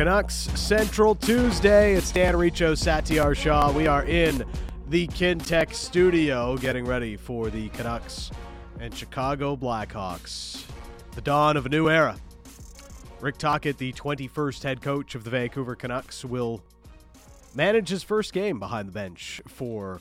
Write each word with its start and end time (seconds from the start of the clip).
Canucks 0.00 0.48
Central 0.58 1.14
Tuesday. 1.14 1.92
It's 1.92 2.10
Dan 2.10 2.34
Riccio, 2.34 2.72
Satyar 2.72 3.36
Shah. 3.36 3.70
We 3.70 3.86
are 3.86 4.02
in 4.04 4.46
the 4.88 5.06
Kintec 5.08 5.74
studio 5.74 6.56
getting 6.56 6.86
ready 6.86 7.18
for 7.18 7.50
the 7.50 7.68
Canucks 7.68 8.30
and 8.80 8.94
Chicago 8.94 9.56
Blackhawks. 9.56 10.64
The 11.14 11.20
dawn 11.20 11.58
of 11.58 11.66
a 11.66 11.68
new 11.68 11.90
era. 11.90 12.16
Rick 13.20 13.36
Tocchet, 13.36 13.76
the 13.76 13.92
21st 13.92 14.62
head 14.62 14.80
coach 14.80 15.14
of 15.14 15.24
the 15.24 15.28
Vancouver 15.28 15.74
Canucks, 15.74 16.24
will 16.24 16.62
manage 17.54 17.90
his 17.90 18.02
first 18.02 18.32
game 18.32 18.58
behind 18.58 18.88
the 18.88 18.92
bench 18.92 19.42
for 19.48 20.00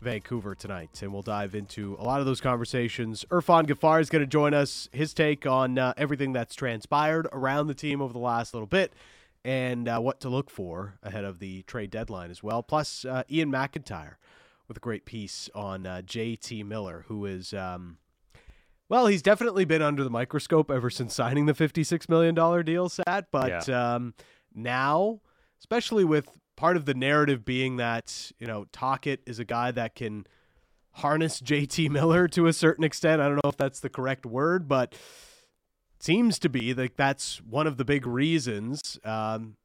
Vancouver 0.00 0.54
tonight. 0.54 1.02
And 1.02 1.12
we'll 1.12 1.22
dive 1.22 1.56
into 1.56 1.96
a 1.98 2.04
lot 2.04 2.20
of 2.20 2.26
those 2.26 2.40
conversations. 2.40 3.24
Irfaan 3.28 3.66
Gaffar 3.66 4.00
is 4.00 4.08
going 4.08 4.22
to 4.22 4.30
join 4.30 4.54
us, 4.54 4.88
his 4.92 5.12
take 5.12 5.46
on 5.46 5.78
uh, 5.78 5.94
everything 5.96 6.32
that's 6.32 6.54
transpired 6.54 7.26
around 7.32 7.66
the 7.66 7.74
team 7.74 8.00
over 8.00 8.12
the 8.12 8.20
last 8.20 8.54
little 8.54 8.68
bit 8.68 8.92
and 9.44 9.88
uh, 9.88 9.98
what 9.98 10.20
to 10.20 10.28
look 10.28 10.50
for 10.50 10.98
ahead 11.02 11.24
of 11.24 11.38
the 11.38 11.62
trade 11.62 11.90
deadline 11.90 12.30
as 12.30 12.42
well. 12.42 12.62
Plus, 12.62 13.04
uh, 13.04 13.22
Iain 13.30 13.50
MacIntyre 13.50 14.18
with 14.68 14.76
a 14.76 14.80
great 14.80 15.04
piece 15.04 15.50
on 15.54 15.86
uh, 15.86 16.02
JT 16.04 16.64
Miller, 16.64 17.04
who 17.08 17.26
is. 17.26 17.52
Um, 17.52 17.98
well, 18.88 19.06
he's 19.06 19.22
definitely 19.22 19.64
been 19.64 19.80
under 19.80 20.04
the 20.04 20.10
microscope 20.10 20.70
ever 20.70 20.90
since 20.90 21.14
signing 21.14 21.46
the 21.46 21.54
$56 21.54 22.10
million 22.10 22.64
deal, 22.64 22.90
Sat. 22.90 23.30
But 23.30 23.66
yeah. 23.66 23.94
um, 23.94 24.12
now, 24.54 25.20
especially 25.58 26.04
with 26.04 26.28
part 26.56 26.76
of 26.76 26.84
the 26.84 26.92
narrative 26.92 27.42
being 27.44 27.76
that, 27.76 28.32
you 28.38 28.46
know, 28.46 28.66
Tocchet 28.70 29.20
is 29.26 29.38
a 29.38 29.46
guy 29.46 29.70
that 29.70 29.94
can 29.94 30.26
harness 30.92 31.40
JT 31.40 31.90
Miller 31.90 32.28
to 32.28 32.46
a 32.46 32.52
certain 32.52 32.84
extent. 32.84 33.22
I 33.22 33.28
don't 33.28 33.42
know 33.42 33.48
if 33.48 33.56
that's 33.56 33.80
the 33.80 33.88
correct 33.88 34.26
word, 34.26 34.68
but 34.68 34.94
seems 36.02 36.38
to 36.40 36.48
be 36.48 36.74
like 36.74 36.96
that's 36.96 37.40
one 37.48 37.66
of 37.66 37.76
the 37.76 37.84
big 37.84 38.06
reasons 38.06 38.98
um, 39.04 39.56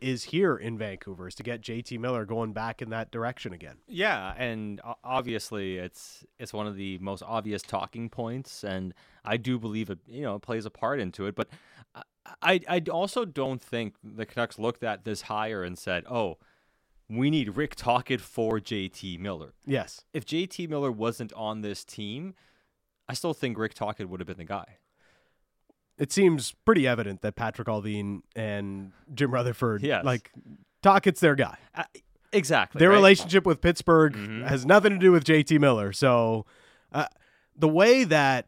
is 0.00 0.24
here 0.24 0.56
in 0.56 0.78
Vancouver 0.78 1.26
is 1.26 1.34
to 1.34 1.42
get 1.42 1.62
JT 1.62 1.98
Miller 1.98 2.24
going 2.24 2.52
back 2.52 2.80
in 2.80 2.90
that 2.90 3.10
direction 3.10 3.52
again. 3.52 3.76
Yeah, 3.88 4.32
and 4.36 4.80
obviously 5.02 5.78
it's 5.78 6.24
it's 6.38 6.52
one 6.52 6.66
of 6.68 6.76
the 6.76 6.98
most 6.98 7.22
obvious 7.26 7.62
talking 7.62 8.08
points, 8.08 8.62
and 8.62 8.94
I 9.24 9.36
do 9.36 9.58
believe 9.58 9.90
it 9.90 9.98
you 10.06 10.22
know 10.22 10.36
it 10.36 10.42
plays 10.42 10.64
a 10.64 10.70
part 10.70 11.00
into 11.00 11.26
it. 11.26 11.34
But 11.34 11.48
I 12.42 12.60
I 12.68 12.82
also 12.90 13.24
don't 13.24 13.60
think 13.60 13.94
the 14.04 14.26
Canucks 14.26 14.58
looked 14.58 14.84
at 14.84 15.04
this 15.04 15.22
hire 15.22 15.62
and 15.64 15.78
said, 15.78 16.04
oh. 16.08 16.38
We 17.10 17.30
need 17.30 17.56
Rick 17.56 17.74
Tocchet 17.74 18.20
for 18.20 18.60
JT 18.60 19.18
Miller. 19.18 19.54
Yes. 19.64 20.04
If 20.12 20.26
JT 20.26 20.68
Miller 20.68 20.92
wasn't 20.92 21.32
on 21.32 21.62
this 21.62 21.82
team, 21.82 22.34
I 23.08 23.14
still 23.14 23.32
think 23.32 23.56
Rick 23.56 23.72
Tocchet 23.72 24.10
would 24.10 24.20
have 24.20 24.26
been 24.26 24.36
the 24.36 24.44
guy 24.44 24.76
it 25.98 26.12
seems 26.12 26.54
pretty 26.64 26.86
evident 26.86 27.22
that 27.22 27.34
Patrick 27.34 27.68
Allvin 27.68 28.22
and 28.36 28.92
Jim 29.12 29.32
Rutherford, 29.32 29.82
yes. 29.82 30.04
like 30.04 30.30
Tocchet's 30.82 31.20
their 31.20 31.34
guy. 31.34 31.58
Uh, 31.74 31.84
exactly. 32.32 32.78
Their 32.78 32.90
right? 32.90 32.96
relationship 32.96 33.44
with 33.44 33.60
Pittsburgh 33.60 34.14
mm-hmm. 34.14 34.42
has 34.44 34.64
nothing 34.64 34.92
to 34.92 34.98
do 34.98 35.12
with 35.12 35.24
JT 35.24 35.58
Miller. 35.60 35.92
So 35.92 36.46
uh, 36.92 37.06
the 37.56 37.68
way 37.68 38.04
that 38.04 38.46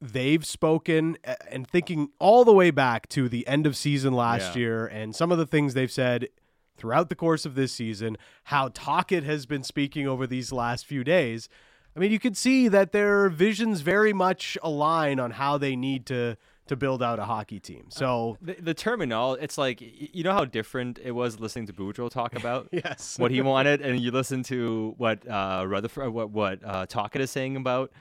they've 0.00 0.44
spoken 0.44 1.16
and 1.48 1.68
thinking 1.68 2.08
all 2.18 2.44
the 2.44 2.54
way 2.54 2.70
back 2.70 3.08
to 3.10 3.28
the 3.28 3.46
end 3.46 3.66
of 3.66 3.76
season 3.76 4.14
last 4.14 4.56
yeah. 4.56 4.60
year 4.60 4.86
and 4.86 5.14
some 5.14 5.30
of 5.30 5.38
the 5.38 5.46
things 5.46 5.74
they've 5.74 5.92
said 5.92 6.28
throughout 6.76 7.10
the 7.10 7.14
course 7.14 7.44
of 7.44 7.54
this 7.54 7.70
season, 7.70 8.16
how 8.44 8.68
Tocchet 8.68 9.24
has 9.24 9.44
been 9.44 9.62
speaking 9.62 10.08
over 10.08 10.26
these 10.26 10.50
last 10.52 10.86
few 10.86 11.04
days. 11.04 11.48
I 11.94 12.00
mean, 12.00 12.10
you 12.10 12.18
can 12.18 12.34
see 12.34 12.66
that 12.68 12.92
their 12.92 13.28
visions 13.28 13.82
very 13.82 14.14
much 14.14 14.56
align 14.62 15.20
on 15.20 15.32
how 15.32 15.58
they 15.58 15.76
need 15.76 16.06
to– 16.06 16.38
to 16.72 16.76
build 16.76 17.02
out 17.02 17.18
a 17.18 17.24
hockey 17.24 17.60
team. 17.60 17.84
So 17.88 18.38
uh, 18.42 18.46
the, 18.46 18.62
the 18.62 18.74
terminal, 18.74 19.34
it's 19.34 19.56
like 19.56 19.80
you 19.80 20.24
know 20.24 20.32
how 20.32 20.44
different 20.44 20.98
it 21.02 21.12
was 21.12 21.38
listening 21.38 21.66
to 21.66 21.72
Boudreau 21.72 22.10
talk 22.10 22.34
about 22.34 22.68
yes 22.72 23.18
what 23.18 23.30
he 23.30 23.40
wanted, 23.40 23.80
and 23.80 24.00
you 24.00 24.10
listen 24.10 24.42
to 24.44 24.94
what 24.96 25.26
uh, 25.28 25.64
Rutherford, 25.66 26.12
what 26.12 26.30
what 26.30 26.60
uh, 26.64 26.86
Tocchet 26.86 27.20
is 27.20 27.30
saying 27.30 27.56
about 27.56 27.92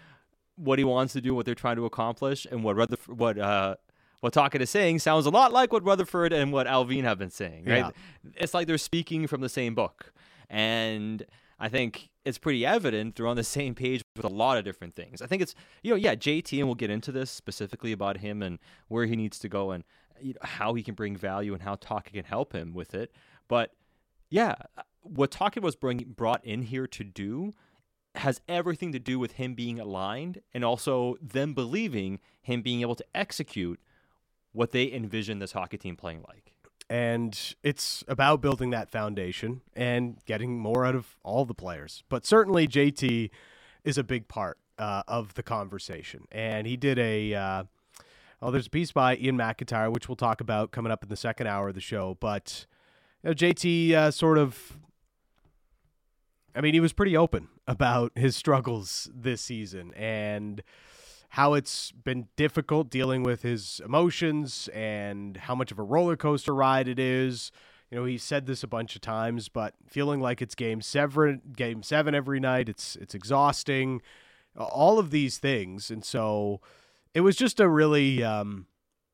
what 0.55 0.79
he 0.79 0.85
wants 0.85 1.13
to 1.13 1.21
do, 1.21 1.35
what 1.35 1.45
they're 1.45 1.55
trying 1.55 1.75
to 1.75 1.85
accomplish, 1.85 2.47
and 2.49 2.63
what 2.63 2.75
Rutherford, 2.75 3.19
what 3.19 3.37
uh, 3.37 3.75
what 4.21 4.33
Tocchet 4.33 4.61
is 4.61 4.69
saying 4.69 4.99
sounds 4.99 5.25
a 5.25 5.29
lot 5.29 5.51
like 5.51 5.73
what 5.73 5.83
Rutherford 5.83 6.31
and 6.31 6.53
what 6.53 6.67
Allvin 6.67 7.03
have 7.03 7.19
been 7.19 7.31
saying. 7.31 7.65
Right? 7.65 7.85
Yeah. 7.85 7.91
It's 8.35 8.53
like 8.53 8.67
they're 8.67 8.77
speaking 8.77 9.27
from 9.27 9.41
the 9.41 9.49
same 9.49 9.75
book, 9.75 10.13
and 10.49 11.25
I 11.61 11.69
think 11.69 12.09
it's 12.25 12.37
pretty 12.37 12.65
evident 12.65 13.15
they're 13.15 13.27
on 13.27 13.37
the 13.37 13.43
same 13.59 13.75
page 13.75 14.01
with 14.15 14.25
a 14.25 14.29
lot 14.29 14.57
of 14.57 14.65
different 14.65 14.95
things. 14.95 15.21
I 15.21 15.27
think 15.27 15.41
it's 15.41 15.55
you 15.83 15.91
know 15.91 15.95
yeah 15.95 16.15
JT 16.15 16.57
and 16.57 16.67
we'll 16.67 16.75
get 16.75 16.89
into 16.89 17.11
this 17.11 17.31
specifically 17.31 17.91
about 17.91 18.17
him 18.17 18.41
and 18.41 18.59
where 18.87 19.05
he 19.05 19.15
needs 19.15 19.39
to 19.39 19.49
go 19.49 19.71
and 19.71 19.83
you 20.19 20.33
know, 20.33 20.39
how 20.41 20.73
he 20.73 20.83
can 20.83 20.95
bring 20.95 21.15
value 21.15 21.53
and 21.53 21.61
how 21.61 21.75
Tocchet 21.75 22.13
can 22.13 22.25
help 22.25 22.53
him 22.53 22.73
with 22.73 22.93
it. 22.93 23.11
But 23.47 23.71
yeah, 24.29 24.55
what 25.01 25.31
Tocchet 25.31 25.63
was 25.63 25.75
bring, 25.75 26.13
brought 26.15 26.43
in 26.45 26.63
here 26.63 26.87
to 26.87 27.03
do 27.03 27.53
has 28.15 28.41
everything 28.47 28.91
to 28.91 28.99
do 28.99 29.17
with 29.17 29.33
him 29.33 29.53
being 29.53 29.79
aligned 29.79 30.41
and 30.53 30.65
also 30.65 31.15
them 31.21 31.53
believing 31.53 32.19
him 32.41 32.61
being 32.61 32.81
able 32.81 32.95
to 32.95 33.05
execute 33.15 33.79
what 34.51 34.71
they 34.71 34.91
envision 34.91 35.39
this 35.39 35.53
hockey 35.53 35.77
team 35.77 35.95
playing 35.95 36.23
like 36.27 36.53
and 36.91 37.55
it's 37.63 38.03
about 38.09 38.41
building 38.41 38.71
that 38.71 38.89
foundation 38.89 39.61
and 39.73 40.17
getting 40.25 40.59
more 40.59 40.85
out 40.85 40.93
of 40.93 41.15
all 41.23 41.45
the 41.45 41.53
players. 41.53 42.03
But 42.09 42.25
certainly 42.25 42.67
JT 42.67 43.29
is 43.85 43.97
a 43.97 44.03
big 44.03 44.27
part 44.27 44.57
uh, 44.77 45.03
of 45.07 45.35
the 45.35 45.41
conversation, 45.41 46.25
and 46.33 46.67
he 46.67 46.75
did 46.75 46.99
a. 46.99 47.33
Uh, 47.33 47.63
well, 48.41 48.51
there's 48.51 48.67
a 48.67 48.71
piece 48.71 48.91
by 48.91 49.15
Iain 49.15 49.37
MacIntyre, 49.37 49.89
which 49.89 50.09
we'll 50.09 50.17
talk 50.17 50.41
about 50.41 50.71
coming 50.71 50.91
up 50.91 51.01
in 51.01 51.07
the 51.07 51.15
second 51.15 51.47
hour 51.47 51.69
of 51.69 51.75
the 51.75 51.79
show. 51.81 52.17
But 52.19 52.65
you 53.23 53.29
know, 53.29 53.33
JT 53.35 53.93
uh, 53.93 54.11
sort 54.11 54.37
of, 54.37 54.77
I 56.53 56.59
mean, 56.59 56.73
he 56.73 56.81
was 56.81 56.91
pretty 56.91 57.15
open 57.15 57.47
about 57.67 58.11
his 58.15 58.35
struggles 58.35 59.09
this 59.15 59.41
season, 59.41 59.93
and 59.93 60.61
how 61.31 61.53
it's 61.53 61.93
been 61.93 62.27
difficult 62.35 62.89
dealing 62.89 63.23
with 63.23 63.41
his 63.41 63.79
emotions 63.85 64.67
and 64.73 65.37
how 65.37 65.55
much 65.55 65.71
of 65.71 65.79
a 65.79 65.83
roller 65.83 66.17
coaster 66.17 66.53
ride 66.53 66.89
it 66.89 66.99
is. 66.99 67.53
You 67.89 67.99
know, 67.99 68.05
he 68.05 68.17
said 68.17 68.47
this 68.47 68.63
a 68.63 68.67
bunch 68.67 68.95
of 68.95 69.01
times, 69.01 69.47
but 69.47 69.73
feeling 69.87 70.19
like 70.19 70.41
it's 70.41 70.55
game 70.55 70.81
seven, 70.81 71.41
game 71.55 71.83
seven 71.83 72.13
every 72.13 72.41
night. 72.41 72.67
It's 72.67 72.97
it's 72.97 73.15
exhausting. 73.15 74.01
All 74.57 74.99
of 74.99 75.09
these 75.11 75.37
things, 75.37 75.89
and 75.89 76.03
so 76.03 76.59
it 77.13 77.21
was 77.21 77.37
just 77.37 77.61
a 77.61 77.69
really, 77.69 78.21
um, 78.21 78.65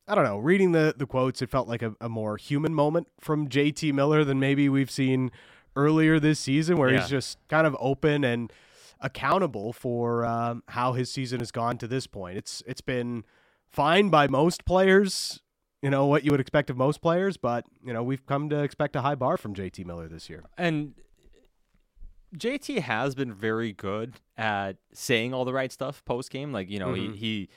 I 0.08 0.16
don't 0.16 0.24
know. 0.24 0.38
Reading 0.38 0.72
the 0.72 0.94
the 0.96 1.06
quotes, 1.06 1.40
it 1.40 1.50
felt 1.50 1.68
like 1.68 1.82
a, 1.82 1.94
a 2.00 2.08
more 2.08 2.36
human 2.36 2.74
moment 2.74 3.06
from 3.20 3.48
JT 3.48 3.92
Miller 3.92 4.24
than 4.24 4.40
maybe 4.40 4.68
we've 4.68 4.90
seen 4.90 5.30
earlier 5.76 6.18
this 6.18 6.40
season, 6.40 6.78
where 6.78 6.90
yeah. 6.90 7.00
he's 7.00 7.08
just 7.08 7.38
kind 7.48 7.64
of 7.64 7.76
open 7.78 8.24
and 8.24 8.52
accountable 9.00 9.72
for 9.72 10.24
um, 10.24 10.62
how 10.68 10.92
his 10.92 11.10
season 11.10 11.40
has 11.40 11.50
gone 11.50 11.78
to 11.78 11.88
this 11.88 12.06
point. 12.06 12.36
It's 12.36 12.62
it's 12.66 12.80
been 12.80 13.24
fine 13.68 14.08
by 14.08 14.28
most 14.28 14.64
players, 14.64 15.40
you 15.82 15.90
know 15.90 16.06
what 16.06 16.24
you 16.24 16.30
would 16.30 16.40
expect 16.40 16.70
of 16.70 16.76
most 16.76 17.00
players, 17.00 17.36
but 17.36 17.64
you 17.84 17.92
know 17.92 18.02
we've 18.02 18.24
come 18.26 18.48
to 18.50 18.62
expect 18.62 18.96
a 18.96 19.00
high 19.00 19.14
bar 19.14 19.36
from 19.36 19.54
JT 19.54 19.84
Miller 19.86 20.08
this 20.08 20.28
year. 20.28 20.44
And 20.56 20.94
JT 22.36 22.80
has 22.80 23.14
been 23.14 23.32
very 23.32 23.72
good 23.72 24.14
at 24.36 24.76
saying 24.92 25.32
all 25.32 25.44
the 25.44 25.52
right 25.52 25.70
stuff 25.70 26.04
post 26.04 26.30
game. 26.30 26.52
Like 26.52 26.68
you 26.68 26.78
know 26.78 26.88
mm-hmm. 26.88 27.12
he 27.14 27.18
he 27.18 27.48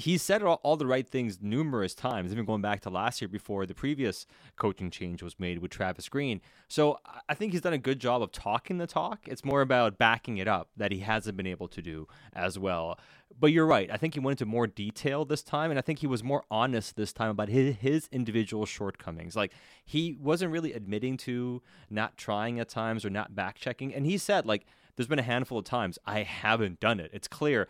he 0.00 0.16
said 0.16 0.42
all, 0.42 0.60
all, 0.62 0.76
the 0.76 0.86
right 0.86 1.06
things 1.06 1.38
numerous 1.42 1.94
times, 1.94 2.32
even 2.32 2.46
going 2.46 2.62
back 2.62 2.80
to 2.80 2.90
last 2.90 3.20
year 3.20 3.28
before 3.28 3.66
the 3.66 3.74
previous 3.74 4.26
coaching 4.56 4.90
change 4.90 5.22
was 5.22 5.38
made 5.38 5.58
with 5.58 5.70
Travis 5.70 6.08
Green. 6.08 6.40
So 6.68 6.98
I 7.28 7.34
think 7.34 7.52
he's 7.52 7.60
done 7.60 7.74
a 7.74 7.78
good 7.78 8.00
job 8.00 8.22
of 8.22 8.32
talking 8.32 8.78
the 8.78 8.86
talk. 8.86 9.28
It's 9.28 9.44
more 9.44 9.60
about 9.60 9.98
backing 9.98 10.38
it 10.38 10.48
up 10.48 10.70
that 10.76 10.90
he 10.90 11.00
hasn't 11.00 11.36
been 11.36 11.46
able 11.46 11.68
to 11.68 11.82
do 11.82 12.08
as 12.32 12.58
well. 12.58 12.98
But 13.38 13.48
you're 13.48 13.66
right. 13.66 13.90
I 13.92 13.98
think 13.98 14.14
he 14.14 14.20
went 14.20 14.40
into 14.40 14.50
more 14.50 14.66
detail 14.66 15.26
this 15.26 15.42
time, 15.42 15.70
and 15.70 15.78
I 15.78 15.82
think 15.82 15.98
he 15.98 16.06
was 16.06 16.24
more 16.24 16.44
honest 16.50 16.96
this 16.96 17.12
time 17.12 17.30
about 17.30 17.48
his, 17.48 17.76
his 17.76 18.08
individual 18.10 18.64
shortcomings. 18.64 19.36
Like 19.36 19.52
he 19.84 20.16
wasn't 20.18 20.50
really 20.50 20.72
admitting 20.72 21.18
to 21.18 21.62
not 21.90 22.16
trying 22.16 22.58
at 22.58 22.70
times 22.70 23.04
or 23.04 23.10
not 23.10 23.34
back 23.34 23.56
checking. 23.56 23.94
And 23.94 24.06
he 24.06 24.16
said, 24.16 24.46
like, 24.46 24.66
there's 24.96 25.08
been 25.08 25.18
a 25.18 25.22
handful 25.22 25.58
of 25.58 25.64
times 25.64 25.98
I 26.04 26.24
haven't 26.24 26.78
done 26.78 27.00
it. 27.00 27.10
It's 27.14 27.28
clear. 27.28 27.68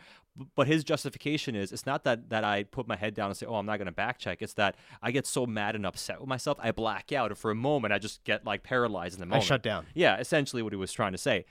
But 0.55 0.69
his 0.69 0.85
justification 0.85 1.57
is 1.57 1.73
it's 1.73 1.87
not 1.87 2.05
that 2.05 2.31
that 2.31 2.45
I 2.45 2.63
put 2.63 2.87
my 2.87 2.97
head 2.97 3.15
down 3.15 3.27
and 3.27 3.37
say, 3.37 3.47
"Oh, 3.47 3.57
I'm 3.57 3.67
not 3.67 3.79
going 3.79 3.87
to 3.87 3.93
back 3.93 4.19
check." 4.19 4.43
It's 4.43 4.55
that 4.55 4.77
I 5.03 5.11
get 5.11 5.27
so 5.27 5.45
mad 5.45 5.75
and 5.75 5.85
upset 5.85 6.21
with 6.21 6.29
myself, 6.29 6.59
I 6.61 6.71
black 6.71 7.13
out, 7.13 7.31
and 7.31 7.39
for 7.39 7.51
a 7.51 7.55
moment, 7.55 7.93
I 7.93 7.99
just 7.99 8.23
get 8.25 8.45
like 8.45 8.63
paralyzed 8.63 9.15
in 9.15 9.21
the 9.21 9.27
moment. 9.27 9.45
I 9.45 9.47
shut 9.47 9.63
down. 9.63 9.87
Yeah, 9.95 10.19
essentially 10.19 10.63
what 10.63 10.73
he 10.73 10.77
was 10.77 10.93
trying 10.93 11.13
to 11.13 11.19
say. 11.19 11.45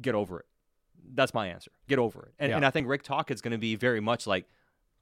Get 0.00 0.14
over 0.14 0.40
it. 0.40 0.46
That's 1.12 1.34
my 1.34 1.48
answer. 1.48 1.72
Get 1.88 1.98
over 1.98 2.22
it. 2.22 2.34
And, 2.38 2.50
yeah. 2.50 2.56
and 2.56 2.64
I 2.64 2.70
think 2.70 2.88
Rick 2.88 3.02
Tocchet 3.02 3.34
is 3.34 3.40
going 3.40 3.52
to 3.52 3.58
be 3.58 3.74
very 3.74 4.00
much 4.00 4.26
like, 4.26 4.46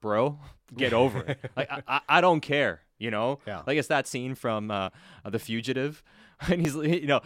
bro, 0.01 0.39
get 0.75 0.91
over 0.91 1.19
it. 1.19 1.39
Like 1.55 1.69
I, 1.87 2.01
I, 2.09 2.21
don't 2.21 2.41
care. 2.41 2.81
You 2.97 3.11
know, 3.11 3.39
yeah. 3.47 3.61
like 3.65 3.77
it's 3.77 3.87
that 3.87 4.07
scene 4.07 4.35
from 4.35 4.71
uh, 4.71 4.89
The 5.23 5.39
Fugitive, 5.39 6.03
and 6.47 6.61
he's 6.61 6.75
you 6.75 7.07
know 7.07 7.21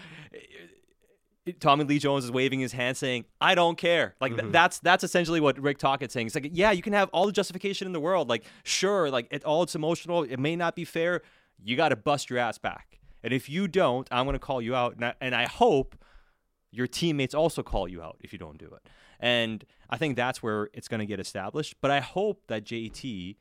Tommy 1.59 1.83
Lee 1.83 1.99
Jones 1.99 2.23
is 2.23 2.31
waving 2.31 2.59
his 2.59 2.71
hand 2.71 2.95
saying, 2.95 3.25
"I 3.41 3.55
don't 3.55 3.77
care." 3.77 4.15
Like 4.21 4.33
th- 4.33 4.43
mm-hmm. 4.43 4.51
that's 4.51 4.79
that's 4.79 5.03
essentially 5.03 5.41
what 5.41 5.59
Rick 5.59 5.77
Tocchet's 5.77 6.13
saying. 6.13 6.27
It's 6.27 6.35
like, 6.35 6.49
yeah, 6.53 6.71
you 6.71 6.81
can 6.81 6.93
have 6.93 7.09
all 7.09 7.25
the 7.25 7.31
justification 7.31 7.85
in 7.85 7.93
the 7.93 7.99
world. 7.99 8.29
Like, 8.29 8.45
sure, 8.63 9.09
like 9.09 9.27
it 9.31 9.43
all 9.43 9.63
it's 9.63 9.75
emotional. 9.75 10.23
It 10.23 10.39
may 10.39 10.55
not 10.55 10.75
be 10.75 10.85
fair. 10.85 11.21
You 11.61 11.75
got 11.75 11.89
to 11.89 11.95
bust 11.95 12.29
your 12.29 12.39
ass 12.39 12.57
back. 12.57 12.99
And 13.23 13.33
if 13.33 13.49
you 13.49 13.67
don't, 13.67 14.07
I'm 14.11 14.25
going 14.25 14.33
to 14.33 14.39
call 14.39 14.61
you 14.61 14.75
out. 14.75 14.95
And 14.95 15.05
I, 15.05 15.13
and 15.21 15.35
I 15.35 15.45
hope 15.45 15.97
your 16.71 16.87
teammates 16.87 17.33
also 17.33 17.63
call 17.63 17.87
you 17.87 18.01
out 18.01 18.17
if 18.21 18.33
you 18.33 18.39
don't 18.39 18.57
do 18.57 18.65
it. 18.65 18.89
And 19.19 19.63
I 19.89 19.97
think 19.97 20.17
that's 20.17 20.43
where 20.43 20.69
it's 20.73 20.87
going 20.87 20.99
to 20.99 21.05
get 21.05 21.19
established. 21.19 21.75
But 21.81 21.91
I 21.91 22.01
hope 22.01 22.43
that 22.47 22.65
JT 22.65 23.37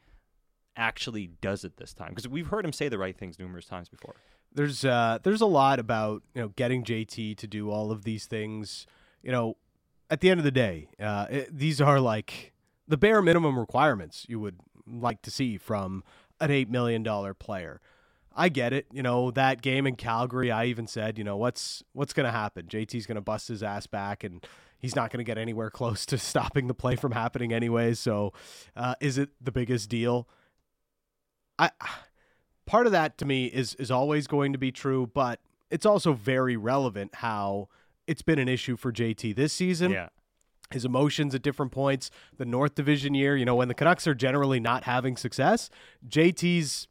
actually 0.76 1.28
does 1.40 1.64
it 1.64 1.76
this 1.76 1.93
time 1.93 2.10
because 2.10 2.28
we've 2.28 2.46
heard 2.46 2.64
him 2.64 2.72
say 2.72 2.88
the 2.88 2.98
right 2.98 3.16
things 3.16 3.38
numerous 3.38 3.66
times 3.66 3.88
before. 3.88 4.14
There's 4.54 4.84
uh, 4.84 5.19
there's 5.22 5.40
a 5.40 5.46
lot 5.46 5.78
about 5.78 6.22
you 6.34 6.43
know 6.43 6.49
getting 6.49 6.84
JT 6.84 7.37
to 7.38 7.46
do 7.46 7.70
all 7.70 7.90
of 7.90 8.04
these 8.04 8.26
things. 8.26 8.87
You 9.22 9.32
know, 9.32 9.56
at 10.10 10.20
the 10.20 10.31
end 10.31 10.40
of 10.40 10.44
the 10.44 10.50
day, 10.50 10.88
uh, 11.00 11.26
it, 11.31 11.56
these 11.56 11.81
are 11.81 12.00
like 12.00 12.52
the 12.87 12.96
bare 12.96 13.22
minimum 13.22 13.58
requirements 13.58 14.26
you 14.28 14.38
would 14.40 14.56
like 14.87 15.22
to 15.22 15.31
see 15.31 15.56
from 15.56 16.04
an 16.40 16.50
eight 16.50 16.70
million 16.70 17.02
dollar 17.02 17.34
player. 17.34 17.81
I 18.34 18.49
get 18.49 18.72
it. 18.72 18.87
You 18.93 19.02
know 19.02 19.31
that 19.32 19.62
game 19.62 19.87
in 19.87 19.96
Calgary. 19.96 20.50
I 20.50 20.66
even 20.66 20.87
said, 20.87 21.19
you 21.19 21.25
know, 21.25 21.37
what's 21.37 21.82
what's 21.93 22.12
going 22.12 22.26
to 22.26 22.32
happen? 22.32 22.66
JT's 22.66 23.06
going 23.06 23.16
to 23.16 23.22
bust 23.22 23.48
his 23.48 23.62
ass 23.62 23.87
back, 23.87 24.25
and 24.25 24.46
he's 24.78 24.96
not 24.96 25.10
going 25.10 25.19
to 25.19 25.25
get 25.25 25.38
anywhere 25.38 25.70
close 25.72 26.05
to 26.06 26.19
stopping 26.19 26.66
the 26.66 26.75
play 26.75 26.96
from 26.96 27.12
happening 27.12 27.52
anyway. 27.52 27.94
So, 27.94 28.32
uh, 28.76 28.94
is 29.00 29.19
it 29.19 29.31
the 29.40 29.52
biggest 29.52 29.88
deal? 29.88 30.28
I 31.58 31.70
part 32.66 32.86
of 32.86 32.92
that 32.92 33.18
to 33.18 33.24
me 33.24 33.46
is 33.46 33.74
is 33.76 33.90
always 33.90 34.26
going 34.26 34.52
to 34.52 34.58
be 34.58 34.72
true, 34.72 35.10
but 35.12 35.40
it's 35.70 35.86
also 35.86 36.12
very 36.12 36.56
relevant 36.56 37.16
how 37.16 37.68
it's 38.06 38.22
been 38.22 38.38
an 38.38 38.48
issue 38.48 38.76
for 38.76 38.92
JT 38.92 39.34
this 39.36 39.52
season. 39.52 39.90
Yeah. 39.92 40.08
His 40.70 40.84
emotions 40.84 41.34
at 41.34 41.42
different 41.42 41.70
points, 41.70 42.10
the 42.38 42.46
North 42.46 42.74
Division 42.74 43.14
year, 43.14 43.36
you 43.36 43.44
know, 43.44 43.54
when 43.54 43.68
the 43.68 43.74
Canucks 43.74 44.06
are 44.06 44.14
generally 44.14 44.58
not 44.58 44.84
having 44.84 45.18
success, 45.18 45.68
JT's 46.08 46.88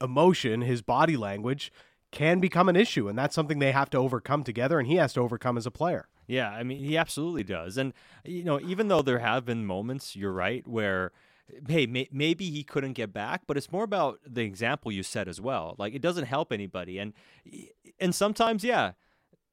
emotion, 0.00 0.60
his 0.60 0.82
body 0.82 1.16
language 1.16 1.72
can 2.12 2.38
become 2.38 2.68
an 2.68 2.76
issue, 2.76 3.08
and 3.08 3.18
that's 3.18 3.34
something 3.34 3.58
they 3.58 3.72
have 3.72 3.90
to 3.90 3.98
overcome 3.98 4.44
together, 4.44 4.78
and 4.78 4.86
he 4.86 4.96
has 4.96 5.12
to 5.14 5.20
overcome 5.20 5.58
as 5.58 5.66
a 5.66 5.70
player. 5.70 6.08
Yeah, 6.28 6.50
I 6.50 6.62
mean, 6.62 6.78
he 6.78 6.96
absolutely 6.96 7.44
does. 7.44 7.76
And, 7.76 7.92
you 8.24 8.44
know, 8.44 8.60
even 8.60 8.88
though 8.88 9.02
there 9.02 9.18
have 9.18 9.44
been 9.44 9.64
moments, 9.66 10.16
you're 10.16 10.32
right, 10.32 10.66
where 10.66 11.12
hey, 11.68 11.86
may- 11.86 12.08
maybe 12.12 12.50
he 12.50 12.62
couldn't 12.62 12.94
get 12.94 13.12
back, 13.12 13.42
but 13.46 13.56
it's 13.56 13.70
more 13.70 13.84
about 13.84 14.20
the 14.26 14.42
example 14.42 14.92
you 14.92 15.02
set 15.02 15.28
as 15.28 15.40
well. 15.40 15.74
Like 15.78 15.94
it 15.94 16.02
doesn't 16.02 16.24
help 16.24 16.52
anybody, 16.52 16.98
and 16.98 17.12
and 18.00 18.14
sometimes, 18.14 18.64
yeah, 18.64 18.92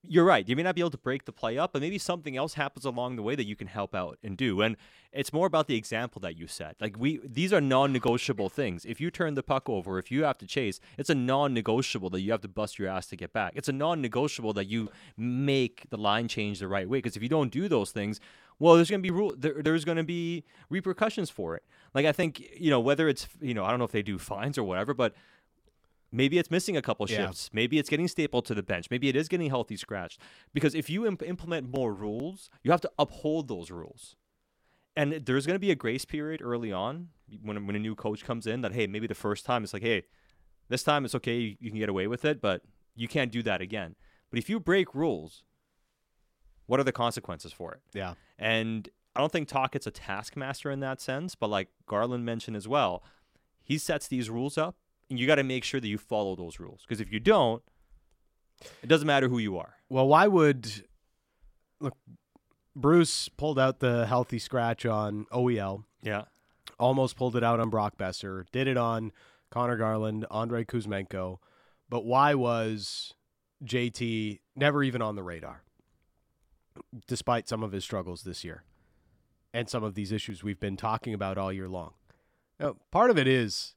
you're 0.05 0.25
right. 0.25 0.47
You 0.47 0.55
may 0.55 0.63
not 0.63 0.75
be 0.75 0.81
able 0.81 0.91
to 0.91 0.97
break 0.97 1.23
the 1.25 1.31
play 1.31 1.57
up, 1.57 1.71
but 1.71 1.81
maybe 1.81 1.97
something 1.97 2.35
else 2.35 2.55
happens 2.55 2.83
along 2.83 3.15
the 3.15 3.23
way 3.23 3.35
that 3.35 3.45
you 3.45 3.55
can 3.55 3.67
help 3.67 3.95
out 3.95 4.17
and 4.21 4.35
do. 4.35 4.61
And 4.61 4.75
it's 5.13 5.31
more 5.31 5.47
about 5.47 5.67
the 5.67 5.77
example 5.77 6.19
that 6.21 6.35
you 6.35 6.45
set. 6.45 6.75
Like 6.81 6.97
we, 6.99 7.21
these 7.23 7.53
are 7.53 7.61
non-negotiable 7.61 8.49
things. 8.49 8.83
If 8.83 8.99
you 8.99 9.09
turn 9.09 9.35
the 9.35 9.43
puck 9.43 9.69
over, 9.69 9.97
if 9.99 10.11
you 10.11 10.23
have 10.23 10.37
to 10.39 10.45
chase, 10.45 10.81
it's 10.97 11.09
a 11.09 11.15
non-negotiable 11.15 12.09
that 12.09 12.21
you 12.21 12.31
have 12.31 12.41
to 12.41 12.49
bust 12.49 12.77
your 12.77 12.89
ass 12.89 13.07
to 13.07 13.15
get 13.15 13.31
back. 13.31 13.53
It's 13.55 13.69
a 13.69 13.73
non-negotiable 13.73 14.51
that 14.53 14.65
you 14.65 14.89
make 15.15 15.89
the 15.89 15.97
line 15.97 16.27
change 16.27 16.59
the 16.59 16.67
right 16.67 16.89
way. 16.89 16.97
Because 16.97 17.15
if 17.15 17.23
you 17.23 17.29
don't 17.29 17.51
do 17.51 17.69
those 17.69 17.91
things, 17.91 18.19
well, 18.63 18.75
there's 18.75 18.89
going 18.89 19.01
to 19.01 19.03
be 19.03 19.11
rule. 19.11 19.33
There, 19.37 19.61
there's 19.61 19.83
going 19.83 19.97
to 19.97 20.03
be 20.05 20.45
repercussions 20.69 21.29
for 21.29 21.55
it. 21.57 21.63
Like 21.93 22.05
I 22.05 22.13
think 22.13 22.41
you 22.57 22.69
know 22.69 22.79
whether 22.79 23.09
it's 23.09 23.27
you 23.41 23.53
know 23.53 23.65
I 23.65 23.69
don't 23.71 23.79
know 23.79 23.85
if 23.85 23.91
they 23.91 24.01
do 24.01 24.17
fines 24.17 24.57
or 24.57 24.63
whatever, 24.63 24.93
but 24.93 25.13
maybe 26.11 26.37
it's 26.37 26.49
missing 26.49 26.77
a 26.77 26.81
couple 26.81 27.05
Yeah. 27.09 27.17
shifts. 27.27 27.49
Maybe 27.51 27.77
it's 27.77 27.89
getting 27.89 28.07
stapled 28.07 28.45
to 28.45 28.55
the 28.55 28.63
bench. 28.63 28.87
Maybe 28.89 29.09
it 29.09 29.15
is 29.17 29.27
getting 29.27 29.49
healthy 29.49 29.75
scratched. 29.75 30.21
Because 30.53 30.75
if 30.75 30.89
you 30.89 31.05
imp- 31.05 31.23
implement 31.23 31.75
more 31.75 31.93
rules, 31.93 32.49
you 32.63 32.71
have 32.71 32.81
to 32.81 32.91
uphold 32.97 33.49
those 33.49 33.69
rules. 33.69 34.15
And 34.95 35.11
there's 35.11 35.45
going 35.45 35.55
to 35.55 35.59
be 35.67 35.71
a 35.71 35.75
grace 35.75 36.05
period 36.05 36.39
early 36.41 36.71
on 36.71 37.09
when 37.41 37.65
when 37.67 37.75
a 37.75 37.79
new 37.79 37.95
coach 37.95 38.23
comes 38.23 38.47
in 38.47 38.61
that 38.61 38.73
hey 38.73 38.85
maybe 38.87 39.07
the 39.07 39.15
first 39.27 39.43
time 39.45 39.63
it's 39.63 39.73
like 39.73 39.81
hey 39.81 40.03
this 40.69 40.83
time 40.83 41.03
it's 41.03 41.15
okay 41.15 41.37
you, 41.37 41.55
you 41.59 41.69
can 41.71 41.79
get 41.79 41.89
away 41.89 42.05
with 42.07 42.23
it 42.23 42.39
but 42.39 42.61
you 42.95 43.07
can't 43.07 43.31
do 43.31 43.41
that 43.43 43.59
again. 43.59 43.95
But 44.29 44.39
if 44.39 44.49
you 44.49 44.59
break 44.59 44.95
rules, 44.95 45.43
what 46.73 46.79
are 46.79 46.83
the 46.83 46.91
consequences 46.91 47.53
for 47.53 47.71
it? 47.71 47.81
Yeah. 47.93 48.15
And 48.39 48.89
I 49.15 49.19
don't 49.19 49.31
think 49.31 49.47
Tocchet's 49.47 49.85
a 49.85 49.91
taskmaster 49.91 50.71
in 50.71 50.79
that 50.79 50.99
sense, 50.99 51.35
but 51.35 51.51
like 51.51 51.67
Garland 51.85 52.25
mentioned 52.25 52.57
as 52.57 52.67
well, 52.67 53.03
he 53.63 53.77
sets 53.77 54.07
these 54.07 54.27
rules 54.27 54.57
up, 54.57 54.75
and 55.07 55.19
you 55.19 55.27
got 55.27 55.35
to 55.35 55.43
make 55.43 55.63
sure 55.63 55.79
that 55.79 55.87
you 55.87 55.99
follow 55.99 56.35
those 56.35 56.59
rules. 56.59 56.81
Because 56.81 56.99
if 56.99 57.13
you 57.13 57.19
don't, 57.19 57.61
it 58.81 58.87
doesn't 58.87 59.05
matter 59.05 59.27
who 59.29 59.37
you 59.37 59.55
are. 59.55 59.75
Well, 59.87 60.07
why 60.07 60.25
would 60.25 60.87
look? 61.79 61.95
Bruce 62.75 63.29
pulled 63.29 63.59
out 63.59 63.79
the 63.79 64.07
healthy 64.07 64.39
scratch 64.39 64.83
on 64.83 65.27
OEL. 65.31 65.83
Yeah. 66.01 66.23
almost 66.79 67.15
pulled 67.15 67.35
it 67.35 67.43
out 67.43 67.59
on 67.59 67.69
Brock 67.69 67.97
Boeser, 67.97 68.45
did 68.51 68.67
it 68.67 68.77
on 68.77 69.11
Conor 69.51 69.77
Garland, 69.77 70.25
Andrei 70.31 70.65
Kuzmenko, 70.65 71.37
but 71.87 72.03
why 72.03 72.33
was 72.33 73.13
JT 73.63 74.39
never 74.55 74.83
even 74.83 75.01
on 75.01 75.15
the 75.15 75.23
radar, 75.23 75.63
despite 77.07 77.47
some 77.47 77.63
of 77.63 77.71
his 77.71 77.83
struggles 77.83 78.23
this 78.23 78.43
year 78.43 78.63
and 79.53 79.69
some 79.69 79.83
of 79.83 79.93
these 79.95 80.11
issues 80.11 80.43
we've 80.43 80.59
been 80.59 80.77
talking 80.77 81.13
about 81.13 81.37
all 81.37 81.51
year 81.51 81.67
long? 81.69 81.93
Now, 82.59 82.75
part 82.91 83.09
of 83.09 83.17
it 83.17 83.27
is 83.27 83.75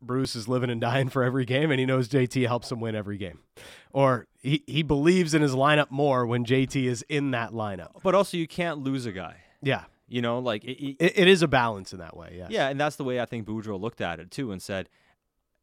Bruce 0.00 0.34
is 0.36 0.48
living 0.48 0.68
and 0.70 0.80
dying 0.80 1.08
for 1.08 1.22
every 1.22 1.44
game, 1.44 1.70
and 1.70 1.78
he 1.80 1.86
knows 1.86 2.08
JT 2.08 2.46
helps 2.46 2.70
him 2.72 2.80
win 2.80 2.94
every 2.94 3.16
game. 3.18 3.38
Or 3.92 4.26
he, 4.42 4.62
he 4.66 4.82
believes 4.82 5.32
in 5.34 5.42
his 5.42 5.52
lineup 5.54 5.90
more 5.90 6.26
when 6.26 6.44
JT 6.44 6.84
is 6.84 7.04
in 7.08 7.30
that 7.32 7.52
lineup. 7.52 8.02
But 8.02 8.14
also, 8.14 8.36
you 8.36 8.46
can't 8.48 8.78
lose 8.78 9.06
a 9.06 9.12
guy. 9.12 9.36
Yeah, 9.62 9.84
You 10.08 10.20
know, 10.22 10.40
like 10.40 10.64
it, 10.64 10.72
it- 10.84 10.96
it, 10.98 11.12
it 11.20 11.28
is 11.28 11.42
a 11.42 11.48
balance 11.48 11.92
in 11.92 12.00
that 12.00 12.16
way. 12.16 12.34
Yes. 12.36 12.50
yeah, 12.50 12.68
and 12.68 12.80
that's 12.80 12.96
the 12.96 13.04
way 13.04 13.20
I 13.20 13.26
think 13.26 13.46
Boudreau 13.46 13.80
looked 13.80 14.00
at 14.00 14.18
it 14.18 14.30
too, 14.32 14.50
and 14.50 14.60
said, 14.60 14.88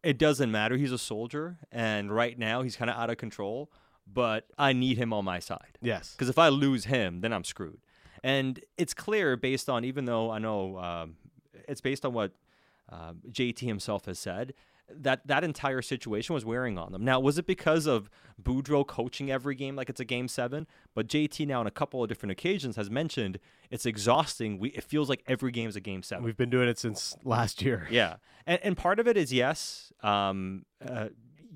"It 0.03 0.17
doesn't 0.17 0.49
matter. 0.51 0.77
He's 0.77 0.93
a 0.93 0.97
soldier, 0.97 1.57
and 1.71 2.09
right 2.15 2.39
now 2.39 2.61
he's 2.61 2.77
kind 2.77 2.89
of 2.89 2.95
out 2.95 3.09
of 3.09 3.17
control, 3.17 3.69
but 4.11 4.45
I 4.57 4.73
need 4.73 4.97
him 4.97 5.13
on 5.13 5.25
my 5.25 5.39
side." 5.39 5.77
Yes. 5.81 6.13
Because 6.13 6.29
if 6.29 6.37
I 6.37 6.49
lose 6.49 6.85
him, 6.85 7.21
then 7.21 7.33
I'm 7.33 7.43
screwed. 7.43 7.79
And 8.23 8.59
it's 8.77 8.93
clear 8.93 9.37
based 9.37 9.69
on, 9.69 9.85
even 9.85 10.05
though 10.05 10.31
I 10.31 10.39
know 10.39 10.77
um, 10.77 11.15
it's 11.67 11.81
based 11.81 12.05
on 12.05 12.13
what 12.13 12.33
um, 12.89 13.21
JT 13.29 13.59
himself 13.59 14.05
has 14.05 14.19
said, 14.19 14.53
that 14.91 15.25
that 15.27 15.43
entire 15.43 15.81
situation 15.81 16.33
was 16.33 16.43
wearing 16.45 16.77
on 16.77 16.91
them. 16.91 17.03
Now, 17.03 17.19
was 17.19 17.37
it 17.37 17.45
because 17.45 17.85
of 17.85 18.09
Boudreau 18.41 18.85
coaching 18.85 19.29
every 19.31 19.55
game 19.55 19.75
like 19.75 19.89
it's 19.89 19.99
a 19.99 20.05
game 20.05 20.27
seven? 20.27 20.67
But 20.95 21.07
JT 21.07 21.47
now 21.47 21.59
on 21.59 21.67
a 21.67 21.71
couple 21.71 22.01
of 22.01 22.09
different 22.09 22.31
occasions 22.31 22.75
has 22.75 22.89
mentioned 22.89 23.39
it's 23.69 23.85
exhausting. 23.85 24.57
We, 24.57 24.69
it 24.69 24.83
feels 24.83 25.09
like 25.09 25.23
every 25.27 25.51
game 25.51 25.69
is 25.69 25.75
a 25.75 25.81
game 25.81 26.03
seven. 26.03 26.23
We've 26.23 26.37
been 26.37 26.49
doing 26.49 26.67
it 26.67 26.79
since 26.79 27.15
last 27.23 27.61
year. 27.61 27.87
Yeah, 27.91 28.15
and 28.45 28.59
and 28.63 28.77
part 28.77 28.99
of 28.99 29.07
it 29.07 29.17
is 29.17 29.31
yes. 29.31 29.93
Um, 30.01 30.65
uh, 30.85 31.09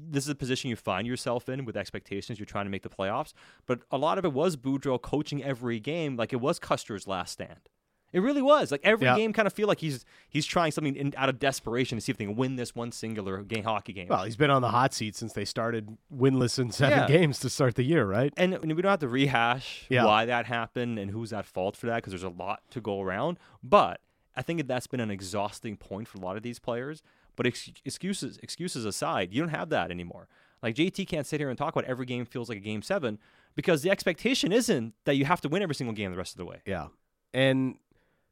this 0.10 0.24
is 0.24 0.30
a 0.30 0.36
position 0.36 0.70
you 0.70 0.76
find 0.76 1.08
yourself 1.08 1.50
in 1.50 1.66
with 1.66 1.78
expectations. 1.78 2.40
You're 2.40 2.46
trying 2.46 2.66
to 2.66 2.72
make 2.72 2.84
the 2.84 2.90
playoffs, 2.90 3.34
but 3.66 3.80
a 3.92 3.98
lot 3.98 4.18
of 4.18 4.26
it 4.26 4.34
was 4.34 4.56
Boudreau 4.58 5.02
coaching 5.02 5.44
every 5.44 5.80
game 5.80 6.16
like 6.18 6.34
it 6.34 6.42
was 6.42 6.60
Custer's 6.60 7.08
last 7.08 7.32
stand. 7.34 7.70
It 8.12 8.20
really 8.22 8.44
was 8.44 8.70
like 8.72 8.82
every 8.84 9.08
Yeah. 9.08 9.16
game 9.18 9.34
kind 9.34 9.48
of 9.48 9.54
feel 9.54 9.68
like 9.68 9.80
he's 9.80 10.06
he's 10.30 10.46
trying 10.46 10.72
something 10.72 10.96
in, 10.96 11.14
out 11.18 11.30
of 11.30 11.40
desperation 11.40 11.98
to 11.98 12.02
see 12.02 12.12
if 12.12 12.18
they 12.20 12.26
can 12.26 12.36
win 12.36 12.58
this 12.58 12.76
one 12.76 12.92
singular 12.92 13.42
game 13.42 13.64
hockey 13.64 13.92
game. 13.92 14.08
Well, 14.08 14.24
he's 14.24 14.36
been 14.36 14.52
on 14.52 14.62
the 14.62 14.70
hot 14.70 14.94
seat 14.94 15.16
since 15.16 15.34
they 15.34 15.46
started 15.46 15.98
winless 16.16 16.60
in 16.60 16.70
seven 16.72 17.00
Yeah. 17.00 17.08
games 17.08 17.40
to 17.40 17.50
start 17.50 17.74
the 17.74 17.82
year, 17.84 18.06
right? 18.06 18.32
and 18.38 18.52
we 18.62 18.82
don't 18.84 18.92
have 18.92 19.00
to 19.00 19.08
rehash 19.08 19.88
Yeah. 19.90 20.06
why 20.06 20.26
that 20.26 20.46
happened 20.46 21.00
and 21.00 21.10
who's 21.10 21.34
at 21.34 21.48
fault 21.48 21.76
for 21.76 21.88
that 21.88 21.96
because 21.96 22.12
there's 22.12 22.22
a 22.24 22.30
lot 22.30 22.62
to 22.70 22.82
go 22.82 23.02
around. 23.02 23.40
But 23.64 24.00
I 24.36 24.44
think 24.44 24.60
that 24.60 24.68
that's 24.68 24.86
been 24.88 25.00
an 25.00 25.10
exhausting 25.10 25.76
point 25.76 26.08
for 26.08 26.20
a 26.20 26.22
lot 26.22 26.38
of 26.38 26.44
these 26.44 26.60
players. 26.60 27.02
But 27.36 27.48
ex- 27.48 27.72
excuses 27.84 28.38
excuses 28.44 28.86
aside, 28.86 29.34
you 29.34 29.42
don't 29.42 29.50
have 29.50 29.70
that 29.70 29.92
anymore. 29.92 30.28
Like 30.62 30.76
JT 30.76 31.08
can't 31.08 31.28
sit 31.28 31.40
here 31.40 31.50
and 31.50 31.58
talk 31.58 31.76
about 31.76 31.86
every 31.86 32.06
game 32.06 32.26
feels 32.26 32.50
like 32.50 32.58
a 32.58 32.62
game 32.62 32.82
seven 32.82 33.20
because 33.56 33.82
the 33.82 33.90
expectation 33.90 34.52
isn't 34.52 34.94
that 35.06 35.16
you 35.16 35.26
have 35.26 35.42
to 35.42 35.50
win 35.50 35.62
every 35.62 35.76
single 35.76 35.94
game 35.94 36.12
the 36.12 36.18
rest 36.18 36.34
of 36.34 36.38
the 36.38 36.46
way. 36.46 36.62
Yeah. 36.66 36.88
And 37.34 37.76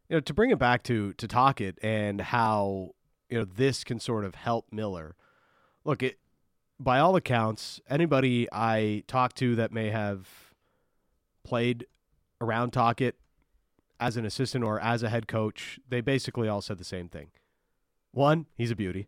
you 0.10 0.18
know, 0.18 0.20
to 0.22 0.34
bring 0.34 0.52
it 0.52 0.60
back 0.60 0.84
to 0.84 1.14
to 1.14 1.28
Tocchet 1.28 1.78
and 1.82 2.22
how 2.22 2.92
you 3.30 3.40
know 3.40 3.46
this 3.46 3.84
can 3.84 4.00
sort 4.00 4.26
of 4.26 4.36
help 4.36 4.68
Miller. 4.72 5.16
Look, 5.84 6.04
it 6.04 6.20
by 6.80 7.00
all 7.00 7.16
accounts, 7.16 7.80
anybody 7.90 8.48
I 8.52 9.04
talk 9.08 9.34
to 9.36 9.56
that 9.56 9.72
may 9.72 9.90
have 9.90 10.28
played 11.44 11.86
around 12.40 12.72
Tocchet 12.72 13.16
as 14.00 14.18
an 14.18 14.26
assistant 14.26 14.64
or 14.64 14.80
as 14.80 15.04
a 15.04 15.10
head 15.10 15.28
coach, 15.28 15.80
they 15.88 16.02
basically 16.02 16.48
all 16.48 16.62
said 16.62 16.80
the 16.80 16.84
same 16.84 17.08
thing. 17.08 17.28
One, 18.14 18.46
he's 18.58 18.72
a 18.72 18.76
beauty, 18.76 19.08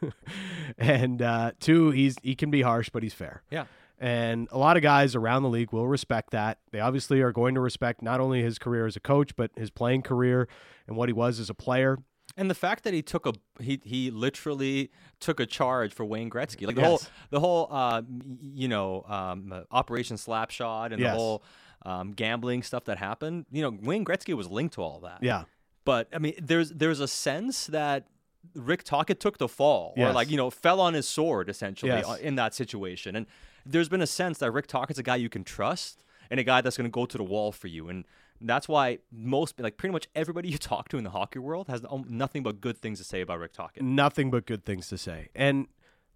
and 0.78 1.20
uh, 1.22 1.52
two, 1.60 1.90
he's 1.90 2.16
he 2.22 2.34
can 2.34 2.50
be 2.50 2.62
harsh, 2.62 2.88
but 2.90 3.02
he's 3.02 3.14
fair. 3.14 3.42
Yeah. 3.50 3.64
And 3.98 4.48
a 4.50 4.58
lot 4.58 4.76
of 4.76 4.82
guys 4.82 5.14
around 5.14 5.44
the 5.44 5.48
league 5.48 5.72
will 5.72 5.86
respect 5.86 6.30
that. 6.32 6.58
They 6.72 6.80
obviously 6.80 7.20
are 7.22 7.32
going 7.32 7.54
to 7.54 7.60
respect 7.60 8.02
not 8.02 8.20
only 8.20 8.42
his 8.42 8.58
career 8.58 8.86
as 8.86 8.96
a 8.96 9.00
coach, 9.00 9.34
but 9.36 9.50
his 9.56 9.70
playing 9.70 10.02
career 10.02 10.48
and 10.88 10.96
what 10.96 11.08
he 11.08 11.12
was 11.12 11.38
as 11.38 11.48
a 11.48 11.54
player. 11.54 11.98
And 12.36 12.50
the 12.50 12.54
fact 12.56 12.82
that 12.84 12.92
he 12.92 13.02
took 13.02 13.26
a 13.26 13.32
he 13.60 13.80
he 13.84 14.10
literally 14.10 14.90
took 15.20 15.38
a 15.40 15.46
charge 15.46 15.92
for 15.94 16.04
Wayne 16.04 16.28
Gretzky, 16.28 16.66
like 16.66 16.74
the 16.74 16.82
Yes. 16.82 16.88
whole 16.88 17.00
the 17.30 17.40
whole 17.40 17.68
uh, 17.70 18.02
you 18.42 18.66
know 18.68 19.04
um, 19.08 19.64
Operation 19.70 20.16
Slapshot 20.16 20.90
and 20.92 20.98
Yes. 21.00 21.12
the 21.12 21.16
whole 21.18 21.44
um, 21.86 22.12
gambling 22.12 22.62
stuff 22.62 22.84
that 22.86 22.98
happened. 22.98 23.46
You 23.52 23.62
know, 23.62 23.78
Wayne 23.82 24.04
Gretzky 24.04 24.34
was 24.34 24.48
linked 24.50 24.74
to 24.74 24.82
all 24.82 25.00
that. 25.00 25.18
Yeah. 25.22 25.44
But 25.84 26.08
I 26.12 26.18
mean, 26.18 26.34
there's 26.42 26.70
there's 26.70 26.98
a 27.00 27.06
sense 27.08 27.66
that 27.68 28.06
Rick 28.54 28.84
Tocchet 28.84 29.20
took 29.20 29.38
the 29.38 29.48
fall, 29.48 29.94
or 29.96 30.12
like 30.12 30.30
you 30.30 30.36
know, 30.36 30.50
fell 30.50 30.80
on 30.80 30.94
his 30.94 31.08
sword 31.08 31.48
essentially 31.48 31.90
Yes. 31.92 32.18
in 32.20 32.34
that 32.36 32.54
situation. 32.54 33.16
And 33.16 33.26
there's 33.66 33.88
been 33.88 34.02
a 34.02 34.06
sense 34.06 34.38
that 34.38 34.50
Rick 34.52 34.66
Tocchet's 34.66 34.98
a 34.98 35.02
guy 35.02 35.16
you 35.16 35.28
can 35.28 35.44
trust 35.44 36.04
and 36.30 36.38
a 36.38 36.44
guy 36.44 36.60
that's 36.60 36.76
going 36.76 36.84
to 36.90 36.90
go 36.94 37.06
to 37.06 37.16
the 37.18 37.24
wall 37.24 37.52
for 37.52 37.68
you. 37.68 37.88
And 37.88 38.04
that's 38.40 38.68
why 38.68 38.98
most, 39.10 39.58
like 39.60 39.76
pretty 39.76 39.92
much 39.92 40.06
everybody 40.14 40.48
you 40.54 40.58
talk 40.58 40.88
to 40.90 40.98
in 40.98 41.04
the 41.04 41.10
hockey 41.10 41.38
world 41.38 41.68
has 41.68 41.82
um, 41.88 42.04
nothing 42.08 42.42
but 42.42 42.60
good 42.60 42.78
things 42.78 42.98
to 42.98 43.04
say 43.04 43.20
about 43.22 43.38
Rick 43.38 43.52
Tocchet. 43.54 43.82
nothing 43.82 44.30
but 44.30 44.44
good 44.46 44.64
things 44.64 44.88
to 44.88 44.98
say. 44.98 45.28
And 45.34 45.66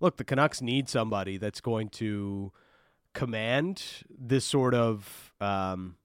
look, 0.00 0.16
the 0.16 0.25
Canucks 0.25 0.61
need 0.61 0.88
somebody 0.88 1.38
that's 1.38 1.61
going 1.61 1.88
to 1.90 2.52
command 3.14 3.82
this 4.11 4.44
sort 4.44 4.75
of 4.75 5.32
um, 5.40 5.97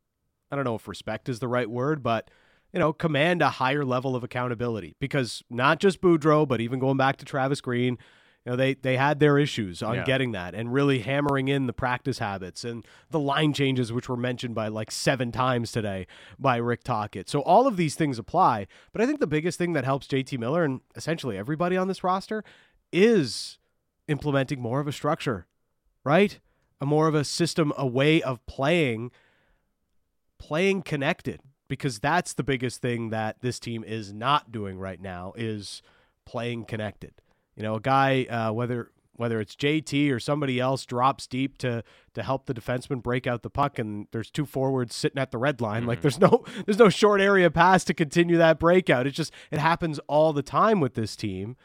I 0.52 0.56
don't 0.56 0.66
know 0.66 0.76
if 0.76 0.88
respect 0.88 1.30
is 1.30 1.40
the 1.40 1.48
right 1.48 1.70
word, 1.70 2.04
but 2.04 2.30
you 2.74 2.80
know, 2.80 2.92
command 2.92 3.42
a 3.42 3.50
higher 3.50 3.86
level 3.86 4.16
of 4.16 4.24
accountability 4.24 4.96
because 5.00 5.44
not 5.50 5.80
just 5.80 6.02
Boudreau, 6.02 6.48
but 6.48 6.60
even 6.60 6.80
going 6.80 6.98
back 6.98 7.18
to 7.18 7.26
Travis 7.26 7.62
Green, 7.62 7.98
you 8.46 8.52
know, 8.52 8.56
they 8.58 8.74
they 8.74 8.98
had 8.98 9.20
their 9.20 9.38
issues 9.38 9.82
on 9.82 9.96
Yeah. 9.96 10.04
getting 10.04 10.32
that 10.34 10.54
and 10.54 10.74
really 10.74 11.00
hammering 11.00 11.48
in 11.48 11.68
the 11.68 11.72
practice 11.72 12.18
habits 12.20 12.66
and 12.66 12.86
the 13.10 13.20
line 13.20 13.54
changes, 13.54 13.94
which 13.94 14.10
were 14.10 14.18
mentioned 14.18 14.54
by 14.56 14.68
like 14.68 14.92
seven 14.92 15.32
times 15.32 15.72
today 15.72 16.08
by 16.38 16.58
Rick 16.58 16.84
Tocchet. 16.84 17.30
So 17.30 17.42
all 17.42 17.68
of 17.68 17.78
these 17.78 17.96
things 17.96 18.20
apply, 18.20 18.68
but 18.92 19.02
I 19.02 19.06
think 19.06 19.20
the 19.22 19.28
biggest 19.28 19.58
thing 19.58 19.74
that 19.74 19.86
helps 19.86 20.08
JT 20.08 20.38
Miller 20.40 20.66
and 20.66 20.82
essentially 20.96 21.38
everybody 21.38 21.78
on 21.78 21.88
this 21.88 22.04
roster 22.04 22.44
is 22.92 23.60
implementing 24.10 24.60
more 24.60 24.80
of 24.82 24.88
a 24.88 24.92
structure, 24.92 25.46
right? 26.04 26.40
A 26.82 26.86
more 26.86 27.08
of 27.08 27.16
a 27.16 27.24
system, 27.24 27.72
a 27.78 27.88
way 27.88 28.22
of 28.22 28.46
playing, 28.46 29.12
playing 30.38 30.82
connected, 30.82 31.40
because 31.68 32.00
that's 32.00 32.34
the 32.34 32.44
biggest 32.44 32.82
thing 32.82 33.10
that 33.10 33.42
this 33.42 33.60
team 33.60 33.84
is 33.84 34.14
not 34.14 34.52
doing 34.52 34.78
right 34.78 35.02
now 35.02 35.34
is 35.36 35.82
playing 36.26 36.66
connected. 36.66 37.14
You 37.56 37.64
know, 37.64 37.76
a 37.76 37.80
guy 37.80 38.24
uh, 38.26 38.52
whether 38.52 38.92
whether 39.16 39.40
it's 39.40 39.56
JT 39.56 40.12
or 40.12 40.20
somebody 40.20 40.60
else 40.60 40.86
drops 40.86 41.28
deep 41.28 41.58
to 41.60 41.84
to 42.14 42.24
help 42.24 42.46
the 42.46 42.54
defenseman 42.54 43.02
break 43.02 43.28
out 43.28 43.44
the 43.44 43.50
puck, 43.50 43.78
and 43.80 44.08
there's 44.12 44.32
two 44.32 44.46
forwards 44.46 44.96
sitting 44.96 45.20
at 45.20 45.32
the 45.32 45.38
red 45.38 45.62
line. 45.62 45.86
Like 45.86 46.02
there's 46.02 46.20
no 46.20 46.44
there's 46.66 46.80
no 46.80 46.90
short 46.90 47.22
area 47.22 47.50
pass 47.52 47.84
to 47.86 47.94
continue 47.94 48.38
that 48.38 48.60
breakout. 48.60 49.08
It's 49.08 49.18
just 49.18 49.34
it 49.52 49.60
happens 49.60 50.00
all 50.08 50.34
the 50.34 50.44
time 50.44 50.80
with 50.80 50.96
this 50.96 51.16
team. 51.16 51.56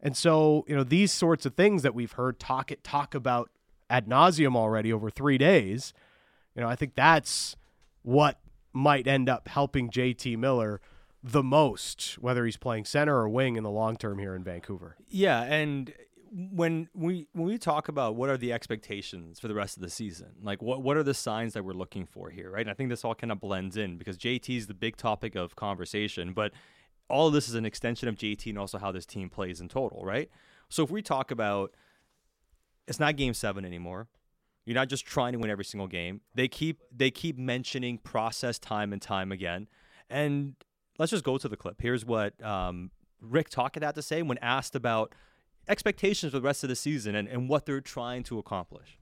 And 0.00 0.16
so, 0.16 0.64
you 0.68 0.76
know, 0.76 0.84
these 0.84 1.10
sorts 1.10 1.46
of 1.46 1.54
things 1.54 1.82
that 1.82 1.94
we've 1.94 2.12
heard 2.12 2.38
Tocchet 2.38 2.84
talk 2.84 3.14
about 3.14 3.50
ad 3.88 4.06
nauseum 4.06 4.54
already 4.54 4.92
over 4.92 5.10
three 5.10 5.38
days, 5.38 5.94
you 6.54 6.62
know, 6.62 6.68
I 6.68 6.76
think 6.76 6.94
that's 6.94 7.56
what 8.02 8.38
might 8.76 9.06
end 9.06 9.28
up 9.28 9.48
helping 9.48 9.90
JT 9.90 10.36
Miller 10.36 10.80
the 11.22 11.42
most, 11.42 12.18
whether 12.20 12.44
he's 12.44 12.56
playing 12.56 12.84
center 12.84 13.16
or 13.16 13.28
wing 13.28 13.56
in 13.56 13.64
the 13.64 13.70
long 13.70 13.96
term 13.96 14.18
here 14.18 14.34
in 14.36 14.44
Vancouver. 14.44 14.96
Yeah, 15.08 15.42
and 15.42 15.92
when 16.30 16.88
we 16.94 17.26
when 17.32 17.46
we 17.46 17.58
talk 17.58 17.88
about 17.88 18.14
what 18.14 18.28
are 18.28 18.36
the 18.36 18.52
expectations 18.52 19.40
for 19.40 19.48
the 19.48 19.54
rest 19.54 19.76
of 19.76 19.82
the 19.82 19.90
season, 19.90 20.28
like 20.42 20.62
what 20.62 20.82
what 20.82 20.96
are 20.96 21.02
the 21.02 21.14
signs 21.14 21.54
that 21.54 21.64
we're 21.64 21.72
looking 21.72 22.06
for 22.06 22.30
here, 22.30 22.50
right? 22.50 22.60
And 22.60 22.70
I 22.70 22.74
think 22.74 22.90
this 22.90 23.04
all 23.04 23.14
kind 23.14 23.32
of 23.32 23.40
blends 23.40 23.76
in 23.76 23.96
because 23.96 24.18
JT 24.18 24.56
is 24.56 24.66
the 24.66 24.74
big 24.74 24.96
topic 24.96 25.34
of 25.34 25.56
conversation, 25.56 26.32
but 26.32 26.52
all 27.08 27.28
of 27.28 27.32
this 27.32 27.48
is 27.48 27.54
an 27.54 27.64
extension 27.64 28.08
of 28.08 28.16
JT 28.16 28.46
and 28.46 28.58
also 28.58 28.78
how 28.78 28.92
this 28.92 29.06
team 29.06 29.30
plays 29.30 29.60
in 29.60 29.68
total, 29.68 30.04
right? 30.04 30.28
So 30.68 30.84
if 30.84 30.90
we 30.90 31.02
talk 31.02 31.30
about 31.30 31.74
it's 32.86 33.00
not 33.00 33.16
game 33.16 33.34
7 33.34 33.64
anymore. 33.64 34.06
You're 34.66 34.74
not 34.74 34.88
just 34.88 35.06
trying 35.06 35.32
to 35.32 35.38
win 35.38 35.48
every 35.48 35.64
single 35.64 35.86
game. 35.86 36.20
They 36.34 36.48
keep 36.48 36.82
they 36.94 37.10
keep 37.10 37.38
mentioning 37.38 37.98
process 37.98 38.58
time 38.58 38.92
and 38.92 39.00
time 39.00 39.32
again. 39.32 39.68
And 40.10 40.56
let's 40.98 41.10
just 41.10 41.24
go 41.24 41.38
to 41.38 41.48
the 41.48 41.56
clip. 41.56 41.80
Here's 41.80 42.04
what 42.04 42.40
um, 42.44 42.90
Rick 43.20 43.48
Tocchet 43.48 43.82
had 43.82 43.94
to 43.94 44.02
say 44.02 44.22
when 44.22 44.38
asked 44.38 44.74
about 44.74 45.14
expectations 45.68 46.32
for 46.32 46.40
the 46.40 46.44
rest 46.44 46.64
of 46.64 46.68
the 46.68 46.76
season 46.76 47.14
and, 47.14 47.28
and 47.28 47.48
what 47.48 47.64
they're 47.64 47.80
trying 47.80 48.24
to 48.24 48.38
accomplish. 48.38 48.98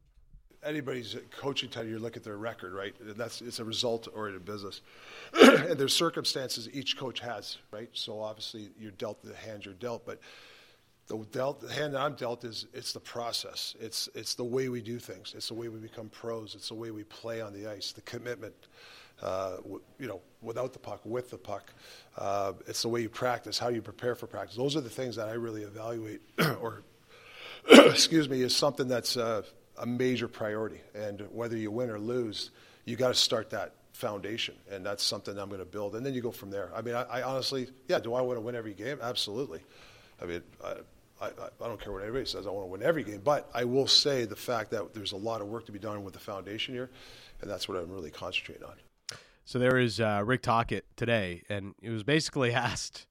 anybody's 0.65 1.17
coaching 1.31 1.69
title, 1.69 1.91
you 1.91 1.99
look 1.99 2.17
at 2.17 2.25
their 2.25 2.37
record, 2.37 2.73
right? 2.73 2.95
That's 3.01 3.41
it's 3.41 3.59
a 3.59 3.65
result-oriented 3.65 4.45
business, 4.45 4.83
and 5.35 5.79
there's 5.79 5.95
circumstances 5.95 6.69
each 6.73 6.97
coach 6.97 7.21
has, 7.21 7.59
right? 7.71 7.89
So 7.93 8.21
obviously 8.21 8.71
you're 8.79 8.93
dealt 8.93 9.23
the 9.23 9.35
hand 9.35 9.65
you're 9.65 9.75
dealt, 9.75 10.05
but 10.07 10.21
the 11.07 11.19
dealt 11.33 11.61
the 11.61 11.73
hand 11.73 11.95
that 11.95 12.01
I'm 12.01 12.15
dealt 12.15 12.45
is 12.45 12.67
it's 12.73 12.93
the 12.93 13.01
process. 13.01 13.75
It's 13.81 14.09
it's 14.15 14.35
the 14.35 14.45
way 14.45 14.69
we 14.69 14.81
do 14.81 14.99
things. 14.99 15.35
It's 15.37 15.49
the 15.49 15.55
way 15.55 15.69
we 15.69 15.79
become 15.79 16.09
pros. 16.09 16.55
It's 16.55 16.69
the 16.69 16.75
way 16.75 16.91
we 16.91 17.05
play 17.05 17.41
on 17.41 17.53
the 17.53 17.71
ice. 17.71 17.93
The 17.93 18.01
commitment, 18.03 18.55
uh, 19.23 19.57
w- 19.57 19.83
you 19.99 20.07
know, 20.07 20.23
without 20.41 20.73
the 20.73 20.79
puck, 20.79 21.01
with 21.05 21.31
the 21.31 21.39
puck. 21.39 21.73
Uh, 22.17 22.55
it's 22.67 22.83
the 22.83 22.89
way 22.89 23.03
you 23.03 23.11
practice, 23.11 23.59
how 23.59 23.69
you 23.69 23.83
prepare 23.83 24.15
for 24.15 24.27
practice. 24.27 24.57
Those 24.57 24.77
are 24.77 24.81
the 24.81 24.91
things 24.91 25.17
that 25.17 25.29
I 25.29 25.33
really 25.33 25.63
evaluate 25.63 26.23
or 26.61 26.83
excuse 27.71 28.29
me, 28.29 28.41
is 28.43 28.57
something 28.57 28.89
that's 28.89 29.17
uh, 29.17 29.43
a 29.79 29.87
major 29.87 30.29
priority. 30.29 30.81
And 30.95 31.21
whether 31.31 31.57
you 31.57 31.71
win 31.71 31.91
or 31.91 31.99
lose, 31.99 32.51
you 32.87 32.97
got 32.97 33.09
to 33.09 33.15
start 33.15 33.51
that 33.51 33.75
foundation, 33.93 34.55
and 34.71 34.85
that's 34.85 35.03
something 35.03 35.39
I'm 35.39 35.49
going 35.49 35.61
to 35.61 35.67
build. 35.67 35.97
And 35.97 36.05
then 36.05 36.15
you 36.15 36.21
go 36.21 36.31
from 36.31 36.51
there. 36.51 36.71
I 36.75 36.83
mean, 36.83 36.95
I, 36.95 37.03
I 37.03 37.23
honestly, 37.23 37.69
yeah, 37.89 37.99
do 37.99 38.15
I 38.15 38.23
want 38.23 38.39
to 38.39 38.41
win 38.41 38.55
every 38.55 38.75
game? 38.75 38.99
Absolutely. 39.03 39.61
I 40.21 40.27
mean, 40.27 40.43
I, 41.21 41.27
I 41.27 41.69
don't 41.69 41.81
care 41.81 41.93
what 41.93 42.03
anybody 42.03 42.25
says. 42.25 42.47
I 42.47 42.51
want 42.51 42.67
to 42.67 42.71
win 42.71 42.83
every 42.83 43.05
game, 43.05 43.21
but 43.25 43.49
I 43.55 43.65
will 43.65 43.87
say 43.87 44.25
the 44.25 44.37
fact 44.37 44.71
that 44.73 44.95
there's 44.95 45.13
a 45.13 45.17
lot 45.17 45.41
of 45.41 45.49
work 45.49 45.67
to 45.67 45.73
be 45.73 45.79
done 45.79 46.05
with 46.05 46.15
the 46.15 46.21
foundation 46.21 46.75
here, 46.75 46.91
and 47.41 47.51
that's 47.51 47.69
what 47.69 47.79
I'm 47.79 47.91
really 47.91 48.11
concentrating 48.11 48.65
on. 48.65 48.75
So 49.45 49.59
there 49.59 49.79
is 49.79 50.01
uh, 50.01 50.23
Rick 50.25 50.43
Tocchet 50.43 50.85
today, 50.97 51.43
and 51.49 51.75
it 51.83 51.91
was 51.91 52.03
basically 52.03 52.53
asked, 52.55 53.07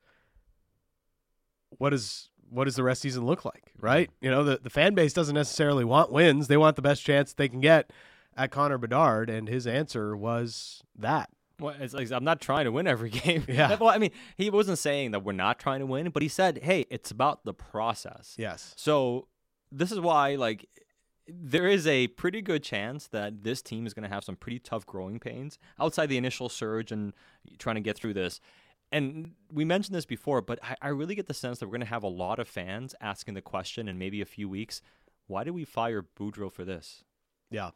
"What 1.78 1.92
does 1.92 2.30
what 2.50 2.66
does 2.66 2.76
the 2.76 2.84
rest 2.84 3.02
season 3.02 3.26
look 3.26 3.46
like?" 3.46 3.72
Right? 3.80 4.10
You 4.22 4.30
know, 4.30 4.44
the 4.44 4.60
the 4.62 4.70
fan 4.70 4.96
base 4.96 5.14
doesn't 5.14 5.36
necessarily 5.36 5.86
want 5.86 6.12
wins; 6.12 6.48
they 6.48 6.58
want 6.58 6.76
the 6.76 6.82
best 6.82 7.04
chance 7.04 7.34
they 7.34 7.50
can 7.50 7.62
get 7.62 7.92
at 8.36 8.52
Connor 8.52 8.78
Bedard, 8.78 9.30
and 9.30 9.48
his 9.48 9.68
answer 9.68 10.18
was 10.18 10.84
that. 10.98 11.30
Well, 11.64 11.76
it's 11.80 11.94
like 11.94 12.12
I'm 12.12 12.26
not 12.26 12.42
trying 12.42 12.66
to 12.66 12.74
win 12.74 12.88
every 12.88 13.10
game. 13.26 13.46
Yeah. 13.48 13.78
Well, 13.80 13.90
I 13.90 13.98
mean, 13.98 14.12
he 14.36 14.50
wasn't 14.50 14.78
saying 14.78 15.12
that 15.12 15.24
we're 15.24 15.32
not 15.32 15.60
trying 15.60 15.80
to 15.80 15.86
win, 15.86 16.10
but 16.10 16.22
he 16.22 16.28
said, 16.28 16.60
"Hey, 16.62 16.86
it's 16.90 17.10
about 17.10 17.46
the 17.46 17.54
process." 17.54 18.36
Yes. 18.38 18.74
So 18.76 19.30
this 19.72 19.90
is 19.90 20.00
why, 20.02 20.36
like, 20.36 20.68
there 21.26 21.66
is 21.70 21.88
a 21.88 22.08
pretty 22.08 22.42
good 22.42 22.64
chance 22.64 23.08
that 23.08 23.46
this 23.46 23.62
team 23.62 23.88
is 23.88 23.94
going 23.94 24.04
to 24.04 24.14
have 24.14 24.26
some 24.26 24.36
pretty 24.36 24.60
tough 24.60 24.86
growing 24.86 25.22
pains 25.22 25.58
outside 25.80 26.08
the 26.08 26.18
initial 26.18 26.50
surge 26.50 26.92
and 26.92 27.14
trying 27.60 27.76
to 27.76 27.82
get 27.82 27.98
through 27.98 28.14
this. 28.14 28.42
And 28.92 29.32
we 29.50 29.64
mentioned 29.64 29.96
this 29.96 30.06
before, 30.06 30.42
but 30.42 30.60
I, 30.62 30.76
I 30.82 30.88
really 30.90 31.16
get 31.16 31.28
the 31.28 31.34
sense 31.34 31.60
that 31.60 31.68
we're 31.68 31.78
going 31.78 31.82
to 31.82 31.88
have 31.88 32.04
a 32.04 32.10
lot 32.10 32.40
of 32.40 32.48
fans 32.50 32.94
asking 33.00 33.36
the 33.36 33.42
question 33.42 33.88
in 33.88 33.98
maybe 33.98 34.20
a 34.20 34.26
few 34.26 34.50
weeks: 34.50 34.82
Why 35.28 35.46
did 35.46 35.52
we 35.52 35.64
fire 35.64 36.04
Boudreau 36.04 36.52
for 36.52 36.66
this? 36.66 37.06
Yeah. 37.50 37.70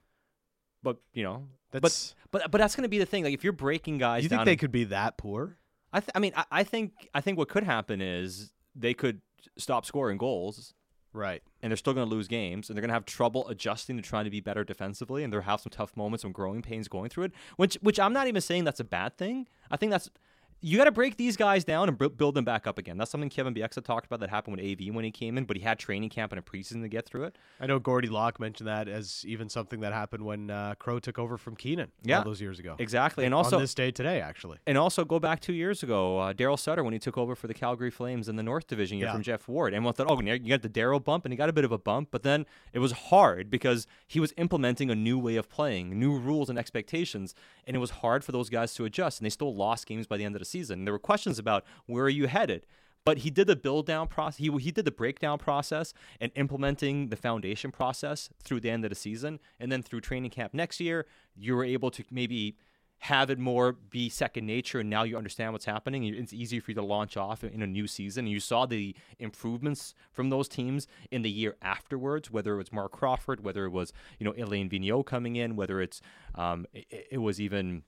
But 0.87 0.97
you 1.13 1.23
know, 1.23 1.47
That's. 1.71 2.15
but 2.31 2.39
but 2.43 2.51
but 2.51 2.57
that's 2.59 2.73
going 2.77 2.83
to 2.83 2.87
be 2.89 2.97
the 2.97 3.05
thing. 3.05 3.25
Like, 3.25 3.33
if 3.33 3.43
you're 3.43 3.51
breaking 3.51 3.97
guys, 3.97 4.21
Do 4.21 4.23
you 4.23 4.29
think 4.29 4.45
they 4.45 4.53
in- 4.53 4.57
could 4.57 4.71
be 4.71 4.85
that 4.85 5.17
poor? 5.17 5.57
I, 5.91 5.99
th- 5.99 6.11
I 6.15 6.19
mean, 6.19 6.31
I, 6.37 6.45
I 6.49 6.63
think 6.63 6.93
I 7.13 7.19
think 7.19 7.37
what 7.37 7.49
could 7.49 7.65
happen 7.65 7.99
is 7.99 8.53
they 8.73 8.93
could 8.93 9.19
stop 9.57 9.85
scoring 9.85 10.17
goals, 10.17 10.73
Right. 11.11 11.41
and 11.61 11.69
they're 11.71 11.77
still 11.77 11.93
going 11.93 12.07
to 12.07 12.15
lose 12.15 12.29
games, 12.29 12.69
and 12.69 12.77
they're 12.77 12.81
going 12.81 12.87
to 12.89 12.93
have 12.93 13.03
trouble 13.05 13.45
adjusting 13.49 13.97
to 13.97 14.01
trying 14.01 14.23
to 14.23 14.29
be 14.31 14.39
better 14.39 14.63
defensively, 14.63 15.23
and 15.25 15.33
they'll 15.33 15.41
have 15.41 15.59
some 15.59 15.71
tough 15.71 15.95
moments, 15.97 16.21
some 16.21 16.31
growing 16.31 16.61
pains 16.61 16.87
going 16.87 17.09
through 17.09 17.25
it. 17.25 17.31
Which 17.57 17.75
which 17.81 17.99
I'm 17.99 18.13
not 18.13 18.27
even 18.27 18.41
saying 18.41 18.63
that's 18.63 18.79
a 18.79 18.85
bad 18.85 19.17
thing. 19.17 19.47
I 19.69 19.75
think 19.75 19.91
that's 19.91 20.09
you 20.59 20.77
got 20.77 20.85
to 20.85 20.91
break 20.91 21.17
these 21.17 21.37
guys 21.37 21.63
down 21.63 21.87
and 21.87 21.97
bu- 21.97 22.09
build 22.09 22.33
them 22.33 22.43
back 22.43 22.65
up 22.65 22.79
again. 22.79 22.97
That's 22.97 23.11
something 23.11 23.29
Kevin 23.29 23.53
Bieksa 23.53 23.83
talked 23.83 24.07
about 24.07 24.19
that 24.21 24.29
happened 24.29 24.57
with 24.57 24.65
AV 24.65 24.93
when 24.93 25.05
he 25.05 25.11
came 25.11 25.37
in, 25.37 25.45
but 25.45 25.55
he 25.55 25.61
had 25.61 25.77
training 25.77 26.09
camp 26.09 26.31
and 26.31 26.39
a 26.39 26.41
preseason 26.41 26.81
to 26.81 26.87
get 26.89 27.05
through 27.05 27.25
it. 27.25 27.37
I 27.59 27.67
know 27.67 27.77
Gordy 27.77 28.07
Locke 28.07 28.39
mentioned 28.39 28.67
that 28.67 28.87
as 28.87 29.23
even 29.27 29.49
something 29.49 29.81
that 29.81 29.93
happened 29.93 30.23
when 30.25 30.49
uh, 30.49 30.73
Crow 30.79 30.97
took 30.99 31.19
over 31.19 31.37
from 31.37 31.55
Keenan 31.55 31.91
Yeah. 32.03 32.19
all 32.19 32.23
those 32.23 32.41
years 32.41 32.57
ago. 32.57 32.75
Exactly, 32.79 33.25
and 33.25 33.35
also 33.35 33.57
on 33.57 33.61
this 33.61 33.75
day 33.75 33.91
today, 33.91 34.19
actually. 34.19 34.57
And 34.65 34.77
also 34.79 35.05
go 35.05 35.19
back 35.19 35.41
two 35.41 35.53
years 35.53 35.83
ago, 35.83 36.17
uh, 36.17 36.33
Daryl 36.33 36.57
Sutter 36.57 36.83
when 36.83 36.93
he 36.93 36.99
took 36.99 37.17
over 37.19 37.35
for 37.35 37.45
the 37.47 37.53
Calgary 37.53 37.91
Flames 37.91 38.27
in 38.27 38.35
the 38.35 38.43
North 38.43 38.65
Division 38.67 38.97
Yeah. 38.97 39.13
from 39.13 39.21
Geoff 39.21 39.47
Ward. 39.47 39.75
And 39.75 39.85
one 39.85 39.93
thought, 39.93 40.07
oh, 40.09 40.19
you 40.19 40.39
got 40.39 40.63
the 40.63 40.69
Daryl 40.69 41.03
bump, 41.03 41.23
and 41.25 41.31
he 41.31 41.37
got 41.37 41.49
a 41.49 41.53
bit 41.53 41.65
of 41.65 41.71
a 41.71 41.77
bump, 41.77 42.09
but 42.09 42.23
then 42.23 42.47
it 42.73 42.79
was 42.79 42.91
hard 42.93 43.51
because 43.51 43.85
he 44.07 44.19
was 44.19 44.33
implementing 44.37 44.89
a 44.89 44.95
new 44.95 45.19
way 45.19 45.35
of 45.35 45.49
playing, 45.49 45.99
new 45.99 46.17
rules 46.17 46.49
and 46.49 46.57
expectations, 46.57 47.35
and 47.67 47.75
it 47.75 47.79
was 47.79 47.91
hard 47.91 48.23
for 48.23 48.31
those 48.31 48.49
guys 48.49 48.73
to 48.73 48.85
adjust. 48.85 49.19
And 49.19 49.25
they 49.25 49.29
still 49.29 49.53
lost 49.53 49.85
games 49.85 50.07
by 50.07 50.17
the 50.17 50.23
end 50.25 50.33
of 50.35 50.39
the 50.39 50.46
season. 50.47 50.85
There 50.85 50.93
were 50.93 50.99
questions 50.99 51.39
about 51.39 51.65
where 51.85 52.05
are 52.05 52.09
you 52.09 52.27
headed. 52.27 52.65
But 53.05 53.19
he 53.19 53.29
did 53.29 53.47
the 53.47 53.55
build 53.55 53.85
down 53.85 54.09
process. 54.09 54.37
He, 54.37 54.51
he 54.57 54.69
did 54.69 54.83
the 54.83 54.91
breakdown 54.91 55.37
process 55.37 55.93
and 56.19 56.29
implementing 56.35 57.07
the 57.07 57.15
foundation 57.15 57.71
process 57.71 58.29
through 58.43 58.59
the 58.59 58.69
end 58.69 58.83
of 58.83 58.89
the 58.89 58.95
season. 58.95 59.39
And 59.61 59.71
then 59.71 59.81
through 59.81 60.01
training 60.01 60.31
camp 60.31 60.53
next 60.53 60.81
year, 60.81 61.05
you 61.33 61.55
were 61.55 61.63
able 61.63 61.89
to 61.91 62.03
maybe 62.11 62.57
have 62.99 63.29
it 63.29 63.37
more 63.37 63.73
be 63.73 64.09
second 64.09 64.45
nature 64.45 64.79
and 64.79 64.89
now 64.89 65.03
you 65.03 65.15
understand 65.15 65.53
what's 65.53 65.65
happening 65.65 66.03
it's 66.03 66.33
easier 66.33 66.59
for 66.59 66.71
you 66.71 66.75
to 66.75 66.81
launch 66.81 67.15
off 67.15 67.43
in 67.43 67.61
a 67.61 67.67
new 67.67 67.85
season 67.85 68.25
you 68.25 68.39
saw 68.39 68.65
the 68.65 68.95
improvements 69.19 69.93
from 70.11 70.29
those 70.31 70.47
teams 70.47 70.87
in 71.11 71.21
the 71.21 71.29
year 71.29 71.55
afterwards 71.61 72.31
whether 72.31 72.55
it 72.55 72.57
was 72.57 72.73
Marc 72.73 72.91
Crawford 72.91 73.43
whether 73.43 73.65
it 73.65 73.71
was 73.71 73.93
you 74.17 74.25
know 74.25 74.33
Alain 74.43 74.67
Vigneault 74.67 75.05
coming 75.05 75.35
in 75.35 75.55
whether 75.55 75.79
it's 75.79 76.01
um, 76.33 76.65
it, 76.73 77.07
it 77.11 77.17
was 77.19 77.39
even 77.39 77.83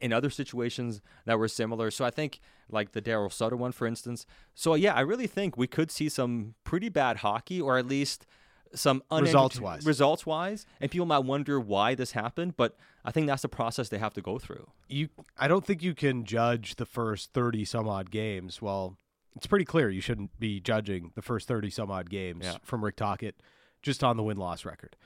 in 0.00 0.12
other 0.12 0.30
situations 0.30 1.00
that 1.24 1.38
were 1.38 1.48
similar. 1.48 1.90
So 1.90 2.04
I 2.04 2.10
think 2.10 2.40
like 2.70 2.92
the 2.92 3.02
Daryl 3.02 3.32
Sutter 3.32 3.56
one, 3.56 3.72
for 3.72 3.86
instance. 3.86 4.26
So 4.54 4.74
yeah, 4.74 4.94
I 4.94 5.00
really 5.00 5.26
think 5.26 5.56
we 5.56 5.66
could 5.66 5.90
see 5.90 6.08
some 6.08 6.54
pretty 6.64 6.88
bad 6.88 7.18
hockey, 7.18 7.60
or 7.60 7.78
at 7.78 7.86
least 7.86 8.26
some 8.74 9.02
results 9.10 9.60
wise. 9.60 9.86
Results 9.86 10.26
wise, 10.26 10.66
and 10.80 10.90
people 10.90 11.06
might 11.06 11.20
wonder 11.20 11.60
why 11.60 11.94
this 11.94 12.12
happened, 12.12 12.56
but 12.56 12.76
I 13.04 13.10
think 13.12 13.26
that's 13.26 13.42
the 13.42 13.48
process 13.48 13.88
they 13.88 13.98
have 13.98 14.14
to 14.14 14.22
go 14.22 14.38
through. 14.38 14.68
You, 14.88 15.08
I 15.38 15.48
don't 15.48 15.64
think 15.64 15.82
you 15.82 15.94
can 15.94 16.24
judge 16.24 16.76
the 16.76 16.86
first 16.86 17.32
thirty 17.32 17.64
some 17.64 17.88
odd 17.88 18.10
games. 18.10 18.60
Well, 18.60 18.96
it's 19.36 19.46
pretty 19.46 19.64
clear 19.64 19.90
you 19.90 20.00
shouldn't 20.00 20.38
be 20.38 20.60
judging 20.60 21.12
the 21.14 21.22
first 21.22 21.46
thirty 21.46 21.70
some 21.70 21.90
odd 21.90 22.10
games 22.10 22.44
yeah. 22.44 22.56
from 22.62 22.84
Rick 22.84 22.96
Tocchet 22.96 23.36
just 23.82 24.02
on 24.02 24.16
the 24.16 24.22
win 24.22 24.38
loss 24.38 24.64
record. 24.64 24.96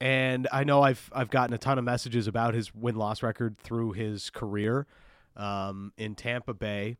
And 0.00 0.48
I 0.52 0.64
know 0.64 0.82
I've 0.82 1.10
I've 1.12 1.30
gotten 1.30 1.54
a 1.54 1.58
ton 1.58 1.78
of 1.78 1.84
messages 1.84 2.26
about 2.26 2.54
his 2.54 2.74
win 2.74 2.96
loss 2.96 3.22
record 3.22 3.58
through 3.58 3.92
his 3.92 4.30
career 4.30 4.86
um, 5.36 5.92
in 5.96 6.14
Tampa 6.14 6.54
Bay, 6.54 6.96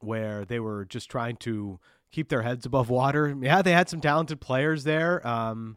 where 0.00 0.44
they 0.44 0.58
were 0.58 0.84
just 0.84 1.10
trying 1.10 1.36
to 1.38 1.78
keep 2.10 2.28
their 2.28 2.42
heads 2.42 2.66
above 2.66 2.90
water. 2.90 3.36
Yeah, 3.40 3.62
they 3.62 3.72
had 3.72 3.88
some 3.88 4.00
talented 4.00 4.40
players 4.40 4.84
there. 4.84 5.26
Um, 5.26 5.76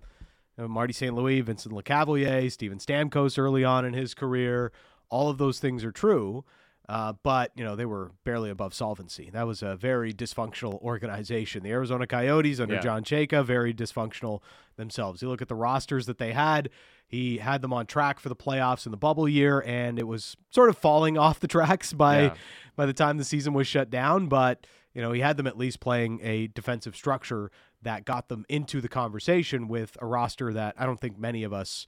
Marty 0.57 0.93
St. 0.93 1.13
Louis, 1.13 1.41
Vincent 1.41 1.73
Lecavalier, 1.73 2.51
Steven 2.51 2.79
Stamkos 2.79 3.37
early 3.37 3.63
on 3.63 3.85
in 3.85 3.93
his 3.93 4.13
career. 4.13 4.71
All 5.09 5.29
of 5.29 5.37
those 5.37 5.59
things 5.59 5.83
are 5.83 5.91
true. 5.91 6.43
Uh, 6.89 7.13
but 7.21 7.51
you 7.55 7.65
know 7.65 7.75
they 7.75 7.85
were 7.85 8.11
barely 8.23 8.49
above 8.49 8.73
solvency. 8.73 9.29
That 9.31 9.45
was 9.45 9.61
a 9.61 9.75
very 9.75 10.13
dysfunctional 10.13 10.81
organization. 10.81 11.63
The 11.63 11.71
Arizona 11.71 12.07
Coyotes 12.07 12.59
under 12.59 12.75
yeah. 12.75 12.81
John 12.81 13.03
Chayka, 13.03 13.43
very 13.43 13.73
dysfunctional 13.73 14.41
themselves. 14.77 15.21
You 15.21 15.27
look 15.27 15.41
at 15.41 15.49
the 15.49 15.55
rosters 15.55 16.05
that 16.05 16.17
they 16.17 16.31
had. 16.31 16.69
He 17.05 17.37
had 17.37 17.61
them 17.61 17.73
on 17.73 17.87
track 17.87 18.19
for 18.19 18.29
the 18.29 18.35
playoffs 18.35 18.85
in 18.85 18.91
the 18.91 18.97
bubble 18.97 19.27
year, 19.27 19.63
and 19.65 19.99
it 19.99 20.07
was 20.07 20.37
sort 20.49 20.69
of 20.69 20.77
falling 20.77 21.17
off 21.17 21.39
the 21.41 21.47
tracks 21.47 21.91
by 21.91 22.23
yeah. 22.23 22.35
by 22.77 22.85
the 22.85 22.93
time 22.93 23.17
the 23.17 23.25
season 23.25 23.53
was 23.53 23.67
shut 23.67 23.89
down. 23.89 24.27
But 24.27 24.65
you 24.93 25.01
know 25.01 25.11
he 25.11 25.19
had 25.19 25.35
them 25.35 25.47
at 25.47 25.57
least 25.57 25.81
playing 25.81 26.21
a 26.23 26.47
defensive 26.47 26.95
structure 26.95 27.51
that 27.81 28.05
got 28.05 28.29
them 28.29 28.45
into 28.47 28.79
the 28.81 28.89
conversation 28.89 29.67
with 29.67 29.97
a 30.01 30.05
roster 30.05 30.53
that 30.53 30.75
I 30.77 30.85
don't 30.85 30.99
think 30.99 31.19
many 31.19 31.43
of 31.43 31.53
us 31.53 31.85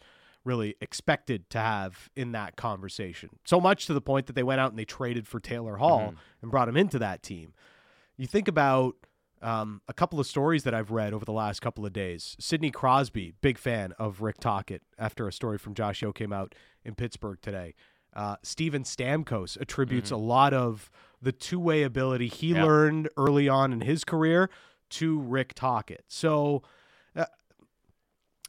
really 0.50 0.76
expected 0.82 1.48
to 1.52 1.60
have 1.60 2.10
in 2.16 2.32
that 2.32 2.56
conversation. 2.56 3.30
So 3.46 3.62
much 3.62 3.86
to 3.86 3.94
the 3.94 4.02
point 4.02 4.26
that 4.26 4.34
they 4.34 4.42
went 4.42 4.60
out 4.60 4.72
and 4.72 4.80
they 4.80 4.86
traded 4.86 5.28
for 5.28 5.40
Taylor 5.40 5.78
Hall 5.78 6.00
mm-hmm. 6.00 6.16
and 6.42 6.50
brought 6.50 6.68
him 6.68 6.76
into 6.76 6.98
that 6.98 7.22
team. 7.22 7.54
You 8.18 8.26
think 8.26 8.48
about 8.48 8.96
um, 9.44 9.82
a 9.88 9.94
couple 9.94 10.20
of 10.20 10.26
stories 10.26 10.64
that 10.64 10.74
I've 10.74 10.90
read 10.90 11.14
over 11.14 11.24
the 11.24 11.32
last 11.32 11.62
couple 11.62 11.86
of 11.86 11.94
days. 11.94 12.36
Sidney 12.40 12.72
Crosby, 12.72 13.34
big 13.42 13.60
fan 13.60 13.94
of 14.00 14.22
Rick 14.22 14.40
Tocchet, 14.40 14.82
after 14.98 15.28
a 15.28 15.32
story 15.32 15.60
from 15.60 15.76
Josh 15.76 16.02
Yohe 16.02 16.16
came 16.16 16.34
out 16.34 16.56
in 16.84 16.96
Pittsburgh 16.96 17.38
today. 17.42 17.76
Uh, 18.16 18.38
Steven 18.42 18.84
Stamkos 18.84 19.56
attributes 19.62 20.10
mm-hmm. 20.10 20.24
a 20.24 20.26
lot 20.26 20.54
of 20.54 20.90
the 21.22 21.32
two 21.32 21.60
way 21.60 21.84
ability 21.84 22.28
he 22.28 22.54
yep. 22.54 22.66
learned 22.66 23.08
early 23.18 23.48
on 23.48 23.72
in 23.72 23.82
his 23.82 24.04
career 24.04 24.50
to 24.90 25.20
Rick 25.20 25.54
Tocchet. 25.54 26.06
So 26.08 26.64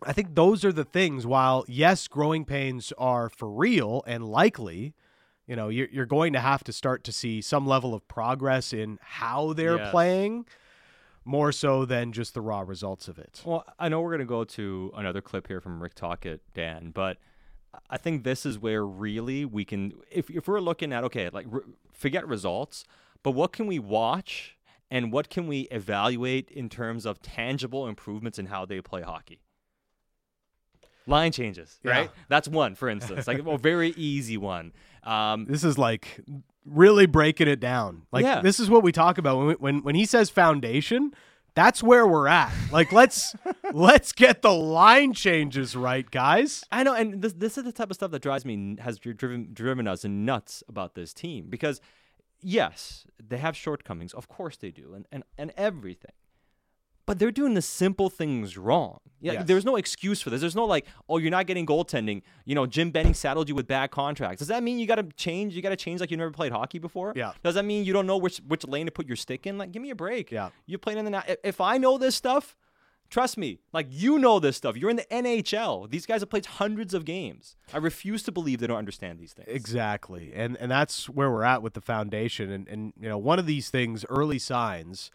I 0.04 0.12
think 0.12 0.34
those 0.34 0.64
are 0.64 0.72
the 0.72 0.84
things. 0.84 1.26
While 1.26 1.64
yes, 1.68 2.08
growing 2.08 2.44
pains 2.44 2.92
are 2.98 3.28
for 3.28 3.50
real 3.50 4.02
and 4.06 4.24
likely, 4.24 4.94
you 5.46 5.56
know, 5.56 5.68
you're, 5.68 5.88
you're 5.90 6.06
going 6.06 6.32
to 6.32 6.40
have 6.40 6.62
to 6.64 6.72
start 6.72 7.04
to 7.04 7.12
see 7.12 7.40
some 7.40 7.66
level 7.66 7.94
of 7.94 8.06
progress 8.06 8.72
in 8.72 8.98
how 9.02 9.52
they're 9.52 9.78
yes. 9.78 9.90
playing, 9.90 10.46
more 11.24 11.52
so 11.52 11.84
than 11.84 12.12
just 12.12 12.34
the 12.34 12.40
raw 12.40 12.60
results 12.60 13.08
of 13.08 13.18
it. 13.18 13.42
Well, 13.44 13.64
I 13.78 13.88
know 13.88 14.00
we're 14.00 14.10
going 14.10 14.20
to 14.20 14.24
go 14.26 14.44
to 14.44 14.92
another 14.96 15.20
clip 15.20 15.48
here 15.48 15.60
from 15.60 15.82
Rick 15.82 15.94
Tocchet, 15.94 16.40
Dan, 16.54 16.92
but 16.94 17.18
I 17.88 17.98
think 17.98 18.24
this 18.24 18.46
is 18.46 18.58
where 18.58 18.84
really 18.84 19.44
we 19.44 19.64
can, 19.64 19.92
if 20.10 20.30
if 20.30 20.48
we're 20.48 20.60
looking 20.60 20.92
at 20.92 21.04
okay, 21.04 21.28
like 21.30 21.46
re- 21.48 21.62
forget 21.92 22.26
results, 22.26 22.84
but 23.22 23.32
what 23.32 23.52
can 23.52 23.66
we 23.66 23.78
watch 23.78 24.56
and 24.90 25.12
what 25.12 25.30
can 25.30 25.46
we 25.46 25.62
evaluate 25.70 26.50
in 26.50 26.68
terms 26.68 27.06
of 27.06 27.22
tangible 27.22 27.86
improvements 27.86 28.38
in 28.38 28.46
how 28.46 28.64
they 28.64 28.80
play 28.80 29.02
hockey? 29.02 29.40
Line 31.10 31.32
changes, 31.32 31.78
right? 31.84 32.04
Yeah. 32.04 32.22
That's 32.28 32.48
one, 32.48 32.74
for 32.74 32.88
instance, 32.88 33.26
like 33.26 33.44
a 33.44 33.58
very 33.58 33.90
easy 33.90 34.36
one. 34.36 34.72
Um, 35.02 35.46
this 35.46 35.64
is 35.64 35.78
like 35.78 36.20
really 36.64 37.06
breaking 37.06 37.48
it 37.48 37.60
down. 37.60 38.02
Like 38.12 38.24
yeah. 38.24 38.40
this 38.40 38.60
is 38.60 38.70
what 38.70 38.82
we 38.82 38.92
talk 38.92 39.18
about 39.18 39.38
when 39.38 39.46
we, 39.48 39.54
when 39.54 39.82
when 39.82 39.94
he 39.94 40.06
says 40.06 40.30
foundation. 40.30 41.12
That's 41.54 41.82
where 41.82 42.06
we're 42.06 42.28
at. 42.28 42.52
Like 42.72 42.92
let's 42.92 43.34
let's 43.72 44.12
get 44.12 44.42
the 44.42 44.52
line 44.52 45.12
changes 45.12 45.74
right, 45.74 46.08
guys. 46.08 46.64
I 46.70 46.82
know, 46.82 46.94
and 46.94 47.20
this 47.20 47.32
this 47.32 47.58
is 47.58 47.64
the 47.64 47.72
type 47.72 47.90
of 47.90 47.96
stuff 47.96 48.12
that 48.12 48.22
drives 48.22 48.44
me 48.44 48.76
has 48.80 48.98
driven 48.98 49.50
driven 49.52 49.86
us 49.86 50.04
nuts 50.04 50.62
about 50.68 50.94
this 50.94 51.12
team 51.12 51.46
because 51.50 51.80
yes, 52.40 53.04
they 53.18 53.38
have 53.38 53.56
shortcomings. 53.56 54.14
Of 54.14 54.28
course 54.28 54.56
they 54.56 54.70
do, 54.70 54.94
and 54.94 55.06
and 55.10 55.24
and 55.36 55.52
everything 55.56 56.12
but 57.06 57.18
they're 57.18 57.30
doing 57.30 57.54
the 57.54 57.62
simple 57.62 58.10
things 58.10 58.56
wrong. 58.56 59.00
Yeah, 59.20 59.32
yes. 59.32 59.44
there's 59.46 59.64
no 59.64 59.76
excuse 59.76 60.22
for 60.22 60.30
this. 60.30 60.40
There's 60.40 60.56
no 60.56 60.64
like, 60.64 60.86
oh, 61.08 61.18
you're 61.18 61.30
not 61.30 61.46
getting 61.46 61.66
goaltending. 61.66 62.22
You 62.46 62.54
know, 62.54 62.66
Jim 62.66 62.90
Benning 62.90 63.14
saddled 63.14 63.48
you 63.48 63.54
with 63.54 63.66
bad 63.66 63.90
contracts. 63.90 64.38
Does 64.38 64.48
that 64.48 64.62
mean 64.62 64.78
you 64.78 64.86
got 64.86 64.94
to 64.96 65.02
change? 65.16 65.54
You 65.54 65.60
got 65.60 65.70
to 65.70 65.76
change 65.76 66.00
like 66.00 66.10
you 66.10 66.16
never 66.16 66.30
played 66.30 66.52
hockey 66.52 66.78
before? 66.78 67.12
Yeah. 67.14 67.32
Does 67.42 67.54
that 67.54 67.64
mean 67.64 67.84
you 67.84 67.92
don't 67.92 68.06
know 68.06 68.16
which 68.16 68.38
which 68.46 68.66
lane 68.66 68.86
to 68.86 68.92
put 68.92 69.06
your 69.06 69.16
stick 69.16 69.46
in? 69.46 69.58
Like, 69.58 69.72
give 69.72 69.82
me 69.82 69.90
a 69.90 69.94
break. 69.94 70.30
Yeah. 70.30 70.50
You're 70.66 70.78
playing 70.78 71.00
in 71.00 71.12
the 71.12 71.38
if 71.46 71.60
I 71.60 71.76
know 71.76 71.98
this 71.98 72.16
stuff, 72.16 72.56
trust 73.10 73.36
me, 73.36 73.58
like 73.72 73.86
you 73.90 74.18
know 74.18 74.40
this 74.40 74.56
stuff. 74.56 74.76
You're 74.76 74.90
in 74.90 74.96
the 74.96 75.06
NHL. 75.10 75.90
These 75.90 76.06
guys 76.06 76.22
have 76.22 76.30
played 76.30 76.46
hundreds 76.46 76.94
of 76.94 77.04
games. 77.04 77.56
I 77.74 77.78
refuse 77.78 78.22
to 78.22 78.32
believe 78.32 78.60
they 78.60 78.66
don't 78.66 78.78
understand 78.78 79.18
these 79.18 79.34
things. 79.34 79.48
Exactly, 79.50 80.32
and 80.34 80.56
and 80.56 80.70
that's 80.70 81.08
where 81.10 81.30
we're 81.30 81.44
at 81.44 81.62
with 81.62 81.74
the 81.74 81.82
foundation. 81.82 82.50
And 82.50 82.66
and 82.68 82.92
you 82.98 83.08
know, 83.08 83.18
one 83.18 83.38
of 83.38 83.44
these 83.46 83.68
things, 83.68 84.06
early 84.08 84.38
signs 84.38 85.10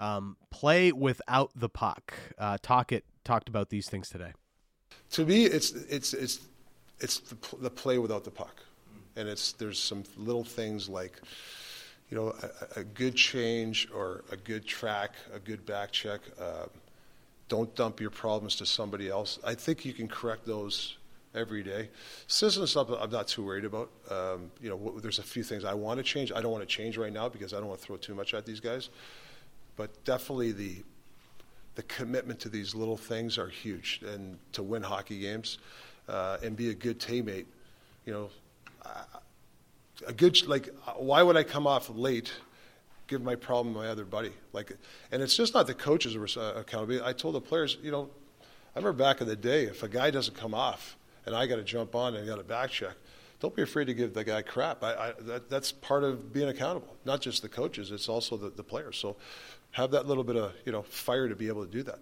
um, 0.00 0.36
play 0.50 0.90
without 0.90 1.52
the 1.54 1.68
puck. 1.68 2.14
Uh, 2.38 2.58
Tocchet 2.60 3.04
talked 3.22 3.48
about 3.48 3.68
these 3.68 3.88
things 3.88 4.08
today. 4.08 4.32
To 5.10 5.24
me, 5.24 5.44
it's 5.44 5.70
it's 5.72 6.14
it's 6.14 6.40
it's 6.98 7.20
the, 7.20 7.36
the 7.60 7.70
play 7.70 7.98
without 7.98 8.24
the 8.24 8.30
puck, 8.30 8.62
and 9.14 9.28
it's 9.28 9.52
there's 9.52 9.78
some 9.78 10.02
little 10.16 10.44
things 10.44 10.88
like 10.88 11.20
you 12.08 12.16
know, 12.16 12.34
a, 12.76 12.80
a, 12.80 12.84
good 12.84 13.14
change 13.14 13.88
or 13.94 14.24
a 14.32 14.36
good 14.36 14.66
track, 14.66 15.14
a 15.32 15.38
good 15.38 15.64
back 15.64 15.92
check. 15.92 16.20
Uh, 16.40 16.66
don't 17.48 17.72
dump 17.76 18.00
your 18.00 18.10
problems 18.10 18.56
to 18.56 18.66
somebody 18.66 19.08
else. 19.08 19.38
I 19.44 19.54
think 19.54 19.84
you 19.84 19.92
can 19.92 20.08
correct 20.08 20.44
those 20.44 20.96
every 21.36 21.62
day. 21.62 21.88
System 22.26 22.66
stuff 22.66 22.90
I'm 23.00 23.10
not 23.10 23.28
too 23.28 23.44
worried 23.44 23.64
about. 23.64 23.90
Um, 24.10 24.50
you 24.60 24.68
know, 24.68 24.98
there's 25.00 25.20
a 25.20 25.22
few 25.22 25.44
things 25.44 25.64
I 25.64 25.74
want 25.74 25.98
to 25.98 26.02
change. 26.02 26.32
I 26.32 26.40
don't 26.40 26.50
want 26.50 26.68
to 26.68 26.74
change 26.74 26.96
right 26.96 27.12
now 27.12 27.28
because 27.28 27.54
I 27.54 27.58
don't 27.58 27.68
want 27.68 27.80
to 27.80 27.86
throw 27.86 27.96
too 27.96 28.16
much 28.16 28.34
at 28.34 28.44
these 28.44 28.58
guys 28.58 28.88
but 29.76 30.04
definitely 30.04 30.52
the 30.52 30.82
the 31.76 31.82
commitment 31.84 32.40
to 32.40 32.48
these 32.48 32.74
little 32.74 32.96
things 32.96 33.38
are 33.38 33.48
huge, 33.48 34.02
and 34.06 34.38
to 34.52 34.62
win 34.62 34.82
hockey 34.82 35.18
games 35.18 35.58
uh, 36.08 36.38
and 36.42 36.56
be 36.56 36.70
a 36.70 36.74
good 36.74 36.98
teammate. 36.98 37.46
You 38.04 38.12
know, 38.12 38.30
a 40.06 40.12
good 40.12 40.46
like 40.46 40.68
why 40.96 41.22
would 41.22 41.36
I 41.36 41.42
come 41.42 41.66
off 41.66 41.90
late? 41.90 42.32
Give 43.06 43.22
my 43.22 43.34
problem 43.34 43.74
to 43.74 43.80
my 43.80 43.88
other 43.88 44.04
buddy. 44.04 44.32
Like, 44.52 44.76
and 45.10 45.20
it's 45.20 45.36
just 45.36 45.52
not 45.52 45.66
the 45.66 45.74
coaches 45.74 46.16
uh, 46.36 46.52
accountable. 46.56 47.04
I 47.04 47.12
told 47.12 47.34
the 47.34 47.40
players, 47.40 47.76
you 47.82 47.90
know, 47.90 48.08
I 48.74 48.78
remember 48.78 48.96
back 48.96 49.20
in 49.20 49.26
the 49.26 49.34
day, 49.34 49.64
if 49.64 49.82
a 49.82 49.88
guy 49.88 50.10
doesn't 50.10 50.36
come 50.36 50.54
off 50.54 50.96
and 51.26 51.34
I 51.34 51.46
got 51.46 51.56
to 51.56 51.64
jump 51.64 51.96
on 51.96 52.14
and 52.14 52.26
got 52.26 52.36
to 52.36 52.44
back 52.44 52.70
check, 52.70 52.94
don't 53.40 53.56
be 53.56 53.62
afraid 53.62 53.86
to 53.86 53.94
give 53.94 54.14
the 54.14 54.22
guy 54.22 54.42
crap. 54.42 54.84
I, 54.84 54.92
I, 54.92 55.12
that, 55.20 55.48
that's 55.48 55.72
part 55.72 56.04
of 56.04 56.32
being 56.32 56.48
accountable. 56.48 56.96
Not 57.04 57.20
just 57.20 57.42
the 57.42 57.48
coaches; 57.48 57.90
it's 57.90 58.08
also 58.08 58.36
the, 58.36 58.50
the 58.50 58.62
players. 58.62 58.98
So, 58.98 59.16
have 59.72 59.90
that 59.92 60.06
little 60.06 60.24
bit 60.24 60.36
of 60.36 60.52
you 60.64 60.72
know 60.72 60.82
fire 60.82 61.28
to 61.28 61.34
be 61.34 61.48
able 61.48 61.64
to 61.64 61.70
do 61.70 61.82
that. 61.84 62.00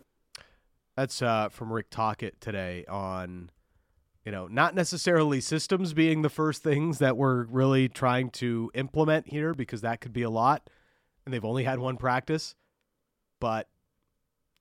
That's 0.97 1.23
uh, 1.23 1.49
from 1.49 1.73
Rick 1.73 1.91
Tocchet 1.91 2.41
today 2.41 2.85
on, 2.89 3.51
you 4.25 4.33
know, 4.33 4.49
not 4.49 4.75
necessarily 4.75 5.41
systems 5.41 5.93
being 5.93 6.23
the 6.23 6.29
first 6.29 6.65
things 6.65 6.99
that 6.99 7.17
we're 7.17 7.45
really 7.45 7.89
trying 7.89 8.31
to 8.31 8.73
implement 8.75 9.29
here 9.29 9.55
because 9.55 9.83
that 9.83 10.01
could 10.01 10.13
be 10.13 10.23
a 10.23 10.31
lot, 10.31 10.69
and 11.25 11.33
they've 11.33 11.45
only 11.45 11.63
had 11.63 11.79
one 11.79 11.99
practice, 11.99 12.57
but 13.39 13.69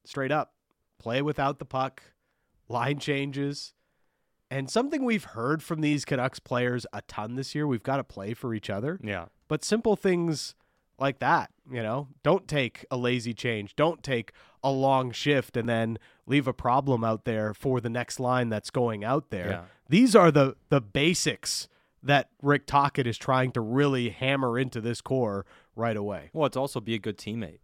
straight 0.05 0.31
up, 0.31 0.53
play 0.99 1.23
without 1.23 1.57
the 1.57 1.65
puck, 1.65 2.03
line 2.69 2.99
changes, 2.99 3.73
and 4.49 4.69
something 4.69 5.03
we've 5.03 5.23
heard 5.23 5.61
from 5.61 5.81
these 5.81 6.05
Canucks 6.05 6.39
players 6.39 6.85
a 6.93 7.01
ton 7.03 7.35
this 7.35 7.53
year. 7.53 7.67
We've 7.67 7.83
got 7.83 7.97
to 7.97 8.03
play 8.03 8.33
for 8.33 8.53
each 8.53 8.69
other. 8.69 8.99
Yeah, 9.03 9.25
but 9.47 9.63
simple 9.63 9.95
things 9.95 10.55
like 10.99 11.19
that. 11.19 11.51
You 11.71 11.83
know, 11.83 12.07
don't 12.23 12.47
take 12.47 12.85
a 12.89 12.97
lazy 12.97 13.33
change. 13.33 13.75
Don't 13.75 14.01
take 14.01 14.31
a 14.63 14.71
long 14.71 15.11
shift 15.11 15.57
and 15.57 15.67
then 15.67 15.97
leave 16.25 16.47
a 16.47 16.53
problem 16.53 17.03
out 17.03 17.25
there 17.25 17.53
for 17.53 17.79
the 17.79 17.89
next 17.89 18.19
line 18.19 18.49
that's 18.49 18.69
going 18.69 19.03
out 19.03 19.29
there. 19.29 19.49
Yeah. 19.49 19.61
These 19.89 20.15
are 20.15 20.31
the 20.31 20.55
the 20.69 20.81
basics 20.81 21.67
that 22.03 22.29
Rick 22.41 22.65
Tocchet 22.65 23.07
is 23.07 23.17
trying 23.17 23.51
to 23.51 23.61
really 23.61 24.09
hammer 24.09 24.57
into 24.57 24.81
this 24.81 25.01
core 25.01 25.45
right 25.75 25.97
away. 25.97 26.29
Well, 26.33 26.45
it's 26.45 26.57
also 26.57 26.79
be 26.79 26.95
a 26.95 26.99
good 26.99 27.17
teammate. 27.17 27.59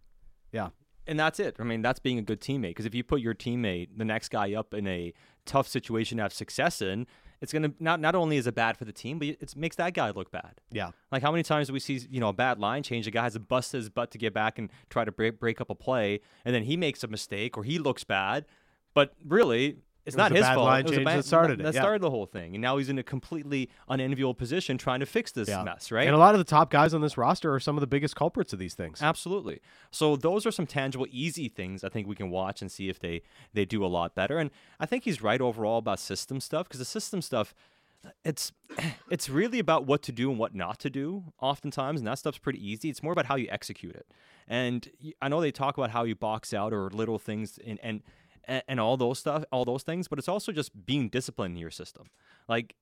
Yeah. 0.52 0.70
And 1.06 1.20
that's 1.20 1.40
it. 1.40 1.58
I 1.60 1.64
mean, 1.64 1.82
that's 1.82 2.00
being 2.00 2.18
a 2.18 2.22
good 2.22 2.42
teammate. 2.42 2.70
Because 2.70 2.86
if 2.86 2.96
you 2.96 3.04
put 3.04 3.22
your 3.22 3.34
teammate, 3.34 3.90
the 3.98 4.06
next 4.06 4.30
guy 4.30 4.54
up 4.54 4.74
in 4.74 4.88
a 4.88 5.14
tough 5.46 5.68
situation 5.68 6.18
to 6.18 6.24
have 6.24 6.34
success 6.34 6.82
in, 6.82 7.08
it's 7.42 7.52
gonna 7.52 7.74
not 7.80 8.00
not 8.00 8.16
only 8.16 8.38
is 8.38 8.48
it 8.48 8.56
bad 8.56 8.78
for 8.78 8.86
the 8.86 8.94
team, 8.94 9.20
but 9.20 9.28
it 9.28 9.56
makes 9.56 9.76
that 9.76 9.94
guy 9.94 10.12
look 10.12 10.32
bad. 10.32 10.62
Yeah. 10.72 10.92
Like 11.12 11.22
how 11.22 11.32
many 11.32 11.44
times 11.44 11.68
do 11.68 11.74
we 11.74 11.80
see 11.80 12.00
you 12.10 12.20
know 12.20 12.30
a 12.30 12.34
bad 12.34 12.58
line 12.60 12.84
change? 12.84 13.06
A 13.06 13.12
guy 13.12 13.24
has 13.24 13.34
to 13.34 13.40
bust 13.40 13.74
his 13.74 13.90
butt 13.90 14.12
to 14.12 14.18
get 14.18 14.34
back 14.34 14.58
and 14.58 14.70
try 14.90 15.04
to 15.04 15.12
break 15.12 15.40
break 15.40 15.60
up 15.60 15.70
a 15.70 15.76
play, 15.76 16.22
and 16.46 16.56
then 16.56 16.64
he 16.64 16.78
makes 16.78 17.04
a 17.04 17.08
mistake 17.08 17.58
or 17.58 17.64
he 17.64 17.80
looks 17.80 18.04
bad, 18.06 18.46
but 18.94 19.14
really 19.26 19.78
it's 20.06 20.16
It 20.16 20.18
not 20.18 20.32
his 20.32 20.46
fault. 20.46 20.66
line 20.66 20.82
It 20.86 20.90
was 20.90 20.98
a 20.98 21.02
bad- 21.04 21.20
that 21.20 21.26
started 21.26 21.60
it, 21.60 21.64
That 21.64 21.74
yeah. 21.74 21.82
started 21.82 22.02
the 22.02 22.10
whole 22.10 22.26
thing, 22.26 22.56
and 22.56 22.62
now 22.62 22.78
he's 22.78 22.90
in 22.90 22.98
a 23.00 23.04
completely 23.04 23.70
unenviable 23.88 24.34
position 24.34 24.78
trying 24.78 25.00
to 25.00 25.06
fix 25.06 25.32
this 25.32 25.48
Yeah. 25.50 25.64
mess, 25.64 25.92
right? 25.92 26.06
And 26.06 26.16
a 26.16 26.20
lot 26.20 26.36
of 26.36 26.40
the 26.40 26.44
top 26.44 26.70
guys 26.70 26.94
on 26.94 27.02
this 27.02 27.18
roster 27.18 27.54
are 27.54 27.60
some 27.60 27.78
of 27.78 27.82
the 27.82 27.88
biggest 27.88 28.16
culprits 28.16 28.52
of 28.54 28.60
these 28.60 28.74
things. 28.74 29.02
Absolutely. 29.02 29.60
So 29.92 30.16
those 30.16 30.46
are 30.46 30.52
some 30.52 30.68
tangible, 30.68 31.08
easy 31.10 31.48
things 31.50 31.84
I 31.84 31.90
think 31.90 32.08
we 32.08 32.16
can 32.16 32.30
watch 32.30 32.62
and 32.62 32.72
see 32.72 32.90
if 32.90 33.00
they 33.00 33.22
they 33.54 33.66
do 33.66 33.86
a 33.86 33.88
lot 33.88 34.14
better. 34.16 34.38
And 34.40 34.52
I 34.80 34.86
think 34.86 35.04
he's 35.06 35.22
right 35.22 35.40
overall 35.42 35.78
about 35.78 36.00
system 36.00 36.40
stuff 36.40 36.68
because 36.68 36.80
the 36.80 36.86
system 36.86 37.22
stuff, 37.22 37.54
it's 38.26 38.52
it's 39.10 39.30
really 39.30 39.60
about 39.60 39.86
what 39.86 40.02
to 40.04 40.12
do 40.12 40.30
and 40.30 40.38
what 40.38 40.54
not 40.54 40.80
to 40.80 40.90
do 40.90 41.32
oftentimes, 41.40 42.02
and 42.02 42.08
that 42.08 42.20
stuff's 42.20 42.38
pretty 42.40 42.60
easy. 42.68 42.90
It's 42.90 43.02
more 43.02 43.14
about 43.14 43.28
how 43.28 43.36
you 43.36 43.48
execute 43.50 43.96
it. 43.96 44.06
And 44.48 44.90
i 45.22 45.30
know 45.30 45.40
they 45.40 45.52
talk 45.52 45.78
about 45.78 45.92
how 45.92 46.04
you 46.04 46.16
box 46.16 46.54
out 46.54 46.74
or 46.74 46.90
little 46.90 47.18
things 47.18 47.58
and 47.66 47.80
and 47.82 48.02
and 48.46 48.64
and 48.68 48.80
all 48.80 48.98
those 48.98 49.20
stuff, 49.20 49.44
all 49.52 49.66
those 49.66 49.84
things, 49.84 50.08
but 50.08 50.20
it's 50.20 50.28
also 50.28 50.52
just 50.52 50.86
being 50.86 51.10
disciplined 51.10 51.56
in 51.56 51.62
your 51.62 51.72
system. 51.72 52.08
Like 52.48 52.76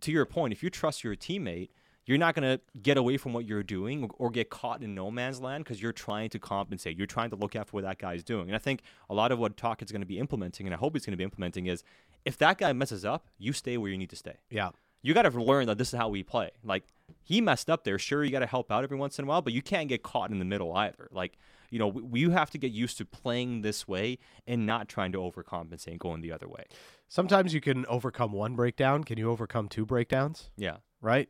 to 0.00 0.12
your 0.12 0.26
point, 0.26 0.52
if 0.52 0.62
you 0.62 0.70
trust 0.70 1.04
your 1.04 1.16
teammate, 1.16 1.70
you're 2.08 2.16
not 2.16 2.34
going 2.34 2.56
to 2.56 2.60
get 2.80 2.96
away 2.96 3.18
from 3.18 3.34
what 3.34 3.44
you're 3.44 3.62
doing 3.62 4.08
or, 4.16 4.30
get 4.30 4.48
caught 4.48 4.82
in 4.82 4.94
no 4.94 5.10
man's 5.10 5.42
land 5.42 5.62
because 5.62 5.82
you're 5.82 5.92
trying 5.92 6.30
to 6.30 6.38
compensate. 6.38 6.96
You're 6.96 7.06
trying 7.06 7.28
to 7.30 7.36
look 7.36 7.54
after 7.54 7.72
what 7.72 7.84
that 7.84 7.98
guy's 7.98 8.24
doing. 8.24 8.48
And 8.48 8.56
I 8.56 8.58
think 8.58 8.80
a 9.10 9.14
lot 9.14 9.30
of 9.30 9.38
what 9.38 9.58
Tocchet's 9.58 9.92
going 9.92 10.00
to 10.00 10.06
be 10.06 10.18
implementing, 10.18 10.66
and 10.66 10.74
I 10.74 10.78
hope 10.78 10.94
he's 10.94 11.04
going 11.04 11.12
to 11.12 11.18
be 11.18 11.24
implementing, 11.24 11.66
is 11.66 11.84
if 12.24 12.38
that 12.38 12.56
guy 12.56 12.72
messes 12.72 13.04
up, 13.04 13.26
you 13.36 13.52
stay 13.52 13.76
where 13.76 13.90
you 13.90 13.98
need 13.98 14.08
to 14.08 14.16
stay. 14.16 14.36
Yeah. 14.48 14.70
You 15.02 15.12
got 15.12 15.22
to 15.22 15.30
learn 15.30 15.66
that 15.66 15.76
this 15.76 15.92
is 15.92 15.98
how 15.98 16.08
we 16.08 16.22
play. 16.22 16.50
Like 16.64 16.84
he 17.22 17.42
messed 17.42 17.68
up 17.68 17.84
there. 17.84 17.98
Sure, 17.98 18.24
you 18.24 18.30
got 18.30 18.38
to 18.38 18.46
help 18.46 18.72
out 18.72 18.84
every 18.84 18.96
once 18.96 19.18
in 19.18 19.26
a 19.26 19.28
while, 19.28 19.42
but 19.42 19.52
you 19.52 19.60
can't 19.60 19.88
get 19.88 20.02
caught 20.02 20.30
in 20.30 20.38
the 20.38 20.46
middle 20.46 20.74
either. 20.74 21.08
Like 21.12 21.36
you 21.70 21.78
know, 21.78 21.88
we, 21.88 22.20
you 22.20 22.30
have 22.30 22.50
to 22.50 22.58
get 22.58 22.72
used 22.72 22.98
to 22.98 23.04
playing 23.04 23.62
this 23.62 23.86
way 23.86 24.18
and 24.46 24.64
not 24.66 24.88
trying 24.88 25.12
to 25.12 25.18
overcompensate 25.18 25.88
and 25.88 26.00
going 26.00 26.20
the 26.20 26.32
other 26.32 26.48
way. 26.48 26.64
Sometimes 27.08 27.54
you 27.54 27.60
can 27.60 27.86
overcome 27.86 28.32
one 28.32 28.54
breakdown. 28.54 29.04
Can 29.04 29.18
you 29.18 29.30
overcome 29.30 29.68
two 29.68 29.84
breakdowns? 29.86 30.50
Yeah. 30.56 30.78
right? 31.00 31.28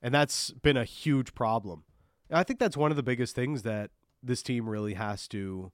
And 0.00 0.14
that's 0.14 0.50
been 0.52 0.76
a 0.76 0.84
huge 0.84 1.34
problem. 1.34 1.84
I 2.30 2.44
think 2.44 2.58
that's 2.60 2.76
one 2.76 2.90
of 2.90 2.96
the 2.96 3.02
biggest 3.02 3.34
things 3.34 3.62
that 3.62 3.90
this 4.22 4.42
team 4.42 4.68
really 4.68 4.94
has 4.94 5.26
to 5.28 5.72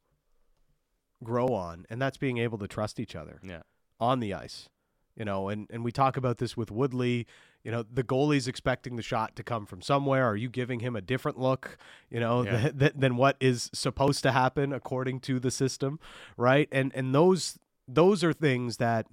grow 1.22 1.48
on, 1.48 1.86
and 1.90 2.00
that's 2.00 2.16
being 2.16 2.38
able 2.38 2.58
to 2.58 2.68
trust 2.68 3.00
each 3.00 3.14
other 3.16 3.40
Yeah. 3.42 3.62
on 4.00 4.20
the 4.20 4.32
ice. 4.34 4.68
You 5.16 5.24
know, 5.24 5.48
and, 5.48 5.68
and 5.70 5.84
we 5.84 5.92
talk 5.92 6.16
about 6.16 6.38
this 6.38 6.56
with 6.56 6.70
Woodley. 6.70 7.26
You 7.62 7.70
know, 7.70 7.82
the 7.82 8.02
goalie's 8.02 8.48
expecting 8.48 8.96
the 8.96 9.02
shot 9.02 9.36
to 9.36 9.42
come 9.42 9.64
from 9.64 9.80
somewhere. 9.80 10.26
Are 10.26 10.36
you 10.36 10.48
giving 10.48 10.80
him 10.80 10.96
a 10.96 11.00
different 11.00 11.38
look, 11.38 11.78
you 12.10 12.20
know, 12.20 12.42
Yeah. 12.42 12.60
th- 12.60 12.78
th- 12.78 12.92
than 12.96 13.16
what 13.16 13.36
is 13.40 13.70
supposed 13.72 14.22
to 14.24 14.32
happen 14.32 14.72
according 14.72 15.20
to 15.20 15.38
the 15.38 15.50
system, 15.50 16.00
right? 16.36 16.68
And 16.72 16.92
and 16.94 17.14
those 17.14 17.58
those 17.86 18.24
are 18.24 18.32
things 18.32 18.78
that 18.78 19.06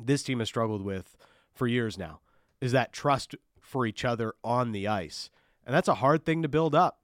this 0.00 0.22
team 0.22 0.40
has 0.40 0.48
struggled 0.48 0.82
with 0.82 1.16
for 1.52 1.66
years 1.66 1.96
now. 1.96 2.20
Is 2.60 2.72
that 2.72 2.92
trust 2.92 3.34
for 3.64 3.86
each 3.86 4.04
other 4.04 4.34
on 4.44 4.72
the 4.72 4.86
ice. 4.86 5.30
And 5.66 5.74
that's 5.74 5.88
a 5.88 5.94
hard 5.94 6.24
thing 6.24 6.42
to 6.42 6.48
build 6.48 6.74
up. 6.74 7.00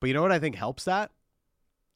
But 0.00 0.08
you 0.08 0.14
know 0.14 0.22
what 0.22 0.32
I 0.32 0.38
think 0.38 0.56
helps 0.56 0.84
that? 0.84 1.12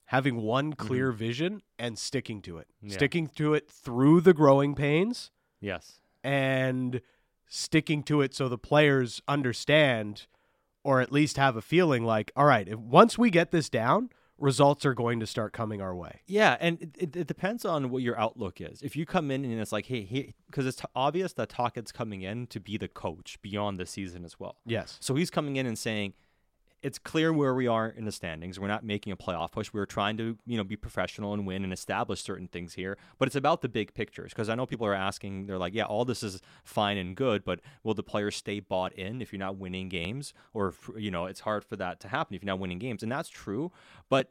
Having 0.06 0.40
one 0.40 0.72
mm-hmm. 0.72 0.86
clear 0.86 1.12
vision 1.12 1.62
and 1.78 1.98
sticking 1.98 2.40
to 2.42 2.58
it. 2.58 2.68
Yeah. 2.80 2.94
Sticking 2.94 3.26
to 3.36 3.54
it 3.54 3.68
through 3.68 4.22
the 4.22 4.32
growing 4.32 4.74
pains 4.74 5.30
Yes. 5.60 6.00
and 6.22 7.00
sticking 7.46 8.02
to 8.04 8.20
it 8.20 8.34
so 8.34 8.48
the 8.48 8.58
players 8.58 9.22
understand 9.26 10.26
or 10.84 11.00
at 11.00 11.10
least 11.12 11.36
have 11.36 11.56
a 11.56 11.62
feeling 11.62 12.04
like, 12.04 12.30
all 12.36 12.44
right, 12.44 12.68
if 12.68 12.78
once 12.78 13.18
we 13.18 13.30
get 13.30 13.50
this 13.50 13.68
down, 13.68 14.10
results 14.38 14.86
are 14.86 14.94
going 14.94 15.18
to 15.20 15.26
start 15.26 15.52
coming 15.52 15.80
our 15.82 15.94
way. 15.94 16.20
Yeah, 16.26 16.56
and 16.60 16.80
it, 16.80 16.90
it, 16.96 17.16
it 17.16 17.26
depends 17.26 17.64
on 17.64 17.90
what 17.90 18.02
your 18.02 18.18
outlook 18.18 18.60
is. 18.60 18.82
If 18.82 18.96
you 18.96 19.04
come 19.04 19.30
in 19.30 19.44
and 19.44 19.60
it's 19.60 19.72
like, 19.72 19.86
hey, 19.86 20.02
he, 20.02 20.34
because 20.46 20.66
it's 20.66 20.76
t- 20.78 20.84
obvious 20.94 21.32
that 21.34 21.48
Tocchet's 21.48 21.92
coming 21.92 22.22
in 22.22 22.46
to 22.48 22.60
be 22.60 22.76
the 22.76 22.88
coach 22.88 23.38
beyond 23.42 23.78
the 23.78 23.86
season 23.86 24.24
as 24.24 24.38
well. 24.38 24.56
Yes. 24.64 24.96
So 25.00 25.14
he's 25.14 25.30
coming 25.30 25.56
in 25.56 25.66
and 25.66 25.78
saying, 25.78 26.14
it's 26.82 26.98
clear 26.98 27.32
where 27.32 27.54
we 27.54 27.66
are 27.66 27.88
in 27.88 28.04
the 28.04 28.12
standings. 28.12 28.60
We're 28.60 28.68
not 28.68 28.84
making 28.84 29.12
a 29.12 29.16
playoff 29.16 29.50
push. 29.50 29.72
We're 29.72 29.86
trying 29.86 30.16
to, 30.18 30.38
you 30.46 30.56
know, 30.56 30.64
be 30.64 30.76
professional 30.76 31.34
and 31.34 31.46
win 31.46 31.64
and 31.64 31.72
establish 31.72 32.22
certain 32.22 32.46
things 32.46 32.74
here. 32.74 32.96
But 33.18 33.26
it's 33.26 33.36
about 33.36 33.62
the 33.62 33.68
big 33.68 33.94
pictures 33.94 34.32
because 34.32 34.48
I 34.48 34.54
know 34.54 34.64
people 34.64 34.86
are 34.86 34.94
asking. 34.94 35.46
They're 35.46 35.58
like, 35.58 35.74
yeah, 35.74 35.84
all 35.84 36.04
this 36.04 36.22
is 36.22 36.40
fine 36.62 36.96
and 36.96 37.16
good, 37.16 37.44
but 37.44 37.60
will 37.82 37.94
the 37.94 38.02
players 38.04 38.36
stay 38.36 38.60
bought 38.60 38.92
in 38.92 39.20
if 39.20 39.32
you're 39.32 39.40
not 39.40 39.56
winning 39.56 39.88
games? 39.88 40.32
Or 40.54 40.68
if, 40.68 40.90
you 40.96 41.10
know, 41.10 41.26
it's 41.26 41.40
hard 41.40 41.64
for 41.64 41.76
that 41.76 41.98
to 42.00 42.08
happen 42.08 42.36
if 42.36 42.42
you're 42.42 42.52
not 42.52 42.60
winning 42.60 42.78
games, 42.78 43.02
and 43.02 43.10
that's 43.10 43.28
true. 43.28 43.72
But 44.08 44.30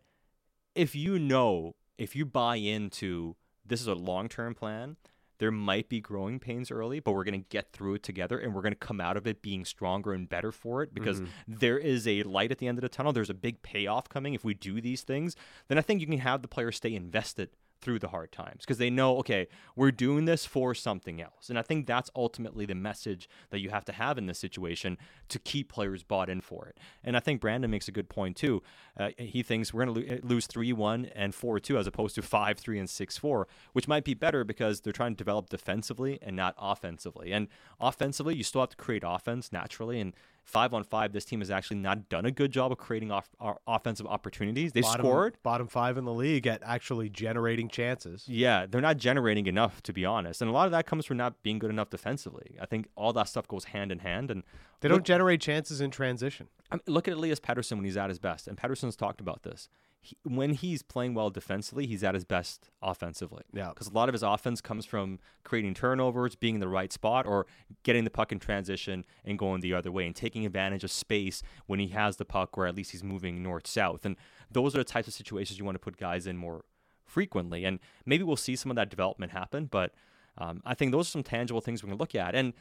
if 0.73 0.95
you 0.95 1.19
know, 1.19 1.75
if 1.97 2.15
you 2.15 2.25
buy 2.25 2.55
into 2.55 3.35
this 3.65 3.81
is 3.81 3.87
a 3.87 3.95
long 3.95 4.29
term 4.29 4.55
plan, 4.55 4.95
there 5.39 5.51
might 5.51 5.89
be 5.89 5.99
growing 5.99 6.39
pains 6.39 6.71
early, 6.71 6.99
but 6.99 7.13
we're 7.13 7.23
going 7.23 7.41
to 7.41 7.49
get 7.49 7.71
through 7.71 7.95
it 7.95 8.03
together 8.03 8.39
and 8.39 8.53
we're 8.53 8.61
going 8.61 8.73
to 8.73 8.75
come 8.75 8.99
out 8.99 9.17
of 9.17 9.27
it 9.27 9.41
being 9.41 9.65
stronger 9.65 10.13
and 10.13 10.27
better 10.27 10.51
for 10.51 10.83
it 10.83 10.93
because 10.93 11.19
mm-hmm. 11.19 11.53
there 11.55 11.77
is 11.77 12.07
a 12.07 12.23
light 12.23 12.51
at 12.51 12.57
the 12.57 12.67
end 12.67 12.77
of 12.77 12.81
the 12.81 12.89
tunnel. 12.89 13.13
There's 13.13 13.29
a 13.29 13.35
big 13.35 13.61
payoff 13.61 14.09
coming 14.09 14.33
if 14.33 14.43
we 14.43 14.53
do 14.53 14.81
these 14.81 15.03
things. 15.03 15.35
Then 15.67 15.77
I 15.77 15.81
think 15.81 16.01
you 16.01 16.07
can 16.07 16.19
have 16.19 16.41
the 16.41 16.47
players 16.47 16.77
stay 16.77 16.93
invested 16.95 17.49
through 17.81 17.99
the 17.99 18.07
hard 18.09 18.31
times 18.31 18.61
because 18.61 18.77
they 18.77 18.89
know, 18.89 19.17
okay, 19.17 19.47
we're 19.75 19.91
doing 19.91 20.25
this 20.25 20.45
for 20.45 20.73
something 20.73 21.21
else. 21.21 21.49
And 21.49 21.57
I 21.57 21.61
think 21.61 21.85
that's 21.85 22.09
ultimately 22.15 22.65
the 22.65 22.75
message 22.75 23.29
that 23.49 23.59
you 23.59 23.69
have 23.69 23.85
to 23.85 23.91
have 23.91 24.17
in 24.17 24.25
this 24.25 24.39
situation 24.39 24.97
to 25.29 25.39
keep 25.39 25.71
players 25.71 26.03
bought 26.03 26.29
in 26.29 26.41
for 26.41 26.67
it. 26.67 26.77
And 27.03 27.15
I 27.15 27.19
think 27.19 27.41
Brandon 27.41 27.69
makes 27.69 27.87
a 27.87 27.91
good 27.91 28.09
point 28.09 28.35
too. 28.35 28.63
Uh, 28.99 29.09
he 29.17 29.43
thinks 29.43 29.73
we're 29.73 29.85
going 29.85 29.95
to 29.95 30.13
lo- 30.13 30.19
lose 30.23 30.47
3 30.47 30.73
1 30.73 31.05
and 31.15 31.33
4 31.33 31.59
2 31.59 31.77
as 31.77 31.87
opposed 31.87 32.15
to 32.15 32.21
5 32.21 32.57
3 32.57 32.79
and 32.79 32.89
6 32.89 33.17
4, 33.17 33.47
which 33.73 33.87
might 33.87 34.03
be 34.03 34.13
better 34.13 34.43
because 34.43 34.81
they're 34.81 34.93
trying 34.93 35.13
to 35.13 35.17
develop 35.17 35.49
defensively 35.49 36.19
and 36.21 36.35
not 36.35 36.55
offensively. 36.57 37.31
And 37.31 37.47
offensively, 37.79 38.35
you 38.35 38.43
still 38.43 38.61
have 38.61 38.69
to 38.69 38.77
create 38.77 39.03
offense 39.05 39.51
naturally. 39.51 39.99
And 39.99 40.13
five 40.47 40.73
on 40.73 40.83
five, 40.83 41.11
this 41.11 41.25
team 41.25 41.39
has 41.41 41.51
actually 41.51 41.77
not 41.77 42.09
done 42.09 42.25
a 42.25 42.31
good 42.31 42.51
job 42.51 42.71
of 42.71 42.77
creating 42.77 43.11
off, 43.11 43.29
offensive 43.67 44.07
opportunities. 44.07 44.71
They've 44.71 44.81
Bottom, 44.83 45.05
scored. 45.05 45.37
bottom 45.43 45.67
five 45.67 45.97
in 45.97 46.05
the 46.05 46.13
league 46.13 46.47
at 46.47 46.61
actually 46.65 47.09
generating 47.09 47.67
chances. 47.67 48.23
Yeah, 48.27 48.65
they're 48.65 48.81
not 48.81 48.97
generating 48.97 49.45
enough 49.47 49.83
to 49.83 49.93
be 49.93 50.05
honest, 50.05 50.41
and 50.41 50.49
a 50.49 50.53
lot 50.53 50.65
of 50.65 50.71
that 50.71 50.85
comes 50.85 51.05
from 51.05 51.17
not 51.17 51.43
being 51.43 51.59
good 51.59 51.69
enough 51.69 51.89
defensively. 51.89 52.57
I 52.61 52.65
think 52.65 52.87
all 52.95 53.13
that 53.13 53.27
stuff 53.27 53.47
goes 53.47 53.65
hand 53.65 53.91
in 53.91 53.99
hand, 53.99 54.31
and 54.31 54.43
They 54.79 54.87
don't 54.87 55.03
generate 55.05 55.41
chances 55.41 55.81
in 55.81 55.91
transition. 55.91 56.47
I 56.71 56.75
mean, 56.75 56.83
look 56.87 57.07
at 57.07 57.13
Elias 57.13 57.39
Pettersson 57.39 57.73
when 57.73 57.83
he's 57.85 57.97
at 57.97 58.09
his 58.09 58.19
best, 58.19 58.47
and 58.47 58.57
Pettersson's 58.57 58.95
talked 58.95 59.19
about 59.21 59.43
this. 59.43 59.69
He, 59.99 60.15
when 60.23 60.53
he's 60.53 60.83
playing 60.83 61.15
well 61.15 61.29
defensively, 61.29 61.85
he's 61.85 62.03
at 62.03 62.13
his 62.13 62.23
best 62.23 62.69
offensively. 62.81 63.43
Yeah. 63.53 63.69
because 63.69 63.87
a 63.87 63.93
lot 63.93 64.09
of 64.09 64.13
his 64.13 64.23
offense 64.23 64.61
comes 64.61 64.85
from 64.85 65.19
creating 65.43 65.73
turnovers, 65.73 66.35
being 66.35 66.55
in 66.55 66.61
the 66.61 66.67
right 66.67 66.93
spot, 66.93 67.25
or 67.25 67.45
getting 67.83 68.03
the 68.03 68.09
puck 68.09 68.31
in 68.31 68.39
transition 68.39 69.05
and 69.25 69.37
going 69.37 69.61
the 69.61 69.73
other 69.73 69.91
way, 69.91 70.05
and 70.05 70.15
taking 70.15 70.45
advantage 70.45 70.83
of 70.83 70.91
space 70.91 71.41
when 71.65 71.79
he 71.79 71.87
has 71.87 72.17
the 72.17 72.25
puck, 72.25 72.57
or 72.57 72.67
at 72.67 72.75
least 72.75 72.91
he's 72.91 73.03
moving 73.03 73.43
north 73.43 73.67
south. 73.67 74.05
And 74.05 74.15
those 74.51 74.75
are 74.75 74.79
the 74.79 74.83
types 74.83 75.07
of 75.07 75.13
situations 75.13 75.59
you 75.59 75.65
want 75.65 75.75
to 75.75 75.79
put 75.79 75.97
guys 75.97 76.27
in 76.27 76.37
more 76.37 76.63
frequently. 77.05 77.65
And 77.65 77.79
maybe 78.05 78.23
we'll 78.23 78.35
see 78.35 78.55
some 78.55 78.71
of 78.71 78.75
that 78.75 78.89
development 78.89 79.31
happen, 79.31 79.65
but 79.65 79.93
um, 80.37 80.61
I 80.65 80.73
think 80.75 80.91
those 80.91 81.07
are 81.07 81.11
some 81.11 81.23
tangible 81.23 81.61
things 81.61 81.83
we 81.83 81.89
can 81.89 81.97
look 81.97 82.15
at. 82.15 82.35
And 82.35 82.53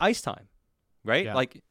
ice 0.00 0.20
time, 0.20 0.48
right? 1.04 1.26
Yeah. 1.26 1.34
Like 1.34 1.62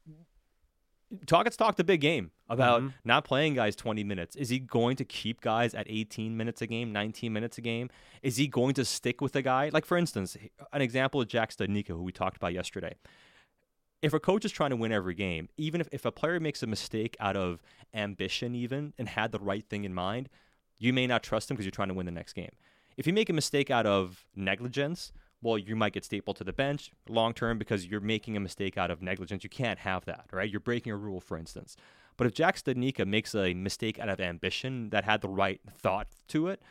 Tocchet's 1.26 1.58
talked 1.58 1.80
a 1.80 1.84
big 1.84 2.02
game 2.02 2.32
about 2.50 2.82
Mhm. 2.82 2.94
not 3.04 3.24
playing 3.26 3.54
guys 3.56 3.76
20 3.76 4.04
minutes. 4.04 4.36
Is 4.36 4.50
he 4.50 4.60
going 4.60 4.96
to 4.98 5.06
keep 5.06 5.42
guys 5.42 5.74
at 5.74 5.86
18 5.90 6.36
minutes 6.38 6.62
a 6.62 6.68
game, 6.68 6.92
19 6.92 7.32
minutes 7.34 7.58
a 7.58 7.62
game? 7.62 7.90
Is 8.22 8.38
he 8.38 8.48
going 8.48 8.74
to 8.76 8.86
stick 8.86 9.22
with 9.22 9.36
a 9.36 9.42
guy? 9.42 9.70
Like, 9.74 9.86
for 9.86 9.98
instance, 9.98 10.38
an 10.72 10.82
example 10.82 11.22
of 11.22 11.28
Jack 11.28 11.52
Studnicka, 11.52 11.90
who 11.90 12.04
we 12.04 12.12
talked 12.12 12.38
about 12.38 12.54
yesterday. 12.54 12.96
If 14.02 14.14
a 14.14 14.20
coach 14.20 14.44
is 14.44 14.52
trying 14.52 14.72
to 14.72 14.76
win 14.76 14.92
every 14.92 15.14
game, 15.14 15.48
even 15.56 15.80
if, 15.80 15.88
if 15.92 16.04
a 16.04 16.12
player 16.12 16.40
makes 16.40 16.62
a 16.62 16.68
mistake 16.68 17.16
out 17.20 17.38
of 17.38 17.62
ambition, 17.94 18.54
even, 18.56 18.94
and 18.98 19.08
had 19.08 19.32
the 19.32 19.40
right 19.40 19.64
thing 19.70 19.86
in 19.86 19.94
mind, 19.94 20.30
you 20.78 20.92
may 20.92 21.08
not 21.08 21.24
trust 21.24 21.50
him 21.50 21.56
because 21.56 21.66
you're 21.66 21.72
trying 21.72 21.88
to 21.88 21.94
win 21.94 22.06
the 22.06 22.12
next 22.12 22.34
game. 22.34 22.52
If 22.98 23.08
you 23.08 23.14
make 23.14 23.30
a 23.30 23.34
mistake 23.34 23.72
out 23.72 23.86
of 23.86 24.26
negligence, 24.36 25.14
well, 25.44 25.58
you 25.58 25.76
might 25.76 25.94
get 25.94 26.06
stapled 26.06 26.38
to 26.38 26.44
the 26.44 26.54
bench 26.54 26.92
long 27.08 27.34
term 27.34 27.58
because 27.60 27.86
you're 27.86 28.00
making 28.00 28.36
a 28.36 28.40
mistake 28.40 28.78
out 28.78 28.90
of 28.90 29.02
negligence. 29.02 29.44
You 29.44 29.50
can't 29.50 29.80
have 29.80 30.06
that, 30.06 30.26
right? 30.32 30.50
You're 30.50 30.60
breaking 30.60 30.94
a 30.94 30.98
rule, 30.98 31.20
for 31.20 31.38
instance. 31.38 31.76
But 32.18 32.28
if 32.28 32.34
Jack 32.34 32.58
Studnicka 32.58 33.06
makes 33.08 33.36
a 33.36 33.54
mistake 33.54 34.00
out 34.00 34.10
of 34.10 34.20
ambition 34.20 34.90
that 34.92 35.04
had 35.04 35.22
the 35.22 35.30
right 35.30 35.60
thought 35.78 36.08
to 36.30 36.48
it, 36.48 36.62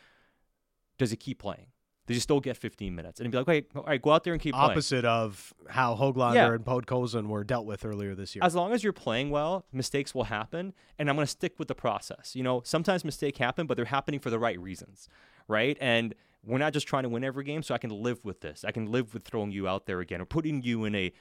does 0.97 1.11
he 1.11 1.17
keep 1.17 1.39
playing? 1.39 1.67
Does 2.05 2.17
he 2.17 2.19
still 2.21 2.41
get 2.41 2.57
15 2.57 2.93
minutes? 2.93 3.19
And 3.19 3.27
he'd 3.27 3.31
be 3.31 3.37
like, 3.37 3.47
okay, 3.47 3.67
all 3.77 3.83
right, 3.83 4.01
go 4.01 4.11
out 4.11 4.25
there 4.25 4.33
and 4.33 4.41
keep 4.41 4.53
playing. 4.53 4.71
Opposite 4.71 5.03
playing. 5.03 5.15
of 5.23 5.53
how 5.69 5.95
Hoglander 5.95 6.33
Yeah. 6.35 6.53
and 6.53 6.65
Podkolzin 6.65 7.27
were 7.27 7.45
dealt 7.45 7.65
with 7.65 7.85
earlier 7.85 8.13
this 8.13 8.35
year. 8.35 8.43
As 8.43 8.55
long 8.55 8.73
as 8.73 8.83
you're 8.83 8.91
playing 8.91 9.29
well, 9.29 9.65
mistakes 9.71 10.13
will 10.13 10.25
happen, 10.25 10.73
and 10.99 11.09
I'm 11.09 11.15
going 11.15 11.25
to 11.25 11.31
stick 11.31 11.57
with 11.59 11.69
the 11.69 11.75
process. 11.75 12.35
You 12.35 12.43
know, 12.43 12.61
sometimes 12.65 13.05
mistakes 13.05 13.37
happen, 13.39 13.67
but 13.67 13.77
they're 13.77 13.85
happening 13.85 14.19
for 14.19 14.29
the 14.29 14.39
right 14.39 14.59
reasons, 14.59 15.07
right? 15.47 15.77
And 15.79 16.13
we're 16.45 16.57
not 16.57 16.73
just 16.73 16.87
trying 16.87 17.03
to 17.03 17.09
win 17.09 17.23
every 17.23 17.43
game, 17.43 17.63
so 17.63 17.73
I 17.73 17.77
can 17.77 17.89
live 17.89 18.23
with 18.25 18.41
this. 18.41 18.63
I 18.65 18.71
can 18.71 18.91
live 18.91 19.13
with 19.13 19.23
throwing 19.23 19.51
you 19.51 19.67
out 19.67 19.85
there 19.85 19.99
again 20.01 20.21
or 20.21 20.25
putting 20.25 20.61
you 20.61 20.83
in 20.85 20.93
a, 20.95 21.11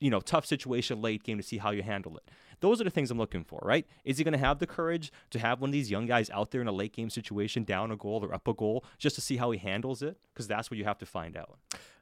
you 0.00 0.10
know, 0.10 0.20
tough 0.20 0.44
situation 0.44 1.00
late 1.00 1.22
game 1.22 1.36
to 1.38 1.42
see 1.42 1.58
how 1.58 1.70
you 1.70 1.82
handle 1.82 2.16
it. 2.16 2.30
Those 2.60 2.80
are 2.80 2.84
the 2.84 2.90
things 2.90 3.10
I'm 3.10 3.18
looking 3.18 3.44
for, 3.44 3.60
right? 3.62 3.86
Is 4.04 4.16
he 4.18 4.24
going 4.24 4.32
to 4.32 4.38
have 4.38 4.58
the 4.58 4.66
courage 4.66 5.12
to 5.30 5.38
have 5.38 5.60
one 5.60 5.68
of 5.68 5.72
these 5.72 5.90
young 5.90 6.06
guys 6.06 6.30
out 6.30 6.50
there 6.50 6.60
in 6.62 6.68
a 6.68 6.72
late 6.72 6.92
game 6.94 7.10
situation, 7.10 7.64
down 7.64 7.90
a 7.90 7.96
goal 7.96 8.24
or 8.24 8.32
up 8.34 8.48
a 8.48 8.54
goal, 8.54 8.82
just 8.98 9.14
to 9.16 9.20
see 9.20 9.36
how 9.36 9.50
he 9.50 9.58
handles 9.58 10.02
it? 10.02 10.16
Because 10.32 10.48
that's 10.48 10.70
what 10.70 10.78
you 10.78 10.84
have 10.84 10.98
to 10.98 11.06
find 11.06 11.36
out. 11.36 11.58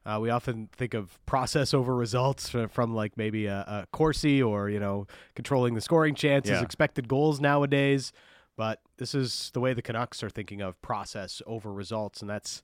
Uh, 0.07 0.19
we 0.21 0.31
often 0.31 0.69
think 0.73 0.95
of 0.95 1.19
process 1.27 1.75
over 1.75 1.95
results 1.95 2.49
fr- 2.51 2.67
from 2.69 2.95
like 2.95 3.17
maybe 3.17 3.47
a, 3.47 3.59
a 3.67 3.87
Corsi 3.93 4.43
or 4.43 4.69
you 4.71 4.79
know 4.79 5.07
controlling 5.35 5.75
the 5.75 5.81
scoring 5.81 6.15
chances, 6.15 6.53
Yeah. 6.53 6.63
expected 6.63 7.09
goals 7.09 7.41
nowadays. 7.41 8.13
But 8.57 8.81
this 8.99 9.15
is 9.15 9.51
the 9.53 9.61
way 9.61 9.75
the 9.75 9.83
Canucks 9.83 10.23
are 10.23 10.31
thinking 10.31 10.61
of 10.61 10.81
process 10.81 11.43
over 11.47 11.73
results, 11.73 12.21
and 12.21 12.31
that's 12.31 12.63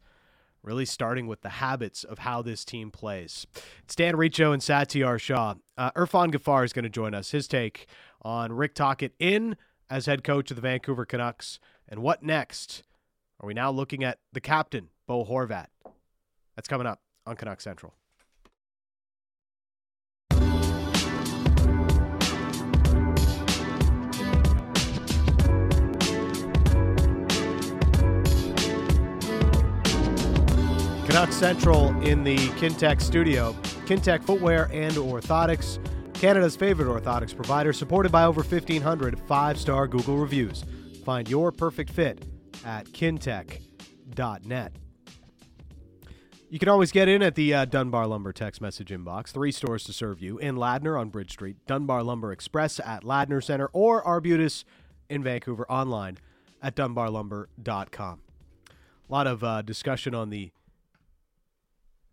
really 0.63 0.85
starting 0.85 1.27
with 1.27 1.41
the 1.41 1.49
habits 1.49 2.05
of 2.05 2.21
how 2.21 2.43
this 2.43 2.65
team 2.65 2.91
plays. 2.91 3.47
It's 3.85 3.97
Dan 3.97 4.17
Riccio 4.17 4.53
and 4.53 4.63
Satyar 4.63 5.19
Shah. 5.19 5.55
Uh, 5.77 5.91
Irfaan 5.93 6.33
Gaffar 6.33 6.65
is 6.65 6.73
going 6.73 6.83
to 6.85 6.91
join 6.91 7.15
us. 7.15 7.31
His 7.31 7.49
take 7.49 7.87
on 8.23 8.53
Rick 8.53 8.75
Tocchet 8.75 9.15
in 9.19 9.57
as 9.89 10.07
head 10.07 10.23
coach 10.23 10.51
of 10.51 10.57
the 10.57 10.63
Vancouver 10.63 11.05
Canucks, 11.05 11.59
and 11.89 12.03
what 12.03 12.23
next? 12.23 12.83
Are 13.41 13.47
we 13.47 13.55
now 13.55 13.71
looking 13.71 14.05
at 14.05 14.19
the 14.33 14.41
captain, 14.41 14.91
Bo 15.07 15.25
Horvat? 15.25 15.69
That's 16.55 16.69
coming 16.69 16.87
up 16.87 17.01
on 17.27 17.37
Canuck 17.37 17.61
Central. 17.61 17.95
Canuck 31.21 31.35
Central 31.35 31.89
in 32.01 32.25
the 32.25 32.39
Kintec 32.57 32.99
studio. 33.03 33.53
Kintec 33.85 34.25
Footwear 34.25 34.71
and 34.73 34.95
Orthotics, 34.95 35.79
Canada's 36.15 36.57
favorite 36.57 36.87
orthotics 36.87 37.37
provider, 37.37 37.75
supported 37.75 38.11
by 38.11 38.25
over 38.25 38.41
1,500 38.41 39.21
five-star 39.29 39.87
Google 39.87 40.17
reviews. 40.17 40.65
Find 41.05 41.29
your 41.29 41.53
perfect 41.53 41.91
fit 41.91 42.25
at 42.65 42.87
kintec.net. 42.87 44.73
You 46.49 46.59
can 46.59 46.71
always 46.71 46.91
get 46.91 47.07
in 47.07 47.23
at 47.23 47.35
the 47.35 47.53
uh, 47.53 47.65
Dunbar 47.67 48.07
Lumber 48.07 48.33
text 48.33 48.63
message 48.63 48.89
inbox. 48.89 49.29
Three 49.29 49.53
stores 49.53 49.85
to 49.85 49.93
serve 49.93 50.23
you 50.23 50.39
in 50.39 50.57
Ladner 50.57 50.99
on 50.99 51.11
Bridge 51.11 51.33
Street, 51.33 51.59
Dunbar 51.67 52.03
Lumber 52.03 52.33
Express 52.33 52.81
at 52.81 53.03
Ladner 53.05 53.45
Center, 53.45 53.69
or 53.75 54.03
Arbutus 54.03 54.65
in 55.11 55.23
Vancouver 55.23 55.71
online 55.71 56.17
at 56.63 56.75
dunbarlumber.com. 56.75 58.21
A 58.71 59.13
lot 59.13 59.27
of 59.27 59.45
uh, 59.45 59.61
discussion 59.61 60.15
on 60.15 60.31
the 60.31 60.53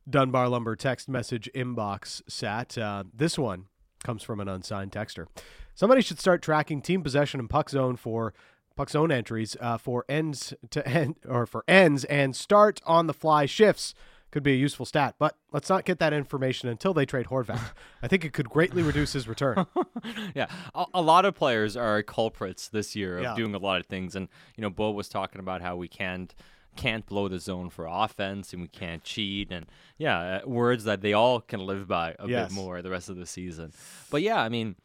Dunbar 0.09 0.49
Lumber 0.49 0.75
text 0.75 1.09
message 1.09 1.49
inbox 1.53 2.21
sat. 2.27 2.77
Uh, 2.77 3.03
this 3.13 3.37
one 3.37 3.65
comes 4.03 4.23
from 4.23 4.39
an 4.39 4.47
unsigned 4.47 4.91
texter. 4.91 5.27
Somebody 5.75 6.01
should 6.01 6.19
start 6.19 6.41
tracking 6.41 6.81
team 6.81 7.03
possession 7.03 7.39
and 7.39 7.49
puck 7.49 7.69
zone 7.69 7.95
for 7.97 8.33
puck 8.75 8.89
zone 8.89 9.11
entries 9.11 9.57
uh, 9.59 9.77
for 9.77 10.05
ends 10.07 10.53
to 10.69 10.87
end 10.87 11.15
or 11.27 11.45
for 11.45 11.63
ends 11.67 12.03
and 12.05 12.35
start 12.35 12.81
on 12.85 13.07
the 13.07 13.13
fly 13.13 13.45
shifts. 13.45 13.93
Could 14.29 14.43
be 14.43 14.51
a 14.51 14.57
useful 14.57 14.85
stat, 14.85 15.15
but 15.17 15.37
let's 15.53 15.69
not 15.69 15.85
get 15.85 15.99
that 15.99 16.11
information 16.11 16.67
until 16.67 16.93
they 16.93 17.05
trade 17.05 17.27
Horvat. 17.27 17.61
I 18.03 18.09
think 18.09 18.25
it 18.25 18.33
could 18.33 18.49
greatly 18.49 18.83
reduce 18.83 19.13
his 19.13 19.25
return. 19.25 19.65
yeah, 20.35 20.47
a, 20.75 20.85
a 20.95 21.01
lot 21.01 21.23
of 21.23 21.33
players 21.33 21.77
are 21.77 22.03
culprits 22.03 22.67
this 22.67 22.93
year 22.93 23.17
of 23.19 23.23
Yeah. 23.23 23.35
doing 23.35 23.55
a 23.55 23.57
lot 23.57 23.79
of 23.79 23.85
things, 23.87 24.15
and 24.17 24.27
you 24.57 24.61
know, 24.61 24.69
Bo 24.69 24.91
was 24.91 25.07
talking 25.07 25.39
about 25.39 25.61
how 25.61 25.77
we 25.77 25.87
can't 25.87 26.35
can't 26.77 27.05
blow 27.05 27.27
the 27.27 27.39
zone 27.39 27.69
for 27.69 27.85
offense 27.89 28.53
and 28.53 28.61
we 28.61 28.67
can't 28.67 29.03
cheat, 29.03 29.51
and 29.51 29.65
yeah, 29.97 30.41
uh, 30.45 30.47
words 30.47 30.83
that 30.85 31.01
they 31.01 31.13
all 31.13 31.41
can 31.41 31.59
live 31.59 31.87
by 31.87 32.15
a 32.19 32.27
Yes. 32.27 32.49
bit 32.49 32.55
more 32.55 32.81
the 32.81 32.89
rest 32.91 33.09
of 33.09 33.17
the 33.17 33.25
season. 33.25 33.73
But 34.11 34.21
yeah, 34.21 34.41
I 34.41 34.49
mean, 34.49 34.75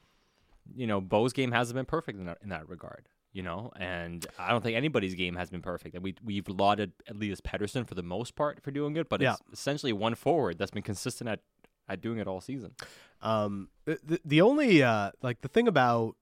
you 0.75 0.87
know, 0.87 1.01
Bo's 1.01 1.33
game 1.33 1.53
hasn't 1.53 1.77
been 1.77 1.87
perfect 1.87 2.19
in 2.19 2.27
that, 2.27 2.39
in 2.43 2.49
that 2.49 2.69
regard. 2.69 3.09
You 3.35 3.43
know, 3.43 3.71
and 3.77 4.27
I 4.39 4.51
don't 4.51 4.63
think 4.63 4.77
anybody's 4.77 5.15
game 5.15 5.37
has 5.37 5.49
been 5.49 5.63
perfect. 5.63 5.95
And 5.95 6.05
we 6.05 6.15
we've 6.23 6.47
lauded 6.49 6.93
Elias 7.09 7.41
Pettersson 7.41 7.87
for 7.89 7.95
the 7.95 8.03
most 8.03 8.35
part 8.37 8.63
for 8.63 8.71
doing 8.71 8.93
good, 8.93 9.09
but 9.09 9.23
Yeah. 9.23 9.37
it's 9.51 9.59
essentially 9.61 9.93
one 9.95 10.15
forward 10.15 10.59
that's 10.59 10.71
been 10.71 10.83
consistent 10.83 11.31
at 11.31 11.41
at 11.89 12.01
doing 12.03 12.19
it 12.19 12.27
all 12.29 12.41
season. 12.43 12.75
Um, 13.23 13.71
the, 13.87 13.99
the- 14.05 14.21
the 14.25 14.41
only 14.43 14.83
uh, 14.83 15.13
like 15.23 15.41
the 15.41 15.49
thing 15.49 15.67
about 15.67 16.17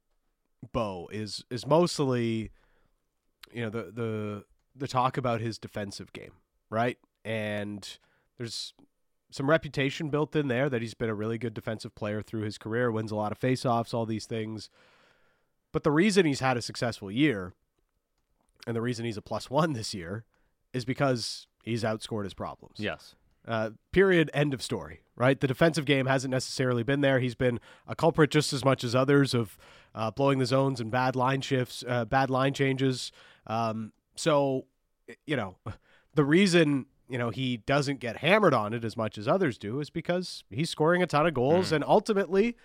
Bo 0.72 1.08
is 1.10 1.44
is 1.50 1.66
mostly, 1.66 2.50
you 3.52 3.62
know, 3.62 3.70
the 3.70 3.90
the 3.90 4.44
the 4.80 4.88
talk 4.88 5.16
about 5.16 5.40
his 5.40 5.58
defensive 5.58 6.12
game, 6.12 6.32
right? 6.68 6.98
And 7.24 7.88
there's 8.38 8.74
some 9.30 9.48
reputation 9.48 10.08
built 10.08 10.34
in 10.34 10.48
there 10.48 10.68
that 10.68 10.82
he's 10.82 10.94
been 10.94 11.10
a 11.10 11.14
really 11.14 11.38
good 11.38 11.54
defensive 11.54 11.94
player 11.94 12.22
through 12.22 12.42
his 12.42 12.58
career, 12.58 12.90
wins 12.90 13.12
a 13.12 13.16
lot 13.16 13.30
of 13.30 13.38
faceoffs, 13.38 13.94
all 13.94 14.06
these 14.06 14.26
things. 14.26 14.68
But 15.72 15.84
the 15.84 15.92
reason 15.92 16.26
he's 16.26 16.40
had 16.40 16.56
a 16.56 16.62
successful 16.62 17.10
year, 17.10 17.54
and 18.66 18.74
the 18.74 18.80
reason 18.80 19.04
he's 19.04 19.16
a 19.16 19.22
plus 19.22 19.48
one 19.48 19.72
this 19.72 19.94
year, 19.94 20.24
is 20.72 20.84
because 20.84 21.46
he's 21.62 21.84
outscored 21.84 22.24
his 22.24 22.34
problems. 22.34 22.76
Yes. 22.78 23.14
Uh, 23.46 23.70
period. 23.92 24.30
End 24.34 24.52
of 24.52 24.62
story. 24.62 25.00
Right. 25.16 25.38
The 25.38 25.46
defensive 25.46 25.84
game 25.84 26.06
hasn't 26.06 26.30
necessarily 26.30 26.82
been 26.82 27.02
there. 27.02 27.20
He's 27.20 27.34
been 27.34 27.60
a 27.86 27.94
culprit 27.94 28.30
just 28.30 28.52
as 28.52 28.64
much 28.64 28.82
as 28.82 28.94
others 28.94 29.34
of 29.34 29.56
uh, 29.94 30.10
blowing 30.10 30.38
the 30.38 30.46
zones 30.46 30.80
and 30.80 30.90
bad 30.90 31.14
line 31.14 31.40
shifts, 31.40 31.84
uh, 31.86 32.04
bad 32.04 32.30
line 32.30 32.54
changes. 32.54 33.12
Um, 33.46 33.92
so, 34.16 34.66
you 35.26 35.36
know, 35.36 35.56
the 36.14 36.24
reason 36.24 36.86
you 37.08 37.18
know 37.18 37.30
he 37.30 37.56
doesn't 37.58 38.00
get 38.00 38.18
hammered 38.18 38.54
on 38.54 38.72
it 38.72 38.84
as 38.84 38.96
much 38.96 39.18
as 39.18 39.26
others 39.26 39.58
do 39.58 39.80
is 39.80 39.90
because 39.90 40.44
he's 40.50 40.70
scoring 40.70 41.02
a 41.02 41.06
ton 41.06 41.26
of 41.26 41.34
goals, 41.34 41.72
and 41.72 41.82
ultimately, 41.84 42.56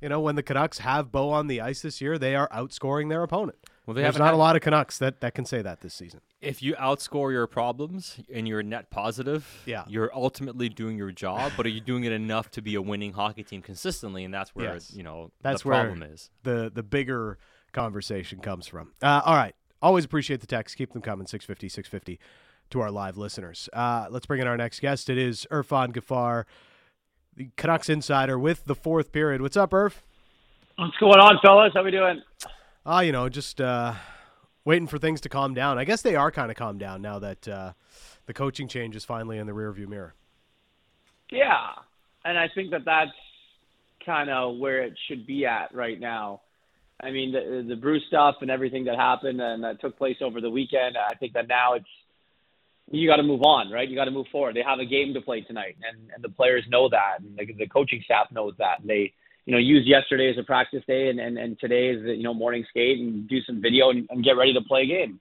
you 0.00 0.08
know, 0.08 0.20
when 0.20 0.34
the 0.36 0.42
Canucks 0.42 0.78
have 0.78 1.10
Bo 1.10 1.30
on 1.30 1.46
the 1.46 1.60
ice 1.60 1.82
this 1.82 2.00
year, 2.00 2.18
they 2.18 2.34
are 2.34 2.48
outscoring 2.50 3.08
their 3.08 3.22
opponent. 3.22 3.58
Well, 3.86 3.94
they 3.94 4.02
There's 4.02 4.18
not 4.18 4.26
had- 4.26 4.34
a 4.34 4.36
lot 4.38 4.56
of 4.56 4.62
Canucks 4.62 4.96
that 4.98 5.20
that 5.20 5.34
can 5.34 5.44
say 5.44 5.60
that 5.62 5.80
this 5.80 5.92
season. 5.94 6.20
if 6.40 6.62
you 6.62 6.74
outscore 6.74 7.32
your 7.32 7.46
problems 7.46 8.18
and 8.32 8.46
you're 8.48 8.62
net 8.62 8.90
positive, 8.90 9.62
Yeah. 9.66 9.84
you're 9.86 10.10
ultimately 10.14 10.68
doing 10.70 10.96
your 10.98 11.10
job, 11.10 11.52
but 11.56 11.64
are 11.66 11.70
you 11.70 11.80
doing 11.80 12.04
it 12.04 12.12
enough 12.12 12.50
to 12.52 12.62
be 12.62 12.74
a 12.74 12.82
winning 12.82 13.12
hockey 13.14 13.42
team 13.44 13.60
consistently? 13.62 14.24
And 14.24 14.32
that's 14.32 14.54
where 14.54 14.74
Yes. 14.74 14.92
you 14.94 15.02
know 15.02 15.32
That's 15.42 15.62
the 15.62 15.68
where 15.68 15.80
problem 15.84 16.02
is. 16.02 16.30
the 16.42 16.70
the 16.74 16.82
bigger 16.82 17.38
conversation 17.72 18.38
comes 18.40 18.66
from. 18.66 18.92
Uh, 19.02 19.20
all 19.24 19.34
right. 19.36 19.54
Always 19.84 20.06
appreciate 20.06 20.40
the 20.40 20.46
text. 20.46 20.78
Keep 20.78 20.94
them 20.94 21.02
coming. 21.02 21.26
650, 21.26 21.68
650 21.68 22.18
to 22.70 22.80
our 22.80 22.90
live 22.90 23.18
listeners. 23.18 23.68
Uh, 23.74 24.06
let's 24.08 24.24
bring 24.24 24.40
in 24.40 24.46
our 24.46 24.56
next 24.56 24.80
guest. 24.80 25.10
It 25.10 25.18
is 25.18 25.46
Irfaan 25.50 25.92
Gaffar, 25.92 26.44
the 27.36 27.50
Canucks 27.58 27.90
insider 27.90 28.38
with 28.38 28.64
the 28.64 28.74
fourth 28.74 29.12
period. 29.12 29.42
What's 29.42 29.58
up, 29.58 29.72
Irf? 29.72 29.96
What's 30.76 30.96
going 30.96 31.20
on, 31.20 31.38
fellas? 31.42 31.72
How 31.74 31.84
we 31.84 31.90
doing? 31.90 32.22
Ah, 32.86 33.00
you 33.00 33.12
know, 33.12 33.28
just 33.28 33.60
uh, 33.60 33.92
waiting 34.64 34.86
for 34.86 34.96
things 34.96 35.20
to 35.20 35.28
calm 35.28 35.52
down. 35.52 35.76
I 35.76 35.84
guess 35.84 36.00
they 36.00 36.16
are 36.16 36.30
kind 36.30 36.50
of 36.50 36.56
calmed 36.56 36.80
down 36.80 37.02
now 37.02 37.18
that 37.18 37.46
uh, 37.46 37.72
the 38.24 38.32
coaching 38.32 38.68
change 38.68 38.96
is 38.96 39.04
finally 39.04 39.36
in 39.36 39.46
the 39.46 39.52
rearview 39.52 39.86
mirror. 39.86 40.14
Yeah, 41.30 41.72
and 42.24 42.38
I 42.38 42.48
think 42.54 42.70
that 42.70 42.86
that's 42.86 43.10
kind 44.06 44.30
of 44.30 44.56
where 44.56 44.82
it 44.82 44.94
should 45.08 45.26
be 45.26 45.44
at 45.44 45.74
right 45.74 46.00
now. 46.00 46.40
I 47.00 47.10
mean, 47.10 47.32
the 47.32 47.64
the 47.66 47.76
Bruce 47.76 48.02
stuff 48.08 48.36
and 48.40 48.50
everything 48.50 48.84
that 48.84 48.96
happened 48.96 49.40
and 49.40 49.64
that 49.64 49.80
took 49.80 49.98
place 49.98 50.16
over 50.20 50.40
the 50.40 50.50
weekend. 50.50 50.96
I 50.96 51.14
think 51.14 51.32
that 51.34 51.48
now 51.48 51.74
it's 51.74 51.86
you 52.90 53.08
got 53.08 53.16
to 53.16 53.22
move 53.22 53.42
on, 53.42 53.70
right? 53.70 53.88
You 53.88 53.96
got 53.96 54.04
to 54.04 54.10
move 54.10 54.26
forward. 54.30 54.54
They 54.54 54.62
have 54.62 54.78
a 54.78 54.84
game 54.84 55.14
to 55.14 55.20
play 55.20 55.40
tonight, 55.40 55.76
and 55.88 56.10
and 56.14 56.22
the 56.22 56.28
players 56.28 56.64
know 56.68 56.88
that, 56.88 57.20
and 57.20 57.36
the, 57.36 57.52
the 57.54 57.66
coaching 57.66 58.02
staff 58.04 58.28
knows 58.30 58.54
that. 58.58 58.80
And 58.80 58.88
they 58.88 59.12
you 59.46 59.52
know 59.52 59.58
use 59.58 59.86
yesterday 59.86 60.30
as 60.30 60.38
a 60.38 60.42
practice 60.42 60.84
day, 60.86 61.08
and 61.08 61.18
and, 61.18 61.38
and 61.38 61.58
today 61.58 61.88
is 61.88 62.02
you 62.04 62.22
know 62.22 62.34
morning 62.34 62.64
skate 62.70 63.00
and 63.00 63.28
do 63.28 63.40
some 63.42 63.60
video 63.60 63.90
and, 63.90 64.06
and 64.10 64.24
get 64.24 64.36
ready 64.36 64.54
to 64.54 64.60
play 64.60 64.82
a 64.82 64.86
game. 64.86 65.20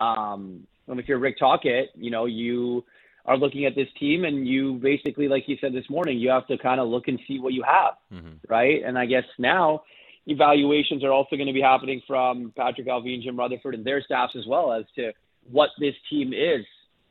Um, 0.00 0.66
and 0.88 1.00
if 1.00 1.08
you're 1.08 1.18
Rick 1.18 1.38
Tocchet, 1.38 1.90
you 1.94 2.10
know 2.10 2.26
you 2.26 2.84
are 3.24 3.36
looking 3.36 3.64
at 3.64 3.74
this 3.74 3.88
team 3.98 4.24
and 4.24 4.46
you 4.46 4.74
basically, 4.74 5.26
like 5.26 5.48
you 5.48 5.56
said 5.60 5.72
this 5.72 5.88
morning, 5.90 6.18
you 6.18 6.30
have 6.30 6.46
to 6.46 6.56
kind 6.56 6.80
of 6.80 6.88
look 6.88 7.08
and 7.08 7.18
see 7.26 7.40
what 7.40 7.52
you 7.52 7.64
have, 7.64 7.94
Mhm. 8.14 8.38
right? 8.48 8.84
And 8.84 8.96
I 8.96 9.06
guess 9.06 9.24
now 9.36 9.82
evaluations 10.26 11.04
are 11.04 11.12
also 11.12 11.36
going 11.36 11.46
to 11.46 11.52
be 11.52 11.60
happening 11.60 12.02
from 12.06 12.52
Patrick 12.56 12.86
Allvin, 12.86 13.22
Jim 13.22 13.38
Rutherford, 13.38 13.74
and 13.74 13.84
their 13.84 14.02
staffs 14.02 14.34
as 14.36 14.46
well 14.46 14.72
as 14.72 14.84
to 14.96 15.12
what 15.50 15.70
this 15.78 15.94
team 16.10 16.32
is 16.32 16.64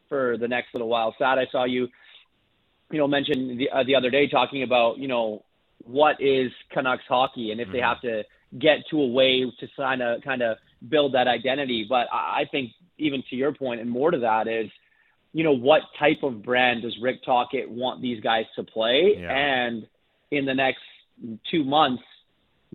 for 0.09 0.37
the 0.37 0.47
next 0.47 0.73
little 0.73 0.89
while. 0.89 1.15
Sad, 1.17 1.37
I 1.37 1.47
saw 1.51 1.63
you, 1.65 1.87
you 2.91 2.97
know, 2.97 3.07
mention 3.07 3.57
the 3.57 3.69
uh, 3.69 3.83
the 3.83 3.95
other 3.95 4.09
day 4.09 4.27
talking 4.27 4.63
about 4.63 4.97
you 4.97 5.07
know 5.07 5.43
what 5.83 6.21
is 6.21 6.51
Canucks 6.71 7.03
hockey 7.07 7.51
and 7.51 7.59
if 7.59 7.71
they 7.71 7.79
have 7.79 8.01
to 8.01 8.23
get 8.57 8.79
to 8.89 9.01
a 9.01 9.07
way 9.07 9.51
to 9.59 9.67
kind 9.75 10.01
of 10.01 10.21
kind 10.21 10.41
of 10.41 10.57
build 10.87 11.13
that 11.13 11.27
identity. 11.27 11.85
But 11.87 12.07
I 12.11 12.45
think 12.51 12.71
even 12.97 13.23
to 13.29 13.35
your 13.35 13.53
point 13.53 13.81
and 13.81 13.89
more 13.89 14.11
to 14.11 14.19
that 14.19 14.47
is 14.47 14.69
you 15.35 15.43
know, 15.43 15.51
what 15.51 15.81
type 15.99 16.23
of 16.23 16.41
brand 16.41 16.83
does 16.83 16.95
Rick 17.01 17.21
Tocchet 17.25 17.69
want 17.69 18.01
these 18.01 18.21
guys 18.21 18.45
to 18.55 18.63
play? 18.63 19.17
Yeah. 19.19 19.35
And 19.35 19.85
in 20.31 20.45
the 20.45 20.53
next 20.53 20.79
two 21.51 21.65
months, 21.65 22.03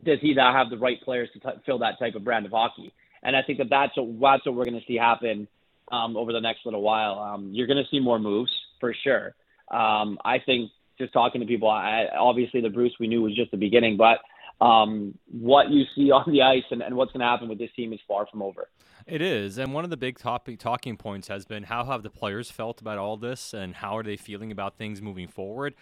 does 0.05 0.19
he 0.21 0.35
now 0.35 0.53
have 0.53 0.71
the 0.71 0.79
right 0.79 1.01
players 1.03 1.29
to 1.35 1.41
t- 1.41 1.61
fill 1.67 1.79
that 1.79 1.99
type 1.99 2.15
of 2.15 2.25
brand 2.25 2.47
of 2.47 2.53
hockey? 2.53 2.93
And 3.23 3.37
I 3.37 3.43
think 3.43 3.59
that 3.59 3.69
that's 3.71 3.93
what, 3.97 4.21
that's 4.21 4.47
what 4.47 4.55
we're 4.55 4.65
going 4.65 4.81
to 4.81 4.87
see 4.87 4.97
happen 4.97 5.47
um, 5.93 6.17
over 6.17 6.33
the 6.33 6.41
next 6.41 6.61
little 6.65 6.83
while. 6.83 7.19
Um, 7.19 7.51
you're 7.53 7.67
going 7.67 7.83
to 7.83 7.89
see 7.91 8.01
more 8.01 8.19
moves 8.19 8.53
for 8.79 8.95
sure. 9.05 9.35
Um, 9.71 10.19
I 10.25 10.39
think 10.45 10.71
just 10.99 11.13
talking 11.13 11.41
to 11.41 11.47
people, 11.47 11.69
I, 11.69 12.07
obviously 12.19 12.61
the 12.61 12.71
Bruce 12.71 12.95
we 12.99 13.09
knew 13.09 13.23
was 13.23 13.35
just 13.35 13.51
the 13.51 13.57
beginning, 13.57 13.97
but 13.97 14.19
um, 14.65 15.15
what 15.31 15.71
you 15.71 15.85
see 15.95 16.11
on 16.11 16.31
the 16.31 16.43
ice 16.43 16.65
and, 16.71 16.83
and 16.83 16.95
what's 16.97 17.13
going 17.13 17.21
to 17.21 17.27
happen 17.27 17.49
with 17.49 17.59
this 17.59 17.71
team 17.77 17.93
is 17.93 18.01
far 18.07 18.27
from 18.27 18.43
over. 18.43 18.69
It 19.07 19.23
is, 19.23 19.59
and 19.59 19.73
one 19.73 19.83
of 19.83 19.91
the 19.91 19.97
big 19.97 20.19
topic 20.19 20.59
talking 20.59 20.97
points 20.97 21.29
has 21.29 21.45
been 21.45 21.65
how 21.65 21.85
have 21.85 22.03
the 22.03 22.11
players 22.11 22.51
felt 22.51 22.81
about 22.81 22.99
all 22.99 23.17
this, 23.17 23.55
and 23.55 23.75
how 23.75 23.97
are 23.97 24.03
they 24.03 24.17
feeling 24.17 24.53
about 24.53 24.77
things 24.77 25.01
moving 25.01 25.27
forward. 25.27 25.75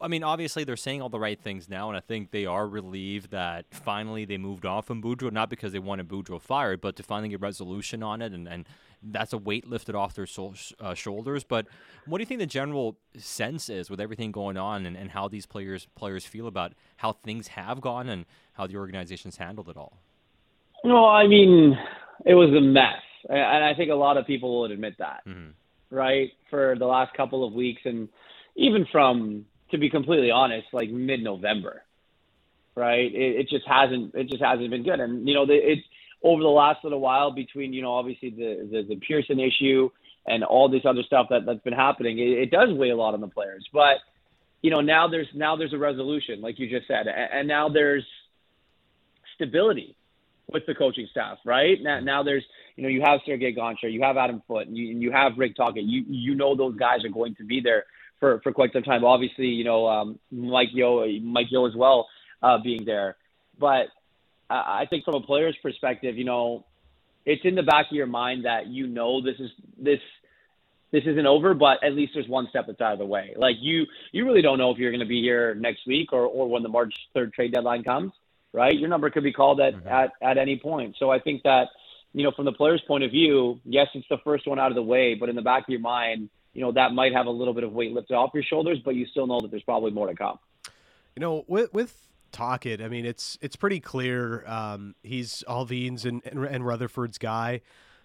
I 0.00 0.08
mean, 0.08 0.24
obviously 0.24 0.64
they're 0.64 0.76
saying 0.76 1.00
all 1.00 1.08
the 1.08 1.20
right 1.20 1.40
things 1.40 1.68
now, 1.68 1.88
and 1.88 1.96
I 1.96 2.00
think 2.00 2.32
they 2.32 2.44
are 2.44 2.66
relieved 2.66 3.30
that 3.30 3.66
finally 3.70 4.24
they 4.24 4.36
moved 4.36 4.66
off 4.66 4.86
from 4.86 5.00
Boudreau, 5.00 5.30
not 5.30 5.48
because 5.48 5.72
they 5.72 5.78
wanted 5.78 6.08
Boudreau 6.08 6.40
fired, 6.40 6.80
but 6.80 6.96
to 6.96 7.02
finally 7.02 7.28
get 7.28 7.40
resolution 7.40 8.02
on 8.02 8.20
it, 8.20 8.32
and, 8.32 8.48
and 8.48 8.68
that's 9.02 9.32
a 9.32 9.38
weight 9.38 9.68
lifted 9.68 9.94
off 9.94 10.14
their 10.14 10.26
so, 10.26 10.54
uh, 10.80 10.94
shoulders. 10.94 11.44
But 11.44 11.66
what 12.06 12.18
do 12.18 12.22
you 12.22 12.26
think 12.26 12.40
the 12.40 12.46
general 12.46 12.96
sense 13.16 13.68
is 13.68 13.90
with 13.90 14.00
everything 14.00 14.32
going 14.32 14.56
on, 14.56 14.86
and, 14.86 14.96
and 14.96 15.10
how 15.12 15.28
these 15.28 15.46
players 15.46 15.86
players 15.94 16.24
feel 16.24 16.48
about 16.48 16.72
how 16.96 17.12
things 17.12 17.48
have 17.48 17.80
gone 17.80 18.08
and 18.08 18.24
how 18.54 18.66
the 18.66 18.76
organization's 18.76 19.36
handled 19.36 19.68
it 19.68 19.76
all? 19.76 19.98
No, 20.82 21.06
I 21.06 21.28
mean, 21.28 21.78
it 22.26 22.34
was 22.34 22.50
a 22.50 22.60
mess, 22.60 23.02
and 23.28 23.64
I 23.64 23.72
think 23.74 23.90
a 23.90 23.94
lot 23.94 24.16
of 24.16 24.26
people 24.26 24.60
would 24.62 24.72
admit 24.72 24.94
that, 24.98 25.22
mm-hmm. 25.26 25.50
right? 25.94 26.32
For 26.50 26.74
the 26.76 26.86
last 26.86 27.14
couple 27.14 27.46
of 27.46 27.52
weeks, 27.52 27.82
and 27.84 28.08
even 28.56 28.86
from, 28.90 29.46
to 29.70 29.78
be 29.78 29.90
completely 29.90 30.30
honest, 30.30 30.66
like 30.72 30.90
mid-November, 30.90 31.82
right? 32.74 33.12
It, 33.12 33.36
it 33.40 33.48
just 33.48 33.66
hasn't, 33.66 34.14
it 34.14 34.28
just 34.28 34.42
hasn't 34.42 34.70
been 34.70 34.82
good. 34.82 35.00
And 35.00 35.26
you 35.28 35.34
know, 35.34 35.46
the, 35.46 35.54
it 35.54 35.78
over 36.22 36.42
the 36.42 36.48
last 36.48 36.82
little 36.84 37.00
while 37.00 37.30
between, 37.30 37.72
you 37.72 37.82
know, 37.82 37.92
obviously 37.92 38.30
the 38.30 38.68
the, 38.70 38.82
the 38.82 38.96
Pearson 38.96 39.40
issue 39.40 39.90
and 40.26 40.42
all 40.42 40.68
this 40.68 40.82
other 40.86 41.02
stuff 41.02 41.26
that 41.30 41.44
that's 41.46 41.60
been 41.60 41.74
happening, 41.74 42.18
it, 42.18 42.38
it 42.38 42.50
does 42.50 42.70
weigh 42.72 42.90
a 42.90 42.96
lot 42.96 43.14
on 43.14 43.20
the 43.20 43.28
players. 43.28 43.66
But 43.72 43.98
you 44.62 44.70
know, 44.70 44.80
now 44.80 45.08
there's 45.08 45.28
now 45.34 45.56
there's 45.56 45.74
a 45.74 45.78
resolution, 45.78 46.40
like 46.40 46.58
you 46.58 46.68
just 46.68 46.88
said, 46.88 47.06
and, 47.06 47.30
and 47.32 47.48
now 47.48 47.68
there's 47.68 48.06
stability 49.34 49.96
with 50.50 50.64
the 50.66 50.74
coaching 50.74 51.08
staff, 51.10 51.38
right? 51.44 51.78
Now, 51.82 52.00
now 52.00 52.22
there's, 52.22 52.44
you 52.76 52.82
know, 52.82 52.88
you 52.88 53.02
have 53.02 53.20
Sergei 53.26 53.54
Gonchar, 53.54 53.90
you 53.92 54.02
have 54.02 54.16
Adam 54.16 54.42
Foote, 54.46 54.68
and 54.68 54.76
you, 54.76 54.90
and 54.90 55.02
you 55.02 55.10
have 55.10 55.32
Rick 55.36 55.56
Tocchet. 55.56 55.84
You 55.84 56.04
you 56.08 56.34
know 56.34 56.56
those 56.56 56.76
guys 56.76 57.04
are 57.04 57.08
going 57.10 57.34
to 57.36 57.44
be 57.44 57.60
there 57.60 57.84
for, 58.24 58.40
for 58.40 58.52
quite 58.52 58.72
some 58.72 58.82
time. 58.82 59.04
Obviously, 59.04 59.48
you 59.48 59.64
know, 59.64 59.86
um, 59.86 60.18
Mike 60.30 60.70
Yeo, 60.72 61.06
Mike 61.20 61.48
Yeo 61.50 61.66
as 61.66 61.74
well 61.74 62.08
uh, 62.42 62.56
being 62.58 62.86
there. 62.86 63.16
But 63.58 63.88
I 64.48 64.86
think 64.88 65.04
from 65.04 65.14
a 65.16 65.20
player's 65.20 65.56
perspective, 65.62 66.16
you 66.16 66.24
know, 66.24 66.64
it's 67.26 67.42
in 67.44 67.54
the 67.54 67.62
back 67.62 67.86
of 67.90 67.92
your 67.92 68.06
mind 68.06 68.46
that 68.46 68.66
you 68.66 68.86
know 68.86 69.22
this 69.22 69.36
is 69.38 69.50
this 69.78 70.00
this 70.90 71.02
isn't 71.06 71.26
over, 71.26 71.54
but 71.54 71.82
at 71.82 71.92
least 71.94 72.12
there's 72.14 72.28
one 72.28 72.46
step 72.48 72.66
that's 72.66 72.80
out 72.80 72.92
of 72.94 72.98
the 72.98 73.06
way. 73.06 73.34
Like 73.36 73.56
you 73.60 73.84
you 74.12 74.24
really 74.24 74.42
don't 74.42 74.58
know 74.58 74.70
if 74.70 74.78
you're 74.78 74.90
going 74.90 75.00
to 75.00 75.06
be 75.06 75.20
here 75.20 75.54
next 75.54 75.86
week 75.86 76.12
or 76.12 76.22
or 76.26 76.48
when 76.48 76.62
the 76.62 76.68
March 76.68 76.94
third 77.12 77.32
trade 77.32 77.52
deadline 77.52 77.84
comes, 77.84 78.12
right? 78.52 78.78
Your 78.78 78.88
number 78.88 79.10
could 79.10 79.24
be 79.24 79.32
called 79.32 79.60
at 79.60 79.74
mm-hmm. 79.74 79.88
at 79.88 80.12
at 80.22 80.38
any 80.38 80.58
point. 80.58 80.96
So 80.98 81.10
I 81.10 81.18
think 81.18 81.42
that 81.42 81.68
you 82.14 82.22
know, 82.22 82.30
from 82.30 82.44
the 82.44 82.52
player's 82.52 82.82
point 82.86 83.04
of 83.04 83.10
view, 83.10 83.60
yes, 83.64 83.88
it's 83.94 84.06
the 84.08 84.18
first 84.24 84.46
one 84.46 84.58
out 84.58 84.70
of 84.70 84.76
the 84.76 84.82
way, 84.82 85.14
but 85.14 85.28
in 85.28 85.36
the 85.36 85.42
back 85.42 85.64
of 85.64 85.68
your 85.68 85.80
mind, 85.80 86.30
you 86.54 86.60
know, 86.60 86.72
that 86.72 86.92
might 86.92 87.12
have 87.12 87.26
a 87.26 87.30
little 87.30 87.52
bit 87.52 87.64
of 87.64 87.72
weight 87.72 87.92
lifted 87.92 88.14
off 88.14 88.30
your 88.32 88.44
shoulders, 88.44 88.78
but 88.84 88.94
you 88.94 89.06
still 89.06 89.26
know 89.26 89.40
that 89.40 89.50
there's 89.50 89.62
probably 89.64 89.90
more 89.90 90.06
to 90.06 90.14
come. 90.14 90.38
You 91.16 91.20
know, 91.20 91.44
with 91.46 91.74
with 91.74 92.08
Tocchet, 92.32 92.80
I 92.80 92.88
mean, 92.88 93.04
it's 93.04 93.36
it's 93.42 93.56
pretty 93.56 93.80
clear 93.80 94.44
um, 94.46 94.94
he's 95.02 95.44
Allvin's 95.48 96.04
and, 96.04 96.22
and, 96.24 96.44
and 96.44 96.64
Rutherford's 96.64 97.18
guy. 97.18 97.60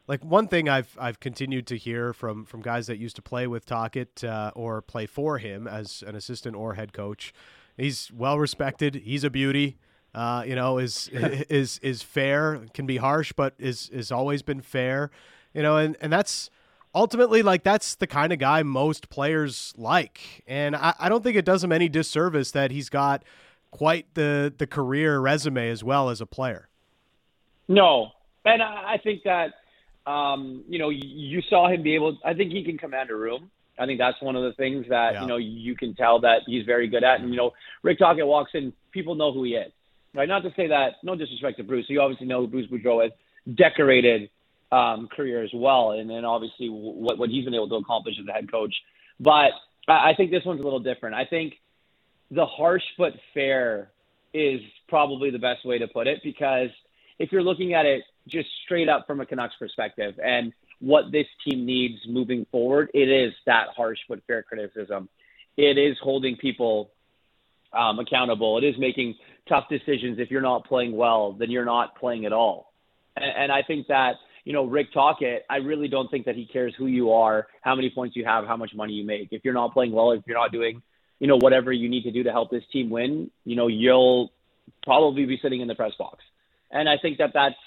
Like 0.08 0.26
one 0.26 0.48
thing 0.48 0.68
I've 0.68 0.98
I've 1.00 1.20
continued 1.20 1.68
to 1.68 1.78
hear 1.78 2.14
from 2.14 2.44
from 2.46 2.62
guys 2.62 2.88
that 2.88 2.98
used 2.98 3.16
to 3.18 3.22
play 3.22 3.46
with 3.46 3.66
Tocchet 3.66 4.24
uh, 4.24 4.52
or 4.56 4.82
play 4.82 5.06
for 5.06 5.38
him 5.38 5.68
as 5.68 6.04
an 6.06 6.16
assistant 6.16 6.56
or 6.56 6.74
head 6.74 6.92
coach, 6.92 7.32
he's 7.78 8.12
well 8.12 8.40
respected. 8.40 8.96
He's 8.96 9.24
a 9.24 9.30
beauty. 9.30 9.78
Uh, 10.16 10.44
you 10.46 10.56
know, 10.56 10.80
is 10.80 11.08
is 11.14 11.80
is 11.84 12.02
fair. 12.02 12.62
Can 12.74 12.88
be 12.88 12.98
harsh, 12.98 13.32
but 13.34 13.54
is 13.60 13.90
is 13.90 14.12
always 14.12 14.42
been 14.42 14.62
fair. 14.62 15.12
You 15.54 15.62
know, 15.62 15.78
and 15.78 15.96
and 16.02 16.12
that's 16.12 16.50
ultimately 16.94 17.44
like 17.44 17.64
that's 17.64 17.96
the 17.96 18.08
kind 18.08 18.34
of 18.34 18.40
guy 18.40 18.64
most 18.64 19.10
players 19.10 19.74
like. 19.78 20.44
And 20.48 20.76
I, 20.76 20.94
I, 21.00 21.10
don't 21.10 21.24
think 21.24 21.36
it 21.36 21.46
does 21.46 21.64
him 21.64 21.72
any 21.72 21.90
disservice 21.90 22.52
that 22.52 22.72
he's 22.72 22.90
got 22.90 23.24
quite 23.72 24.14
the 24.16 24.54
the 24.58 24.68
career 24.68 25.20
resume 25.20 25.70
as 25.70 25.84
well 25.84 26.10
as 26.10 26.22
a 26.22 26.26
player. 26.26 26.70
No. 27.68 28.12
And 28.46 28.62
i, 28.64 28.94
I 28.94 28.98
think 29.04 29.24
that 29.24 29.54
um, 30.10 30.64
you 30.68 30.80
know 30.80 30.90
you 30.90 31.42
saw 31.50 31.70
him 31.70 31.84
be 31.84 31.94
able 31.94 32.18
i 32.26 32.34
think 32.34 32.52
he 32.52 32.64
can 32.64 32.78
command 32.78 33.12
a 33.12 33.16
room. 33.16 33.52
I 33.78 33.86
think 33.86 33.98
that's 33.98 34.22
one 34.22 34.36
of 34.36 34.44
the 34.44 34.52
things 34.54 34.86
that 34.90 35.14
yeah. 35.14 35.22
you 35.22 35.28
know 35.28 35.38
you 35.38 35.76
can 35.76 35.96
tell 35.96 36.20
that 36.22 36.42
he's 36.46 36.66
very 36.66 36.88
good 36.88 37.04
at. 37.04 37.22
And 37.22 37.30
you 37.30 37.38
know 37.38 37.52
rick 37.84 38.00
Tocchet 38.00 38.26
walks 38.26 38.52
in 38.54 38.74
people 38.92 39.16
know 39.16 39.32
who 39.32 39.44
he 39.44 39.52
is. 39.52 39.72
Right? 40.16 40.28
Not 40.28 40.42
to 40.42 40.52
say 40.56 40.68
that 40.68 40.96
no 41.04 41.16
disrespect 41.16 41.58
to 41.58 41.64
bruce. 41.64 41.86
You 41.88 42.02
obviously 42.02 42.26
know 42.26 42.42
who 42.42 42.48
bruce 42.48 42.70
boudreau 42.70 43.06
is. 43.06 43.12
Decorated 43.56 44.30
um, 44.72 45.08
career 45.16 45.44
as 45.44 45.52
well, 45.54 45.92
and 45.92 46.10
then 46.10 46.26
obviously 46.26 46.68
what 46.70 47.18
what 47.18 47.30
he's 47.30 47.46
been 47.46 47.54
able 47.54 47.70
to 47.70 47.76
accomplish 47.76 48.16
as 48.20 48.28
a 48.28 48.32
head 48.32 48.52
coach. 48.52 48.74
But 49.20 49.52
I, 49.88 50.12
I 50.12 50.14
think 50.16 50.32
this 50.32 50.44
one's 50.46 50.62
a 50.62 50.64
little 50.64 50.80
different. 50.80 51.16
I 51.16 51.26
think 51.26 51.56
the 52.32 52.46
harsh 52.46 52.84
but 52.98 53.14
fair 53.34 53.92
is 54.34 54.62
probably 54.88 55.32
the 55.32 55.40
best 55.40 55.66
way 55.66 55.80
to 55.80 55.88
put 55.88 56.08
it 56.08 56.20
because 56.24 56.70
if 57.18 57.32
you're 57.32 57.44
looking 57.44 57.74
at 57.74 57.86
it 57.86 58.04
just 58.28 58.48
straight 58.66 58.88
up 58.88 59.08
from 59.08 59.20
a 59.22 59.26
Canucks 59.26 59.56
perspective 59.58 60.14
and 60.24 60.54
what 60.80 61.12
this 61.12 61.26
team 61.44 61.66
needs 61.66 62.00
moving 62.08 62.46
forward, 62.52 62.90
it 62.94 63.10
is 63.10 63.34
that 63.46 63.68
harsh 63.76 63.98
but 64.08 64.20
fair 64.28 64.44
criticism. 64.44 65.10
It 65.58 65.78
is 65.78 65.98
holding 66.02 66.38
people 66.38 66.92
um, 67.74 68.00
accountable. 68.00 68.58
It 68.58 68.64
is 68.64 68.76
making 68.78 69.16
tough 69.48 69.66
decisions. 69.70 70.20
If 70.20 70.32
you're 70.32 70.42
not 70.42 70.66
playing 70.66 70.96
well, 70.96 71.34
then 71.34 71.52
you're 71.52 71.66
not 71.66 71.96
playing 71.98 72.26
at 72.26 72.32
all. 72.32 72.72
And, 73.18 73.26
and 73.26 73.52
I 73.52 73.64
think 73.64 73.88
that 73.88 74.16
you 74.50 74.54
know, 74.54 74.66
Rick 74.66 74.92
Tocchet, 74.96 75.46
I 75.48 75.58
really 75.58 75.88
don't 75.88 76.10
think 76.10 76.26
that 76.26 76.34
he 76.34 76.44
cares 76.44 76.74
who 76.76 76.88
you 76.88 77.12
are, 77.12 77.46
how 77.62 77.76
many 77.76 77.92
points 77.92 78.16
you 78.16 78.26
have, 78.26 78.48
how 78.48 78.58
much 78.58 78.72
money 78.74 78.94
you 78.94 79.06
make. 79.06 79.28
If 79.30 79.46
you're 79.46 79.54
not 79.54 79.74
playing 79.74 79.92
well, 79.92 80.10
if 80.10 80.24
you're 80.26 80.40
not 80.40 80.52
doing, 80.52 80.82
you 81.20 81.28
know, 81.28 81.38
whatever 81.38 81.72
you 81.72 81.88
need 81.88 82.02
to 82.06 82.12
do 82.12 82.24
to 82.24 82.32
help 82.32 82.50
this 82.50 82.64
team 82.74 82.90
win, 82.90 83.30
you 83.46 83.56
know, 83.56 83.68
you'll 83.68 84.32
probably 84.82 85.28
be 85.28 85.38
sitting 85.40 85.62
in 85.62 85.68
the 85.68 85.76
press 85.76 85.92
box. 86.00 86.24
And 86.72 86.90
I 86.90 86.98
think 87.00 87.20
that 87.20 87.30
that's 87.32 87.62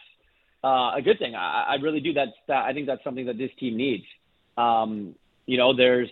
uh, 0.64 0.94
a 0.96 1.02
good 1.04 1.20
thing. 1.20 1.36
I, 1.36 1.66
I 1.68 1.74
really 1.76 2.00
do. 2.00 2.14
That's 2.14 2.32
that. 2.48 2.64
I 2.64 2.72
think 2.72 2.88
that's 2.88 3.04
something 3.04 3.26
that 3.26 3.38
this 3.38 3.52
team 3.60 3.76
needs. 3.76 4.04
Um, 4.58 5.14
you 5.46 5.58
know, 5.58 5.76
there's 5.76 6.10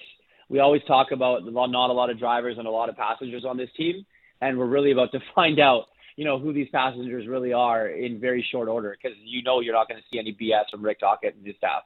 we 0.48 0.60
always 0.60 0.82
talk 0.86 1.10
about 1.10 1.40
not 1.52 1.90
a 1.90 1.92
lot 1.92 2.10
of 2.10 2.18
drivers 2.20 2.58
and 2.58 2.68
a 2.68 2.70
lot 2.70 2.88
of 2.88 2.96
passengers 2.96 3.44
on 3.44 3.56
this 3.56 3.70
team, 3.76 4.06
and 4.40 4.56
we're 4.56 4.66
really 4.66 4.92
about 4.92 5.10
to 5.12 5.20
find 5.34 5.58
out 5.58 5.86
you 6.20 6.26
know 6.26 6.38
who 6.38 6.52
these 6.52 6.68
passengers 6.70 7.26
really 7.26 7.54
are 7.54 7.88
in 7.88 8.20
very 8.20 8.46
short 8.52 8.68
order 8.68 8.94
because 8.94 9.16
you 9.24 9.42
know 9.42 9.60
you're 9.60 9.72
not 9.72 9.88
going 9.88 9.98
to 9.98 10.06
see 10.12 10.18
any 10.18 10.34
BS 10.34 10.64
from 10.70 10.82
Rick 10.82 11.00
Tocchet 11.00 11.34
and 11.34 11.46
his 11.46 11.56
staff. 11.56 11.84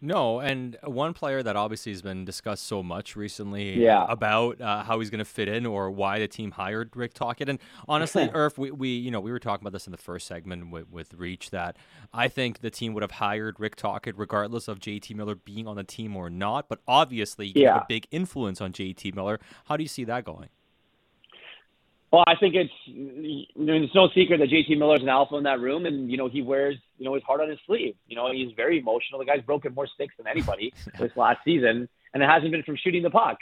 No, 0.00 0.40
and 0.40 0.76
one 0.82 1.14
player 1.14 1.40
that 1.44 1.54
obviously 1.54 1.92
has 1.92 2.02
been 2.02 2.24
discussed 2.24 2.66
so 2.66 2.82
much 2.82 3.14
recently 3.14 3.80
yeah. 3.80 4.04
about 4.08 4.60
uh, 4.60 4.82
how 4.82 4.98
he's 4.98 5.08
going 5.08 5.20
to 5.20 5.24
fit 5.24 5.46
in 5.46 5.64
or 5.64 5.88
why 5.88 6.18
the 6.18 6.26
team 6.26 6.50
hired 6.50 6.96
Rick 6.96 7.14
Tocchet. 7.14 7.48
And 7.48 7.60
honestly, 7.86 8.26
Irf, 8.34 8.58
we, 8.58 8.72
we 8.72 8.88
you 8.88 9.12
know 9.12 9.20
we 9.20 9.30
were 9.30 9.38
talking 9.38 9.62
about 9.62 9.72
this 9.72 9.86
in 9.86 9.92
the 9.92 9.98
first 9.98 10.26
segment 10.26 10.72
with, 10.72 10.90
with 10.90 11.14
Reach 11.14 11.50
that 11.50 11.76
I 12.12 12.26
think 12.26 12.62
the 12.62 12.70
team 12.70 12.92
would 12.92 13.04
have 13.04 13.12
hired 13.12 13.60
Rick 13.60 13.76
Tocchet 13.76 14.18
regardless 14.18 14.66
of 14.66 14.80
JT 14.80 15.14
Miller 15.14 15.36
being 15.36 15.68
on 15.68 15.76
the 15.76 15.84
team 15.84 16.16
or 16.16 16.28
not. 16.28 16.68
But 16.68 16.80
obviously, 16.88 17.52
he 17.54 17.62
yeah. 17.62 17.82
a 17.82 17.84
big 17.88 18.08
influence 18.10 18.60
on 18.60 18.72
JT 18.72 19.14
Miller. 19.14 19.38
How 19.66 19.76
do 19.76 19.84
you 19.84 19.88
see 19.88 20.02
that 20.02 20.24
going? 20.24 20.48
Well, 22.16 22.24
I 22.26 22.34
think 22.34 22.54
it's 22.54 22.72
I 22.88 22.92
mean, 22.94 23.46
it's 23.84 23.94
no 23.94 24.08
secret 24.14 24.38
that 24.38 24.48
JT 24.48 24.78
Miller's 24.78 25.02
an 25.02 25.10
alpha 25.10 25.36
in 25.36 25.44
that 25.44 25.60
room, 25.60 25.84
and 25.84 26.10
you 26.10 26.16
know 26.16 26.30
he 26.30 26.40
wears 26.40 26.78
you 26.96 27.04
know 27.04 27.12
his 27.12 27.22
heart 27.24 27.42
on 27.42 27.50
his 27.50 27.58
sleeve. 27.66 27.94
You 28.06 28.16
know 28.16 28.32
he's 28.32 28.52
very 28.56 28.78
emotional. 28.78 29.18
The 29.18 29.26
guy's 29.26 29.42
broken 29.42 29.74
more 29.74 29.86
sticks 29.86 30.14
than 30.16 30.26
anybody 30.26 30.72
this 30.98 31.12
last 31.14 31.40
season, 31.44 31.86
and 32.14 32.22
it 32.22 32.26
hasn't 32.26 32.52
been 32.52 32.62
from 32.62 32.76
shooting 32.82 33.02
the 33.02 33.10
puck, 33.10 33.36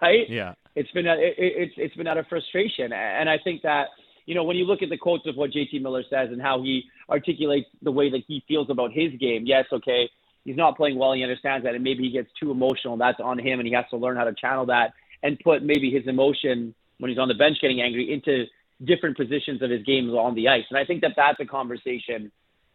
right? 0.00 0.30
Yeah, 0.30 0.54
it's 0.76 0.92
been 0.92 1.08
a, 1.08 1.14
it, 1.14 1.34
it's 1.38 1.74
it's 1.76 1.96
been 1.96 2.06
out 2.06 2.18
of 2.18 2.28
frustration, 2.28 2.92
and 2.92 3.28
I 3.28 3.36
think 3.42 3.62
that 3.62 3.88
you 4.26 4.36
know 4.36 4.44
when 4.44 4.56
you 4.56 4.64
look 4.64 4.80
at 4.80 4.90
the 4.90 4.96
quotes 4.96 5.26
of 5.26 5.34
what 5.34 5.50
JT 5.50 5.82
Miller 5.82 6.04
says 6.08 6.28
and 6.30 6.40
how 6.40 6.62
he 6.62 6.84
articulates 7.10 7.66
the 7.82 7.90
way 7.90 8.10
that 8.10 8.22
he 8.28 8.44
feels 8.46 8.70
about 8.70 8.92
his 8.92 9.10
game, 9.18 9.42
yes, 9.44 9.64
okay, 9.72 10.08
he's 10.44 10.56
not 10.56 10.76
playing 10.76 11.00
well. 11.00 11.14
He 11.14 11.24
understands 11.24 11.64
that, 11.64 11.74
and 11.74 11.82
maybe 11.82 12.04
he 12.04 12.10
gets 12.10 12.30
too 12.38 12.52
emotional. 12.52 12.92
And 12.92 13.00
that's 13.00 13.18
on 13.18 13.40
him, 13.40 13.58
and 13.58 13.66
he 13.66 13.74
has 13.74 13.86
to 13.90 13.96
learn 13.96 14.16
how 14.16 14.22
to 14.22 14.34
channel 14.40 14.66
that 14.66 14.92
and 15.24 15.36
put 15.40 15.64
maybe 15.64 15.90
his 15.90 16.06
emotion 16.06 16.76
when 16.98 17.10
he's 17.10 17.18
on 17.18 17.28
the 17.28 17.34
bench 17.34 17.58
getting 17.60 17.80
angry 17.80 18.12
into 18.12 18.44
different 18.84 19.16
positions 19.16 19.62
of 19.62 19.70
his 19.70 19.82
game 19.82 20.10
on 20.10 20.34
the 20.34 20.48
ice. 20.48 20.64
And 20.70 20.78
I 20.78 20.84
think 20.84 21.00
that 21.02 21.12
that's 21.16 21.40
a 21.40 21.44
conversation 21.44 22.30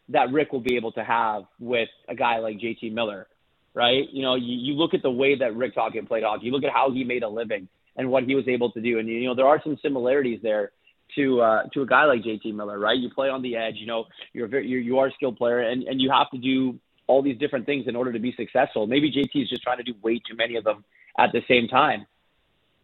that 0.09 0.32
Rick 0.32 0.51
will 0.51 0.59
be 0.61 0.76
able 0.76 0.91
to 0.93 1.03
have 1.03 1.43
with 1.59 1.89
a 2.09 2.15
guy 2.15 2.39
like 2.39 2.57
JT 2.57 2.91
Miller. 2.93 3.28
right? 3.74 4.09
You 4.11 4.21
know, 4.21 4.36
you, 4.36 4.55
you 4.55 4.74
look 4.74 4.93
at 4.93 5.01
the 5.01 5.11
way 5.11 5.36
that 5.36 5.55
Rick 5.55 5.76
Tocchet 5.76 6.07
played 6.07 6.24
hockey. 6.24 6.47
You 6.47 6.51
look 6.51 6.63
at 6.63 6.71
how 6.71 6.91
he 6.91 7.03
made 7.03 7.24
a 7.24 7.30
living 7.30 7.67
and 7.95 8.09
what 8.09 8.24
he 8.24 8.36
was 8.36 8.47
able 8.47 8.71
to 8.71 8.82
do, 8.82 8.99
and 8.99 9.07
you 9.07 9.26
know 9.26 9.36
there 9.36 9.47
are 9.47 9.61
some 9.63 9.78
similarities 9.82 10.39
there 10.41 10.71
to 11.15 11.41
uh, 11.41 11.63
to 11.74 11.82
a 11.82 11.86
guy 11.86 12.05
like 12.05 12.24
JT 12.24 12.53
Miller, 12.53 12.80
right? 12.80 12.97
You 12.97 13.09
play 13.09 13.30
on 13.30 13.41
the 13.41 13.55
edge. 13.55 13.76
You 13.78 13.88
know, 13.88 14.05
you're 14.34 14.47
very 14.47 14.67
you're, 14.67 14.82
you 14.82 14.97
are 14.99 15.07
a 15.07 15.11
skilled 15.11 15.38
player, 15.38 15.59
and 15.59 15.84
and 15.84 16.01
you 16.01 16.11
have 16.11 16.30
to 16.32 16.38
do 16.38 16.80
all 17.07 17.21
these 17.21 17.38
different 17.38 17.65
things 17.65 17.86
in 17.88 17.95
order 17.95 18.11
to 18.13 18.19
be 18.19 18.34
successful. 18.36 18.88
Maybe 18.88 19.11
JT 19.11 19.43
is 19.43 19.49
just 19.49 19.61
trying 19.61 19.78
to 19.78 19.84
do 19.84 19.93
way 20.01 20.19
too 20.28 20.36
many 20.36 20.55
of 20.55 20.63
them 20.63 20.84
at 21.17 21.32
the 21.32 21.41
same 21.47 21.67
time. 21.67 22.07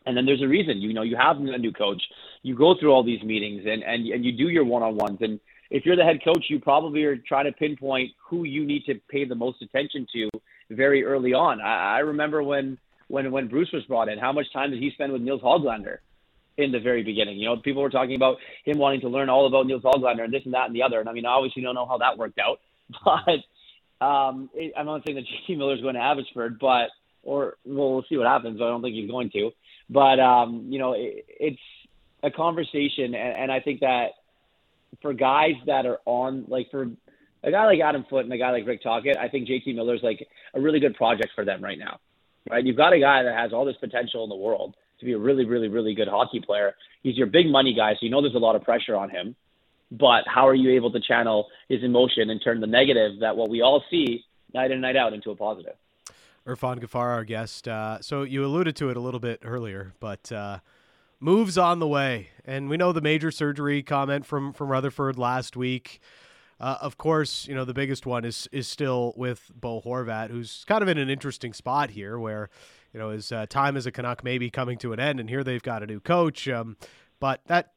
And 0.10 0.18
then 0.18 0.26
there's 0.26 0.42
a 0.42 0.48
reason, 0.48 0.82
you 0.82 0.92
know, 0.92 1.04
you 1.04 1.16
have 1.16 1.38
a 1.38 1.58
new 1.60 1.72
coach. 1.72 2.02
You 2.42 2.56
go 2.56 2.74
through 2.80 2.92
all 2.92 3.04
these 3.04 3.22
meetings 3.22 3.62
and, 3.68 3.84
and, 3.84 4.08
and 4.08 4.26
you 4.26 4.32
do 4.32 4.50
your 4.50 4.66
one-on-ones. 4.66 5.20
And 5.22 5.40
if 5.70 5.86
you're 5.86 5.96
the 5.96 6.04
head 6.04 6.24
coach, 6.26 6.46
you 6.50 6.60
probably 6.60 7.04
are 7.04 7.16
trying 7.16 7.46
to 7.46 7.52
pinpoint 7.52 8.14
who 8.28 8.44
you 8.44 8.66
need 8.66 8.86
to 8.88 8.96
pay 9.08 9.26
the 9.26 9.36
most 9.36 9.62
attention 9.62 10.08
to 10.14 10.28
very 10.72 11.06
early 11.06 11.34
on. 11.34 11.62
I, 11.62 11.98
I 11.98 12.00
remember 12.00 12.42
when, 12.42 12.80
when, 13.08 13.32
when 13.32 13.50
Bruce 13.50 13.70
was 13.72 13.84
brought 13.84 14.10
in, 14.10 14.18
how 14.18 14.32
much 14.32 14.52
time 14.52 14.72
did 14.72 14.82
he 14.82 14.90
spend 14.96 15.14
with 15.14 15.22
Nils 15.22 15.44
Hoglander 15.44 15.98
in 16.58 16.72
the 16.72 16.80
very 16.80 17.04
beginning? 17.04 17.38
You 17.38 17.46
know, 17.46 17.58
people 17.58 17.84
were 17.84 17.92
talking 17.92 18.16
about 18.16 18.38
him 18.66 18.80
wanting 18.80 19.02
to 19.02 19.10
learn 19.10 19.30
all 19.30 19.46
about 19.46 19.68
Nils 19.68 19.84
Hoglander 19.84 20.24
and 20.24 20.34
this 20.34 20.42
and 20.44 20.56
that 20.56 20.66
and 20.66 20.76
the 20.76 20.82
other. 20.82 21.00
And 21.00 21.08
I 21.08 21.14
mean, 21.14 21.28
obviously 21.28 21.62
don't 21.62 21.76
know 21.76 21.86
how 21.86 22.00
that 22.00 22.18
worked 22.18 22.40
out, 22.40 22.62
but 23.06 24.04
um, 24.04 24.50
it, 24.56 24.74
I'm 24.76 24.88
not 24.88 25.04
saying 25.06 25.18
that 25.18 25.26
JT 25.26 25.56
Miller 25.56 25.76
is 25.76 25.82
going 25.82 25.94
to 25.94 26.02
Abbotsford, 26.02 26.58
but 26.60 26.88
or 27.22 27.58
well, 27.64 27.94
we'll 27.94 28.06
see 28.10 28.18
what 28.18 28.26
happens. 28.26 28.58
But 28.58 28.66
I 28.66 28.70
don't 28.70 28.82
think 28.82 28.96
he's 28.96 29.12
going 29.12 29.30
to. 29.32 29.52
But 29.90 30.20
um, 30.20 30.68
you 30.70 30.80
know, 30.80 30.94
it, 30.94 31.26
it's 31.28 31.62
a 32.24 32.32
conversation, 32.32 33.16
and, 33.16 33.38
and 33.38 33.52
I 33.52 33.60
think 33.60 33.80
that 33.80 34.12
for 35.02 35.14
guys 35.14 35.54
that 35.66 35.86
are 35.86 36.00
on, 36.06 36.46
like 36.48 36.70
for 36.72 36.90
a 37.44 37.52
guy 37.52 37.66
like 37.66 37.80
Adam 37.80 38.06
Foote 38.10 38.26
and 38.26 38.34
a 38.34 38.38
guy 38.38 38.52
like 38.52 38.68
Rick 38.68 38.84
Tocchet, 38.84 39.18
I 39.18 39.30
think 39.30 39.48
JT 39.48 39.76
Miller's 39.76 40.02
like 40.04 40.28
a 40.54 40.62
really 40.62 40.80
good 40.80 40.96
project 40.96 41.30
for 41.36 41.46
them 41.46 41.64
right 41.64 41.80
now. 41.80 42.00
Right? 42.50 42.66
You've 42.66 42.78
got 42.78 42.94
a 42.94 43.00
guy 43.00 43.24
that 43.24 43.36
has 43.36 43.54
all 43.54 43.66
this 43.66 43.78
potential 43.80 44.24
in 44.24 44.30
the 44.30 44.36
world 44.36 44.76
to 45.00 45.06
be 45.06 45.14
a 45.14 45.18
really, 45.18 45.46
really, 45.46 45.68
really 45.68 45.94
good 45.94 46.08
hockey 46.08 46.42
player. 46.42 46.76
He's 47.04 47.16
your 47.16 47.28
big 47.28 47.48
money 47.48 47.74
guy, 47.74 47.94
so 47.94 48.00
you 48.02 48.10
know 48.10 48.22
there's 48.22 48.36
a 48.36 48.40
lot 48.40 48.56
of 48.56 48.64
pressure 48.64 48.96
on 48.96 49.10
him. 49.10 49.36
But 49.92 50.24
how 50.28 50.48
are 50.48 50.56
you 50.56 50.72
able 50.72 50.92
to 50.92 51.00
channel 51.00 51.48
his 51.68 51.84
emotion 51.84 52.30
and 52.30 52.42
turn 52.44 52.60
the 52.60 52.68
negative 52.68 53.22
that 53.22 53.36
what 53.36 53.50
we 53.50 53.62
all 53.62 53.84
see 53.90 54.24
night 54.54 54.68
in 54.68 54.74
and 54.74 54.82
night 54.82 54.96
out 54.96 55.14
into 55.14 55.32
a 55.32 55.36
positive? 55.36 55.76
Irfaan 56.50 56.80
Gaffar, 56.80 56.96
our 56.96 57.24
guest. 57.24 57.68
Uh, 57.68 58.02
so 58.02 58.24
you 58.24 58.44
alluded 58.44 58.76
to 58.78 58.90
it 58.90 58.98
a 58.98 59.00
little 59.00 59.20
bit 59.20 59.40
earlier, 59.44 59.94
but 60.00 60.32
uh, 60.32 60.60
moves 61.20 61.58
on 61.58 61.78
the 61.78 61.88
way, 61.88 62.30
and 62.44 62.70
we 62.70 62.76
know 62.78 62.92
the 62.92 63.02
major 63.02 63.30
surgery 63.30 63.84
comment 63.84 64.26
from 64.26 64.54
from 64.54 64.70
Rutherford 64.70 65.18
last 65.18 65.56
week. 65.56 66.02
Uh, 66.60 66.78
of 66.82 66.98
course, 66.98 67.48
you 67.48 67.54
know 67.54 67.66
the 67.66 67.74
biggest 67.74 68.08
one 68.08 68.26
is 68.26 68.50
is 68.52 68.68
still 68.68 69.14
with 69.16 69.52
Bo 69.54 69.80
Horvat, 69.82 70.32
who's 70.32 70.66
kind 70.68 70.82
of 70.82 70.90
in 70.90 70.98
an 70.98 71.10
interesting 71.10 71.54
spot 71.54 71.92
here, 71.92 72.18
where 72.18 72.50
you 72.94 73.00
know 73.00 73.12
his 73.12 73.32
uh, 73.32 73.46
time 73.48 73.78
as 73.78 73.86
a 73.86 73.92
Canuck 73.92 74.24
may 74.24 74.40
be 74.40 74.50
coming 74.50 74.80
to 74.80 74.92
an 74.92 75.00
end, 75.00 75.20
and 75.20 75.30
here 75.30 75.44
they've 75.44 75.64
got 75.64 75.84
a 75.84 75.88
new 75.88 76.00
coach. 76.00 76.48
Um, 76.48 76.78
but 77.20 77.42
that 77.46 77.74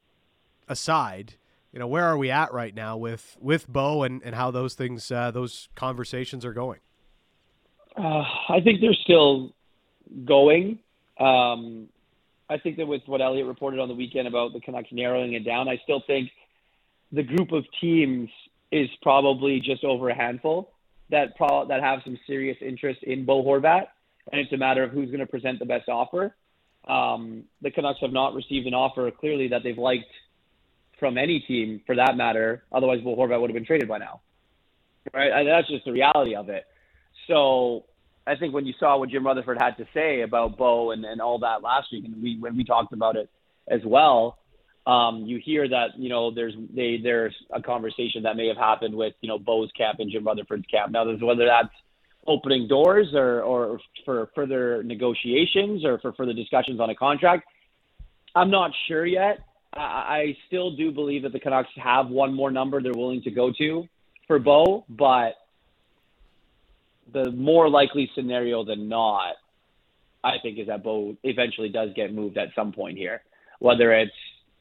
aside, 0.67 1.35
you 1.73 1.79
know 1.79 1.87
where 1.87 2.05
are 2.05 2.17
we 2.17 2.31
at 2.31 2.53
right 2.55 2.75
now 2.75 2.97
with 2.97 3.37
with 3.39 3.69
Bo 3.69 4.03
and 4.03 4.23
and 4.25 4.35
how 4.35 4.51
those 4.51 4.73
things 4.75 5.11
uh, 5.11 5.31
those 5.31 5.69
conversations 5.75 6.45
are 6.47 6.55
going? 6.55 6.81
Uh, 7.97 8.25
I 8.49 8.61
think 8.63 8.81
they're 8.81 8.95
still 8.95 9.53
going. 10.25 10.79
Um, 11.19 11.89
I 12.49 12.59
think 12.59 12.77
that 12.77 12.87
with 12.87 13.03
what 13.07 13.21
Elliotte 13.21 13.47
reported 13.47 13.81
on 13.81 13.89
the 13.89 13.95
weekend 13.95 14.29
about 14.29 14.53
the 14.53 14.61
Canucks 14.61 14.89
narrowing 14.93 15.35
it 15.35 15.45
down, 15.45 15.69
I 15.69 15.81
still 15.85 16.03
think 16.07 16.31
the 17.13 17.23
group 17.23 17.53
of 17.53 17.65
teams 17.81 18.29
is 18.71 18.89
probably 19.03 19.61
just 19.61 19.85
over 19.85 20.09
a 20.09 20.15
handful 20.15 20.73
that 21.11 21.37
pro- 21.37 21.67
that 21.67 21.83
have 21.83 22.01
some 22.05 22.19
serious 22.27 22.57
interest 22.61 23.03
in 23.03 23.25
Bo 23.25 23.43
Horvat, 23.45 23.87
and 24.31 24.41
it's 24.41 24.53
a 24.53 24.57
matter 24.57 24.83
of 24.83 24.91
who's 24.91 25.09
going 25.09 25.21
to 25.21 25.27
present 25.27 25.59
the 25.59 25.67
best 25.67 25.89
offer. 25.89 26.35
Um, 26.89 27.45
the 27.61 27.71
Canucks 27.71 28.01
have 28.01 28.13
not 28.13 28.35
received 28.35 28.67
an 28.67 28.75
offer 28.75 29.11
clearly 29.11 29.49
that 29.49 29.63
they've 29.63 29.79
liked 29.79 30.11
from 30.99 31.19
any 31.19 31.41
team, 31.41 31.81
for 31.87 31.97
that 31.97 32.17
matter. 32.17 32.65
Otherwise, 32.73 33.01
Bo 33.03 33.15
Horvat 33.15 33.41
would 33.41 33.51
have 33.51 33.55
been 33.55 33.67
traded 33.67 33.89
by 33.89 33.99
now, 33.99 34.21
right? 35.13 35.31
And 35.33 35.49
that's 35.49 35.69
just 35.69 35.85
the 35.85 35.93
reality 35.93 36.35
of 36.35 36.49
it. 36.49 36.65
So 37.27 37.85
I 38.27 38.37
think 38.37 38.55
when 38.55 38.67
you 38.67 38.75
saw 38.79 38.99
what 38.99 39.11
Jim 39.11 39.27
Rutherford 39.27 39.59
had 39.61 39.77
to 39.79 39.87
say 39.93 40.23
about 40.23 40.57
Bo 40.57 40.93
and, 40.93 41.05
and 41.05 41.21
all 41.21 41.39
that 41.41 41.63
last 41.63 41.89
week, 41.93 42.05
and 42.05 42.23
we 42.23 42.39
when 42.39 42.57
we 42.57 42.65
talked 42.65 42.93
about 42.93 43.17
it 43.17 43.29
as 43.69 43.81
well, 43.85 44.39
um, 44.87 45.25
you 45.27 45.41
hear 45.43 45.69
that 45.69 45.99
you 45.99 46.09
know 46.09 46.31
there's 46.33 46.55
they 46.75 46.99
there's 47.03 47.35
a 47.53 47.63
conversation 47.63 48.23
that 48.25 48.37
may 48.37 48.49
have 48.49 48.57
happened 48.57 48.95
with 48.95 49.15
you 49.21 49.29
know 49.29 49.39
Bo's 49.39 49.71
camp 49.77 49.99
and 50.01 50.11
Jim 50.11 50.25
Rutherford's 50.25 50.67
camp. 50.67 50.93
Now, 50.93 51.05
there's 51.05 51.21
whether 51.21 51.47
that's 51.47 51.75
opening 52.27 52.69
doors 52.69 53.09
or 53.15 53.43
or 53.43 53.81
for 54.05 54.31
further 54.35 54.83
negotiations 54.83 55.85
or 55.85 55.99
for 55.99 56.13
further 56.13 56.33
discussions 56.33 56.81
on 56.81 56.91
a 56.91 56.95
contract, 56.95 57.45
I'm 58.35 58.51
not 58.51 58.71
sure 58.89 59.07
yet. 59.07 59.41
I, 59.75 59.81
I 59.81 60.37
still 60.47 60.77
do 60.77 60.93
believe 60.93 61.23
that 61.23 61.33
the 61.33 61.41
Canucks 61.41 61.71
have 61.77 62.09
one 62.09 62.35
more 62.35 62.51
number 62.51 62.81
they're 62.81 62.93
willing 62.93 63.23
to 63.23 63.31
go 63.31 63.53
to 63.59 63.89
for 64.27 64.39
Bo, 64.39 64.85
but 64.89 65.35
the 67.13 67.31
more 67.33 67.69
likely 67.69 68.11
scenario 68.15 68.65
than 68.65 68.89
not, 68.89 69.35
I 70.25 70.37
think, 70.43 70.59
is 70.59 70.67
that 70.69 70.83
Bo 70.83 71.17
eventually 71.23 71.69
does 71.69 71.91
get 71.95 72.15
moved 72.15 72.39
at 72.39 72.49
some 72.55 72.73
point 72.73 72.99
here, 72.99 73.23
whether 73.59 73.93
it's 73.93 74.13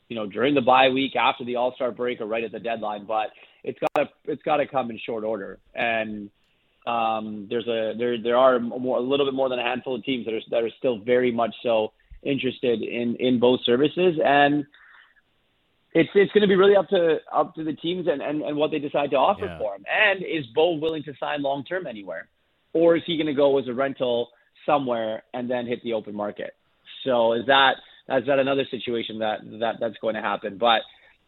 you 0.09 0.15
know 0.15 0.25
during 0.25 0.55
the 0.55 0.61
bye 0.61 0.89
week, 0.89 1.15
after 1.15 1.43
the 1.45 1.55
All 1.55 1.73
Star 1.75 1.91
break, 1.91 2.21
or 2.21 2.25
right 2.25 2.43
at 2.43 2.51
the 2.51 2.59
deadline. 2.59 3.05
But 3.05 3.29
it's 3.63 3.79
got 3.79 4.03
to 4.03 4.09
it's 4.25 4.43
got 4.43 4.57
to 4.57 4.67
come 4.67 4.89
in 4.89 4.99
short 5.05 5.23
order, 5.23 5.59
and 5.75 6.29
um, 6.87 7.47
there's 7.49 7.67
a 7.67 7.93
there 7.97 8.21
there 8.21 8.37
are 8.37 8.59
more, 8.59 8.97
a 8.97 9.01
little 9.01 9.25
bit 9.25 9.35
more 9.35 9.49
than 9.49 9.59
a 9.59 9.63
handful 9.63 9.95
of 9.95 10.03
teams 10.03 10.25
that 10.25 10.33
are 10.33 10.41
that 10.49 10.63
are 10.63 10.71
still 10.77 10.99
very 10.99 11.31
much 11.31 11.53
so 11.63 11.93
interested 12.23 12.81
in 12.81 13.15
in 13.15 13.39
Bo's 13.39 13.61
services 13.65 14.19
and 14.23 14.65
it's 15.93 16.09
it's 16.15 16.31
going 16.31 16.41
to 16.41 16.47
be 16.47 16.55
really 16.55 16.75
up 16.75 16.87
to 16.89 17.17
up 17.33 17.55
to 17.55 17.63
the 17.63 17.73
teams 17.73 18.07
and, 18.07 18.21
and, 18.21 18.41
and 18.41 18.55
what 18.55 18.71
they 18.71 18.79
decide 18.79 19.11
to 19.11 19.17
offer 19.17 19.45
yeah. 19.45 19.57
for 19.57 19.75
him. 19.75 19.83
And 19.89 20.23
is 20.23 20.45
Bo 20.55 20.75
willing 20.75 21.03
to 21.03 21.13
sign 21.19 21.41
long 21.41 21.63
term 21.65 21.85
anywhere? 21.85 22.29
Or 22.73 22.95
is 22.95 23.03
he 23.05 23.17
going 23.17 23.27
to 23.27 23.33
go 23.33 23.57
as 23.57 23.67
a 23.67 23.73
rental 23.73 24.29
somewhere 24.65 25.23
and 25.33 25.49
then 25.49 25.65
hit 25.65 25.83
the 25.83 25.93
open 25.93 26.15
market? 26.15 26.53
So 27.05 27.33
is 27.33 27.45
that 27.47 27.75
is 28.09 28.25
that 28.27 28.39
another 28.39 28.65
situation 28.69 29.19
that 29.19 29.39
that 29.59 29.75
that's 29.79 29.97
going 30.01 30.15
to 30.15 30.21
happen? 30.21 30.57
But 30.57 30.81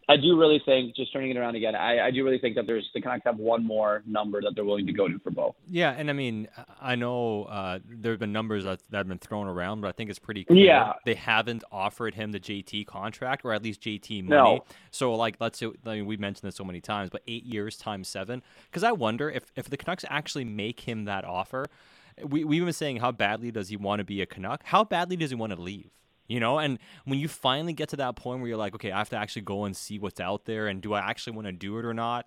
I 0.08 0.16
do 0.16 0.38
really 0.38 0.60
think, 0.64 0.94
just 0.94 1.12
turning 1.12 1.30
it 1.30 1.36
around 1.36 1.56
again, 1.56 1.74
I, 1.74 2.06
I 2.06 2.10
do 2.10 2.24
really 2.24 2.38
think 2.38 2.56
that 2.56 2.66
there's 2.66 2.88
the 2.94 3.00
Canucks 3.00 3.22
have 3.24 3.38
one 3.38 3.64
more 3.64 4.02
number 4.06 4.40
that 4.42 4.52
they're 4.54 4.64
willing 4.64 4.86
to 4.86 4.92
go 4.92 5.08
to 5.08 5.18
for 5.20 5.30
Bo. 5.30 5.54
Yeah, 5.66 5.94
and 5.96 6.10
I 6.10 6.12
mean, 6.12 6.48
I 6.80 6.94
know 6.94 7.44
uh, 7.44 7.78
there 7.88 8.12
have 8.12 8.20
been 8.20 8.32
numbers 8.32 8.64
that, 8.64 8.80
that 8.90 8.98
have 8.98 9.08
been 9.08 9.18
thrown 9.18 9.46
around, 9.46 9.80
but 9.80 9.88
I 9.88 9.92
think 9.92 10.10
it's 10.10 10.18
pretty 10.18 10.44
clear 10.44 10.66
yeah. 10.66 10.92
they 11.04 11.14
haven't 11.14 11.64
offered 11.72 12.14
him 12.14 12.32
the 12.32 12.40
JT 12.40 12.86
contract 12.86 13.44
or 13.44 13.52
at 13.52 13.62
least 13.62 13.80
JT 13.80 14.24
money. 14.24 14.56
No. 14.56 14.64
So, 14.90 15.14
like, 15.14 15.36
let's 15.40 15.58
say 15.58 15.70
I 15.86 15.96
mean, 15.96 16.06
we've 16.06 16.20
mentioned 16.20 16.46
this 16.46 16.56
so 16.56 16.64
many 16.64 16.80
times, 16.80 17.10
but 17.10 17.22
eight 17.26 17.44
years 17.44 17.76
times 17.76 18.08
seven. 18.08 18.42
Because 18.66 18.84
I 18.84 18.92
wonder 18.92 19.30
if 19.30 19.44
if 19.56 19.70
the 19.70 19.76
Canucks 19.76 20.04
actually 20.08 20.44
make 20.44 20.80
him 20.80 21.04
that 21.04 21.24
offer. 21.24 21.66
We 22.22 22.44
we've 22.44 22.64
been 22.64 22.72
saying 22.72 22.98
how 22.98 23.12
badly 23.12 23.50
does 23.50 23.70
he 23.70 23.76
want 23.76 24.00
to 24.00 24.04
be 24.04 24.20
a 24.20 24.26
Canuck? 24.26 24.62
How 24.64 24.84
badly 24.84 25.16
does 25.16 25.30
he 25.30 25.36
want 25.36 25.52
to 25.52 25.60
leave? 25.60 25.90
You 26.26 26.40
know 26.40 26.58
and 26.58 26.78
when 27.04 27.18
you 27.18 27.28
finally 27.28 27.74
get 27.74 27.90
to 27.90 27.96
that 27.96 28.16
point 28.16 28.40
where 28.40 28.48
you're 28.48 28.56
like 28.56 28.74
okay 28.76 28.90
i 28.90 28.96
have 28.96 29.10
to 29.10 29.16
actually 29.16 29.42
go 29.42 29.64
and 29.64 29.76
see 29.76 29.98
what's 29.98 30.20
out 30.20 30.46
there 30.46 30.68
and 30.68 30.80
do 30.80 30.94
i 30.94 31.00
actually 31.00 31.34
want 31.34 31.46
to 31.46 31.52
do 31.52 31.78
it 31.78 31.84
or 31.84 31.92
not 31.92 32.26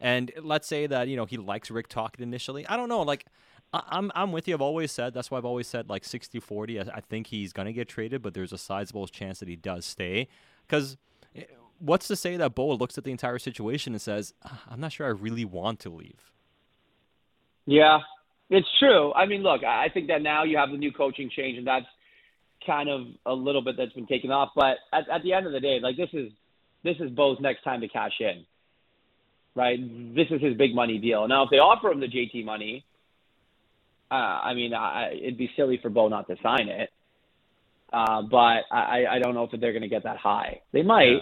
and 0.00 0.32
let's 0.42 0.66
say 0.66 0.88
that 0.88 1.06
you 1.06 1.16
know 1.16 1.26
he 1.26 1.36
likes 1.36 1.70
Rick 1.70 1.86
Tocchet 1.86 2.20
initially 2.20 2.66
i 2.66 2.76
don't 2.76 2.88
know 2.88 3.02
like 3.02 3.24
I'm 3.72 4.12
I'm 4.14 4.32
with 4.32 4.48
you. 4.48 4.54
I've 4.54 4.60
always 4.60 4.92
said 4.92 5.14
that's 5.14 5.30
why 5.30 5.38
I've 5.38 5.44
always 5.44 5.66
said 5.66 5.88
like 5.88 6.04
60-40. 6.04 6.88
I, 6.88 6.96
I 6.96 7.00
think 7.00 7.28
he's 7.28 7.52
gonna 7.52 7.72
get 7.72 7.88
traded, 7.88 8.22
but 8.22 8.34
there's 8.34 8.52
a 8.52 8.58
sizable 8.58 9.06
chance 9.06 9.40
that 9.40 9.48
he 9.48 9.56
does 9.56 9.84
stay. 9.84 10.28
Because 10.66 10.96
eh, 11.34 11.44
what's 11.78 12.08
to 12.08 12.16
say 12.16 12.36
that 12.36 12.54
Bo 12.54 12.72
looks 12.74 12.96
at 12.96 13.04
the 13.04 13.10
entire 13.10 13.38
situation 13.38 13.92
and 13.92 14.00
says, 14.00 14.34
ah, 14.44 14.62
"I'm 14.68 14.80
not 14.80 14.92
sure 14.92 15.06
I 15.06 15.10
really 15.10 15.44
want 15.44 15.80
to 15.80 15.90
leave." 15.90 16.32
Yeah, 17.66 18.00
it's 18.48 18.68
true. 18.78 19.12
I 19.12 19.26
mean, 19.26 19.42
look, 19.42 19.64
I 19.64 19.88
think 19.88 20.08
that 20.08 20.22
now 20.22 20.44
you 20.44 20.56
have 20.56 20.70
the 20.70 20.78
new 20.78 20.92
coaching 20.92 21.28
change, 21.34 21.58
and 21.58 21.66
that's 21.66 21.86
kind 22.66 22.88
of 22.88 23.06
a 23.24 23.32
little 23.32 23.62
bit 23.62 23.76
that's 23.76 23.92
been 23.92 24.06
taken 24.06 24.30
off. 24.30 24.50
But 24.54 24.76
at, 24.92 25.08
at 25.08 25.22
the 25.22 25.32
end 25.32 25.46
of 25.46 25.52
the 25.52 25.60
day, 25.60 25.78
like 25.82 25.96
this 25.96 26.10
is 26.12 26.30
this 26.84 26.96
is 27.00 27.10
Bo's 27.10 27.38
next 27.40 27.62
time 27.62 27.80
to 27.80 27.88
cash 27.88 28.12
in, 28.20 28.44
right? 29.54 29.78
This 30.14 30.26
is 30.30 30.40
his 30.42 30.56
big 30.56 30.74
money 30.74 30.98
deal. 30.98 31.26
Now, 31.28 31.44
if 31.44 31.50
they 31.50 31.56
offer 31.56 31.90
him 31.90 32.00
the 32.00 32.06
JT 32.06 32.44
money, 32.44 32.84
uh, 34.10 34.14
I 34.14 34.54
mean, 34.54 34.72
I, 34.72 35.12
it'd 35.12 35.38
be 35.38 35.50
silly 35.56 35.78
for 35.82 35.90
Bo 35.90 36.08
not 36.08 36.28
to 36.28 36.36
sign 36.42 36.68
it. 36.68 36.90
Uh, 37.92 38.22
but 38.22 38.64
I, 38.70 39.04
I 39.10 39.18
don't 39.20 39.34
know 39.34 39.44
if 39.44 39.60
they're 39.60 39.72
going 39.72 39.82
to 39.82 39.88
get 39.88 40.02
that 40.04 40.16
high. 40.16 40.60
They 40.72 40.82
might, 40.82 41.04
yeah. 41.04 41.18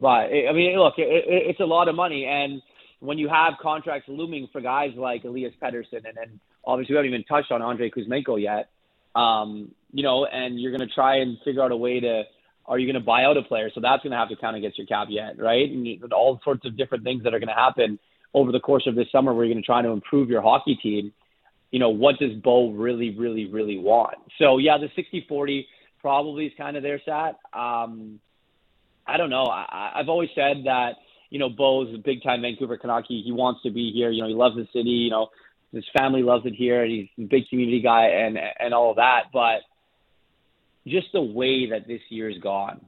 but 0.00 0.30
I 0.48 0.52
mean, 0.52 0.78
look, 0.78 0.94
it, 0.98 1.02
it, 1.02 1.24
it's 1.50 1.60
a 1.60 1.64
lot 1.64 1.88
of 1.88 1.94
money, 1.94 2.26
and 2.26 2.60
when 3.00 3.18
you 3.18 3.28
have 3.28 3.54
contracts 3.60 4.08
looming 4.08 4.48
for 4.52 4.60
guys 4.60 4.92
like 4.96 5.24
Elias 5.24 5.54
Pettersson, 5.62 6.06
and, 6.06 6.18
and 6.20 6.40
obviously 6.64 6.94
we 6.94 6.96
haven't 6.96 7.10
even 7.12 7.24
touched 7.24 7.52
on 7.52 7.62
Andrei 7.62 7.90
Kuzmenko 7.90 8.40
yet, 8.40 8.68
um, 9.14 9.70
you 9.94 10.02
know, 10.02 10.26
and 10.26 10.60
you're 10.60 10.76
going 10.76 10.86
to 10.86 10.92
try 10.92 11.18
and 11.18 11.38
figure 11.44 11.62
out 11.62 11.70
a 11.70 11.76
way 11.76 12.00
to, 12.00 12.24
are 12.66 12.78
you 12.80 12.86
going 12.86 13.00
to 13.00 13.06
buy 13.06 13.22
out 13.22 13.36
a 13.36 13.42
player? 13.42 13.70
So 13.72 13.80
that's 13.80 14.02
going 14.02 14.10
to 14.10 14.16
have 14.16 14.28
to 14.28 14.36
count 14.36 14.56
against 14.56 14.76
your 14.76 14.88
cap 14.88 15.06
yet, 15.08 15.38
right? 15.38 15.70
And 15.70 16.12
all 16.12 16.40
sorts 16.42 16.66
of 16.66 16.76
different 16.76 17.04
things 17.04 17.22
that 17.22 17.32
are 17.32 17.38
going 17.38 17.48
to 17.48 17.54
happen 17.54 18.00
over 18.34 18.50
the 18.50 18.58
course 18.58 18.88
of 18.88 18.96
this 18.96 19.06
summer 19.12 19.32
where 19.32 19.44
you're 19.44 19.54
going 19.54 19.62
to 19.62 19.66
try 19.66 19.82
to 19.82 19.90
improve 19.90 20.28
your 20.28 20.42
hockey 20.42 20.76
team. 20.82 21.12
you 21.70 21.78
know, 21.78 21.90
what 21.90 22.18
does 22.18 22.32
Bo 22.42 22.70
really, 22.72 23.16
really, 23.16 23.46
really 23.46 23.78
want? 23.78 24.16
So 24.40 24.58
yeah, 24.58 24.78
the 24.78 24.88
60-40 25.00 25.64
probably 26.00 26.46
is 26.46 26.52
kind 26.58 26.76
of 26.76 26.82
their 26.82 27.00
stat. 27.00 27.38
Um, 27.52 28.18
I 29.06 29.16
don't 29.16 29.30
know. 29.30 29.44
I, 29.44 29.92
I've 29.94 30.08
always 30.08 30.30
said 30.34 30.64
that 30.64 30.94
you 31.30 31.38
know 31.38 31.48
Bo's 31.48 31.94
a 31.94 31.98
big 31.98 32.22
time 32.22 32.42
Vancouver 32.42 32.76
Canuck. 32.78 33.04
He, 33.08 33.22
he 33.24 33.32
wants 33.32 33.62
to 33.62 33.70
be 33.70 33.92
here. 33.92 34.10
You 34.10 34.22
know, 34.22 34.28
he 34.28 34.34
loves 34.34 34.56
the 34.56 34.66
city. 34.72 34.90
You 34.90 35.10
know, 35.10 35.28
his 35.72 35.84
family 35.96 36.22
loves 36.22 36.46
it 36.46 36.54
here, 36.54 36.82
and 36.82 36.90
he's 36.90 37.08
a 37.18 37.28
big 37.28 37.48
community 37.48 37.80
guy 37.80 38.06
and 38.06 38.38
and 38.58 38.72
all 38.72 38.90
of 38.90 38.96
that. 38.96 39.24
But 39.32 39.62
just 40.86 41.08
the 41.12 41.22
way 41.22 41.70
that 41.70 41.86
this 41.86 42.00
year's 42.08 42.38
gone, 42.38 42.80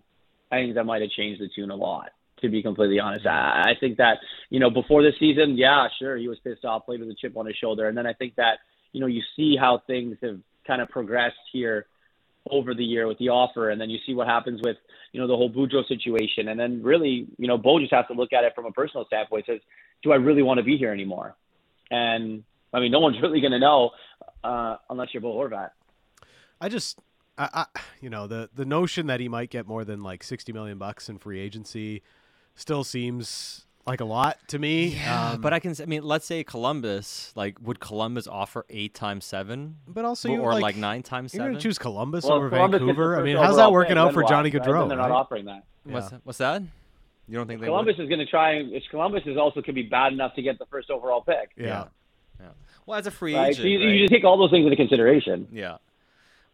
I 0.50 0.56
think 0.56 0.74
that 0.74 0.84
might 0.84 1.02
have 1.02 1.10
changed 1.10 1.40
the 1.40 1.48
tune 1.54 1.70
a 1.70 1.76
lot. 1.76 2.10
To 2.42 2.50
be 2.50 2.62
completely 2.62 3.00
honest, 3.00 3.26
I, 3.26 3.62
I 3.70 3.72
think 3.80 3.96
that 3.96 4.18
you 4.50 4.60
know 4.60 4.68
before 4.68 5.02
the 5.02 5.12
season, 5.18 5.56
yeah, 5.56 5.88
sure, 5.98 6.18
he 6.18 6.28
was 6.28 6.38
pissed 6.40 6.66
off, 6.66 6.84
played 6.84 7.00
with 7.00 7.08
a 7.08 7.14
chip 7.14 7.34
on 7.34 7.46
his 7.46 7.56
shoulder, 7.56 7.88
and 7.88 7.96
then 7.96 8.06
I 8.06 8.12
think 8.12 8.34
that 8.36 8.58
you 8.92 9.00
know 9.00 9.06
you 9.06 9.22
see 9.34 9.56
how 9.58 9.82
things 9.86 10.18
have 10.22 10.38
kind 10.66 10.82
of 10.82 10.90
progressed 10.90 11.36
here 11.50 11.86
over 12.50 12.74
the 12.74 12.84
year 12.84 13.06
with 13.06 13.16
the 13.18 13.30
offer, 13.30 13.70
and 13.70 13.80
then 13.80 13.88
you 13.88 13.98
see 14.04 14.14
what 14.14 14.26
happens 14.26 14.60
with 14.62 14.76
you 15.12 15.20
know 15.20 15.26
the 15.26 15.34
whole 15.34 15.50
Boudreau 15.50 15.88
situation, 15.88 16.48
and 16.48 16.60
then 16.60 16.82
really 16.82 17.26
you 17.38 17.48
know 17.48 17.56
Bo 17.56 17.80
just 17.80 17.94
has 17.94 18.04
to 18.08 18.12
look 18.12 18.34
at 18.34 18.44
it 18.44 18.52
from 18.54 18.66
a 18.66 18.72
personal 18.72 19.06
standpoint. 19.06 19.46
Says, 19.46 19.60
do 20.02 20.12
I 20.12 20.16
really 20.16 20.42
want 20.42 20.58
to 20.58 20.64
be 20.64 20.76
here 20.76 20.92
anymore? 20.92 21.34
And 21.90 22.44
I 22.72 22.80
mean, 22.80 22.92
no 22.92 23.00
one's 23.00 23.16
really 23.22 23.40
going 23.40 23.52
to 23.52 23.58
know 23.58 23.90
uh, 24.44 24.76
unless 24.90 25.08
you're 25.12 25.20
Bo 25.20 25.34
Horvat. 25.34 25.70
I 26.60 26.68
just, 26.68 27.00
I, 27.38 27.48
I, 27.74 27.80
you 28.00 28.10
know, 28.10 28.26
the 28.26 28.50
the 28.54 28.64
notion 28.64 29.06
that 29.08 29.20
he 29.20 29.28
might 29.28 29.50
get 29.50 29.66
more 29.66 29.84
than 29.84 30.00
like 30.02 30.22
sixty 30.22 30.52
million 30.52 30.78
bucks 30.78 31.08
in 31.08 31.18
free 31.18 31.40
agency 31.40 32.02
still 32.54 32.84
seems 32.84 33.66
like 33.86 34.00
a 34.00 34.04
lot 34.04 34.38
to 34.48 34.58
me. 34.58 34.86
Yeah, 34.88 35.30
um, 35.32 35.40
but 35.40 35.52
I 35.52 35.58
can. 35.60 35.74
I 35.80 35.86
mean, 35.86 36.02
let's 36.02 36.26
say 36.26 36.42
Columbus. 36.44 37.32
Like, 37.36 37.56
would 37.62 37.80
Columbus 37.80 38.26
offer 38.26 38.66
eight 38.68 38.94
times 38.94 39.24
seven? 39.24 39.76
But 39.86 40.04
also, 40.04 40.28
or, 40.28 40.32
you, 40.32 40.40
or 40.40 40.52
like, 40.54 40.62
like, 40.62 40.76
nine 40.76 41.02
times 41.02 41.32
you're 41.34 41.40
seven. 41.40 41.52
gonna 41.52 41.62
choose 41.62 41.78
Columbus 41.78 42.24
well, 42.24 42.34
over 42.34 42.50
Columbus 42.50 42.80
Vancouver. 42.80 43.18
I 43.18 43.22
mean, 43.22 43.36
how's 43.36 43.56
that 43.56 43.70
working 43.72 43.96
out 43.98 44.12
for 44.12 44.22
what, 44.22 44.28
Johnny 44.30 44.50
right? 44.50 44.62
Gaudreau? 44.62 44.80
Then 44.80 44.88
they're 44.88 44.98
not 44.98 45.10
right? 45.10 45.16
offering 45.16 45.44
that. 45.46 45.64
What's 45.84 46.10
Yeah. 46.12 46.18
what's 46.24 46.38
that? 46.38 46.62
You 47.28 47.36
don't 47.36 47.46
think 47.48 47.60
they 47.60 47.66
Columbus 47.66 47.96
would? 47.98 48.04
is 48.04 48.08
going 48.08 48.20
to 48.20 48.26
try. 48.26 48.52
and 48.52 48.68
it's- 48.68 48.88
Columbus 48.90 49.22
is 49.26 49.36
also 49.36 49.60
could 49.60 49.74
be 49.74 49.82
bad 49.82 50.12
enough 50.12 50.34
to 50.34 50.42
get 50.42 50.58
the 50.60 50.66
first 50.66 50.90
overall 50.90 51.20
pick. 51.22 51.50
Yeah. 51.56 51.86
Yeah. 52.40 52.46
Well, 52.86 52.98
as 52.98 53.06
a 53.08 53.10
free 53.10 53.34
Right. 53.34 53.48
agent, 53.48 53.62
So 53.62 53.68
you, 53.68 53.78
right? 53.80 53.88
you 53.94 53.98
just 54.04 54.12
take 54.12 54.22
all 54.22 54.36
those 54.38 54.50
things 54.52 54.64
into 54.64 54.76
consideration. 54.76 55.48
Yeah. 55.52 55.78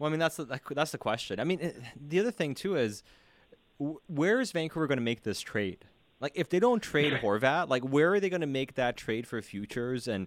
Well, 0.03 0.09
I 0.09 0.11
mean 0.11 0.19
that's 0.19 0.35
the 0.35 0.61
that's 0.75 0.91
the 0.91 0.99
question. 0.99 1.39
I 1.39 1.45
mean, 1.45 1.61
it, 1.61 1.77
the 1.97 2.19
other 2.19 2.33
thing 2.33 2.57
too 2.57 2.75
is 2.75 3.05
where 3.79 4.41
is 4.41 4.51
Vancouver 4.51 4.89
going 4.89 4.99
to 4.99 5.05
make 5.05 5.23
this 5.23 5.41
trade? 5.41 5.85
Like, 6.19 6.33
if 6.35 6.49
they 6.49 6.59
don't 6.59 6.83
trade 6.83 7.13
Horvat, 7.23 7.69
like 7.69 7.85
where 7.85 8.13
are 8.13 8.19
they 8.19 8.29
going 8.29 8.41
to 8.41 8.49
make 8.49 8.75
that 8.75 8.97
trade 8.97 9.29
for 9.29 9.41
futures 9.41 10.09
and 10.09 10.27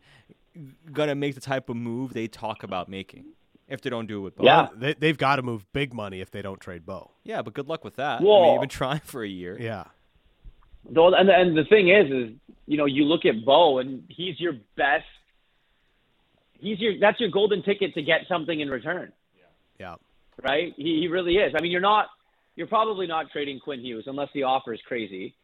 going 0.94 1.10
to 1.10 1.16
make 1.16 1.36
the 1.36 1.42
type 1.42 1.68
of 1.68 1.76
move 1.76 2.14
they 2.14 2.30
talk 2.30 2.64
about 2.64 2.88
making? 2.88 3.26
If 3.68 3.82
they 3.82 3.90
don't 3.90 4.06
do 4.06 4.20
it 4.20 4.22
with 4.22 4.36
Bo. 4.38 4.46
Yeah. 4.46 4.68
They, 4.74 4.94
they've 4.94 5.18
got 5.18 5.38
to 5.38 5.42
move 5.42 5.66
big 5.74 5.94
money 5.94 6.22
if 6.22 6.32
they 6.32 6.42
don't 6.42 6.62
trade 6.62 6.86
Bo. 6.86 7.12
Yeah, 7.26 7.42
but 7.42 7.54
good 7.54 7.68
luck 7.68 7.84
with 7.84 7.98
that. 7.98 8.22
I 8.22 8.24
mean, 8.24 8.54
you've 8.54 8.62
been 8.62 8.70
trying 8.70 9.02
for 9.02 9.26
a 9.26 9.28
year. 9.28 9.58
Yeah. 9.60 9.84
Though, 10.90 11.14
and 11.14 11.30
and 11.30 11.58
the 11.58 11.66
thing 11.66 11.90
is, 11.90 12.10
is 12.10 12.36
you 12.66 12.78
know, 12.78 12.86
you 12.86 13.04
look 13.04 13.26
at 13.26 13.44
Bo, 13.44 13.80
and 13.80 14.06
he's 14.08 14.40
your 14.40 14.54
best. 14.78 15.04
He's 16.60 16.80
your 16.80 16.98
that's 16.98 17.20
your 17.20 17.30
golden 17.30 17.62
ticket 17.62 17.94
to 17.96 18.02
get 18.02 18.22
something 18.30 18.58
in 18.58 18.70
return, 18.70 19.12
Yeah. 19.80 19.96
right? 20.44 20.74
He 20.78 21.02
he 21.02 21.08
really 21.08 21.36
is. 21.36 21.54
I 21.58 21.62
mean, 21.62 21.72
you're 21.72 21.82
not, 21.82 22.08
you're 22.56 22.68
probably 22.68 23.08
not 23.08 23.32
trading 23.32 23.60
Quinn 23.60 23.82
Hughes 23.82 24.06
unless 24.08 24.30
the 24.34 24.44
offer 24.44 24.74
is 24.74 24.80
crazy, 24.88 25.36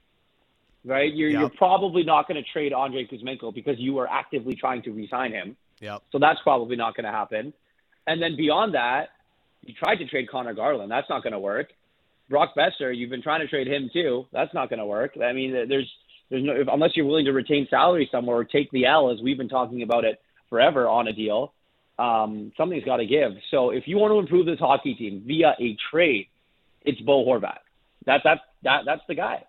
right? 0.85 1.13
You're 1.13 1.29
you're 1.29 1.49
probably 1.49 2.03
not 2.03 2.27
going 2.27 2.41
to 2.41 2.49
trade 2.51 2.73
Andrei 2.73 3.07
Kuzmenko 3.07 3.53
because 3.53 3.75
you 3.77 3.97
are 3.99 4.07
actively 4.07 4.55
trying 4.55 4.81
to 4.83 4.91
re-sign 4.91 5.31
him. 5.31 5.55
Yep. 5.79 6.03
So 6.11 6.19
that's 6.19 6.39
probably 6.43 6.75
not 6.75 6.95
going 6.95 7.05
to 7.05 7.11
happen. 7.11 7.53
And 8.07 8.21
then 8.21 8.35
beyond 8.35 8.75
that, 8.75 9.09
you 9.63 9.73
tried 9.73 9.95
to 9.97 10.05
trade 10.05 10.29
Conor 10.29 10.53
Garland. 10.53 10.91
That's 10.91 11.09
not 11.09 11.23
going 11.23 11.33
to 11.33 11.39
work. 11.39 11.69
Brock 12.29 12.55
Boeser, 12.55 12.95
you've 12.95 13.09
been 13.09 13.21
trying 13.21 13.41
to 13.41 13.47
trade 13.47 13.67
him 13.67 13.89
too. 13.91 14.25
That's 14.31 14.53
not 14.53 14.69
going 14.69 14.79
to 14.79 14.85
work. 14.85 15.17
I 15.21 15.33
mean, 15.33 15.51
there's 15.51 15.91
there's 16.29 16.43
no 16.43 16.63
unless 16.71 16.91
you're 16.95 17.05
willing 17.05 17.25
to 17.25 17.33
retain 17.33 17.67
salary 17.69 18.07
somewhere 18.11 18.37
or 18.37 18.43
take 18.43 18.71
the 18.71 18.85
L, 18.85 19.11
as 19.11 19.21
we've 19.21 19.37
been 19.37 19.49
talking 19.49 19.81
about 19.81 20.05
it 20.05 20.21
forever 20.49 20.87
on 20.87 21.07
a 21.07 21.13
deal. 21.13 21.53
Um, 21.99 22.51
something's 22.57 22.83
got 22.83 22.97
to 22.97 23.05
give. 23.05 23.33
So 23.51 23.69
if 23.69 23.87
you 23.87 23.97
want 23.97 24.11
to 24.11 24.19
improve 24.19 24.45
this 24.45 24.59
hockey 24.59 24.95
team 24.95 25.23
via 25.25 25.55
a 25.59 25.77
trade, 25.91 26.27
it's 26.81 26.99
Bo 27.01 27.25
Horvat. 27.25 27.59
That 28.05 28.21
that 28.23 28.41
that 28.63 28.81
that's 28.85 29.03
the 29.07 29.15
guy. 29.15 29.43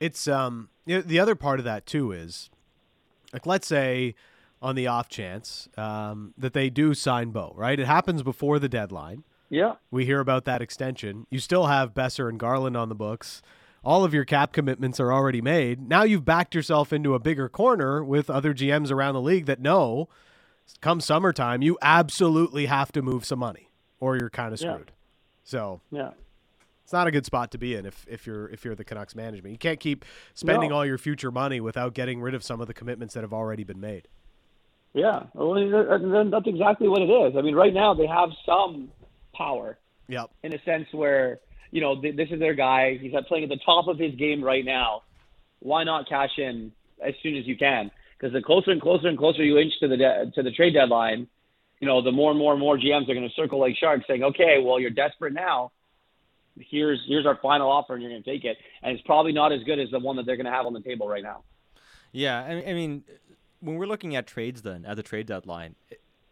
It's 0.00 0.26
um 0.26 0.68
you 0.84 0.96
know, 0.96 1.02
the 1.02 1.20
other 1.20 1.34
part 1.34 1.58
of 1.60 1.64
that 1.64 1.86
too 1.86 2.12
is 2.12 2.50
like 3.32 3.46
let's 3.46 3.66
say 3.66 4.14
on 4.62 4.74
the 4.74 4.86
off 4.86 5.08
chance 5.08 5.68
um, 5.76 6.32
that 6.36 6.52
they 6.52 6.70
do 6.70 6.94
sign 6.94 7.30
Bo, 7.30 7.52
right? 7.56 7.78
It 7.78 7.86
happens 7.86 8.22
before 8.22 8.58
the 8.58 8.68
deadline. 8.68 9.22
Yeah. 9.50 9.74
We 9.90 10.06
hear 10.06 10.20
about 10.20 10.44
that 10.46 10.62
extension. 10.62 11.26
You 11.30 11.38
still 11.38 11.66
have 11.66 11.94
Boeser 11.94 12.28
and 12.28 12.38
Garland 12.38 12.76
on 12.76 12.88
the 12.88 12.94
books. 12.94 13.42
All 13.84 14.02
of 14.02 14.12
your 14.12 14.24
cap 14.24 14.52
commitments 14.52 14.98
are 14.98 15.12
already 15.12 15.40
made. 15.40 15.88
Now 15.88 16.02
you've 16.02 16.24
backed 16.24 16.54
yourself 16.54 16.92
into 16.92 17.14
a 17.14 17.20
bigger 17.20 17.48
corner 17.48 18.02
with 18.02 18.28
other 18.28 18.52
GMs 18.52 18.90
around 18.90 19.14
the 19.14 19.20
league 19.20 19.46
that 19.46 19.60
know 19.60 20.08
come 20.80 21.00
summertime 21.00 21.62
you 21.62 21.78
absolutely 21.82 22.66
have 22.66 22.92
to 22.92 23.02
move 23.02 23.24
some 23.24 23.38
money 23.38 23.68
or 24.00 24.16
you're 24.16 24.30
kind 24.30 24.52
of 24.52 24.60
Yeah. 24.60 24.72
screwed. 24.74 24.92
So 25.44 25.80
Yeah. 25.90 26.10
it's 26.84 26.92
not 26.92 27.06
a 27.06 27.10
good 27.10 27.24
spot 27.26 27.50
to 27.52 27.58
be 27.58 27.74
in 27.74 27.86
if, 27.86 28.04
if 28.08 28.26
you're 28.26 28.48
if 28.50 28.64
you're 28.64 28.74
the 28.74 28.84
Canucks 28.84 29.14
management. 29.14 29.52
You 29.52 29.58
can't 29.58 29.80
keep 29.80 30.04
spending 30.34 30.70
No. 30.70 30.76
all 30.76 30.86
your 30.86 30.98
future 30.98 31.30
money 31.30 31.60
without 31.60 31.94
getting 31.94 32.20
rid 32.20 32.34
of 32.34 32.42
some 32.42 32.60
of 32.60 32.66
the 32.66 32.74
commitments 32.74 33.14
that 33.14 33.22
have 33.22 33.32
already 33.32 33.64
been 33.64 33.80
made. 33.80 34.08
Yeah. 34.92 35.24
Well, 35.34 35.54
that's 36.30 36.46
exactly 36.46 36.88
what 36.88 37.02
it 37.02 37.10
is. 37.10 37.36
I 37.36 37.42
mean, 37.42 37.54
right 37.54 37.72
now 37.74 37.94
they 37.94 38.06
have 38.06 38.30
some 38.44 38.90
power. 39.34 39.78
Yep. 40.08 40.30
in 40.44 40.54
a 40.54 40.62
sense 40.62 40.86
where 40.92 41.40
you 41.72 41.80
know 41.80 42.00
th- 42.00 42.14
this 42.14 42.28
is 42.30 42.38
their 42.38 42.54
guy. 42.54 42.96
He's 42.96 43.12
playing 43.26 43.42
at 43.42 43.50
the 43.50 43.58
top 43.64 43.88
of 43.88 43.98
his 43.98 44.14
game 44.14 44.42
right 44.42 44.64
now. 44.64 45.02
Why 45.58 45.82
not 45.82 46.08
cash 46.08 46.38
in 46.38 46.70
as 47.04 47.14
soon 47.24 47.34
as 47.36 47.44
you 47.44 47.56
can? 47.56 47.90
Because 48.18 48.32
the 48.32 48.42
closer 48.42 48.70
and 48.70 48.80
closer 48.80 49.08
and 49.08 49.18
closer 49.18 49.44
you 49.44 49.58
inch 49.58 49.72
to 49.80 49.88
the 49.88 49.96
de- 49.96 50.30
to 50.34 50.42
the 50.42 50.50
trade 50.50 50.72
deadline, 50.72 51.28
you 51.80 51.86
know, 51.86 52.00
the 52.02 52.12
more 52.12 52.30
and 52.30 52.38
more 52.38 52.52
and 52.52 52.60
more 52.60 52.78
GMs 52.78 53.08
are 53.08 53.14
going 53.14 53.28
to 53.28 53.34
circle 53.34 53.60
like 53.60 53.76
sharks, 53.76 54.06
saying, 54.06 54.22
"Okay, 54.22 54.60
well, 54.62 54.80
you're 54.80 54.90
desperate 54.90 55.34
now. 55.34 55.72
Here's 56.58 57.00
here's 57.06 57.26
our 57.26 57.36
final 57.42 57.70
offer, 57.70 57.94
and 57.94 58.02
you're 58.02 58.10
going 58.10 58.22
to 58.22 58.30
take 58.30 58.44
it." 58.44 58.56
And 58.82 58.96
it's 58.96 59.06
probably 59.06 59.32
not 59.32 59.52
as 59.52 59.62
good 59.64 59.78
as 59.78 59.90
the 59.90 59.98
one 59.98 60.16
that 60.16 60.24
they're 60.24 60.36
going 60.36 60.46
to 60.46 60.52
have 60.52 60.66
on 60.66 60.72
the 60.72 60.80
table 60.80 61.06
right 61.06 61.22
now. 61.22 61.42
Yeah, 62.12 62.40
I, 62.40 62.72
mean, 62.72 63.04
when 63.60 63.76
we're 63.76 63.86
looking 63.86 64.16
at 64.16 64.26
trades, 64.26 64.62
then 64.62 64.86
at 64.86 64.96
the 64.96 65.02
trade 65.02 65.26
deadline, 65.26 65.74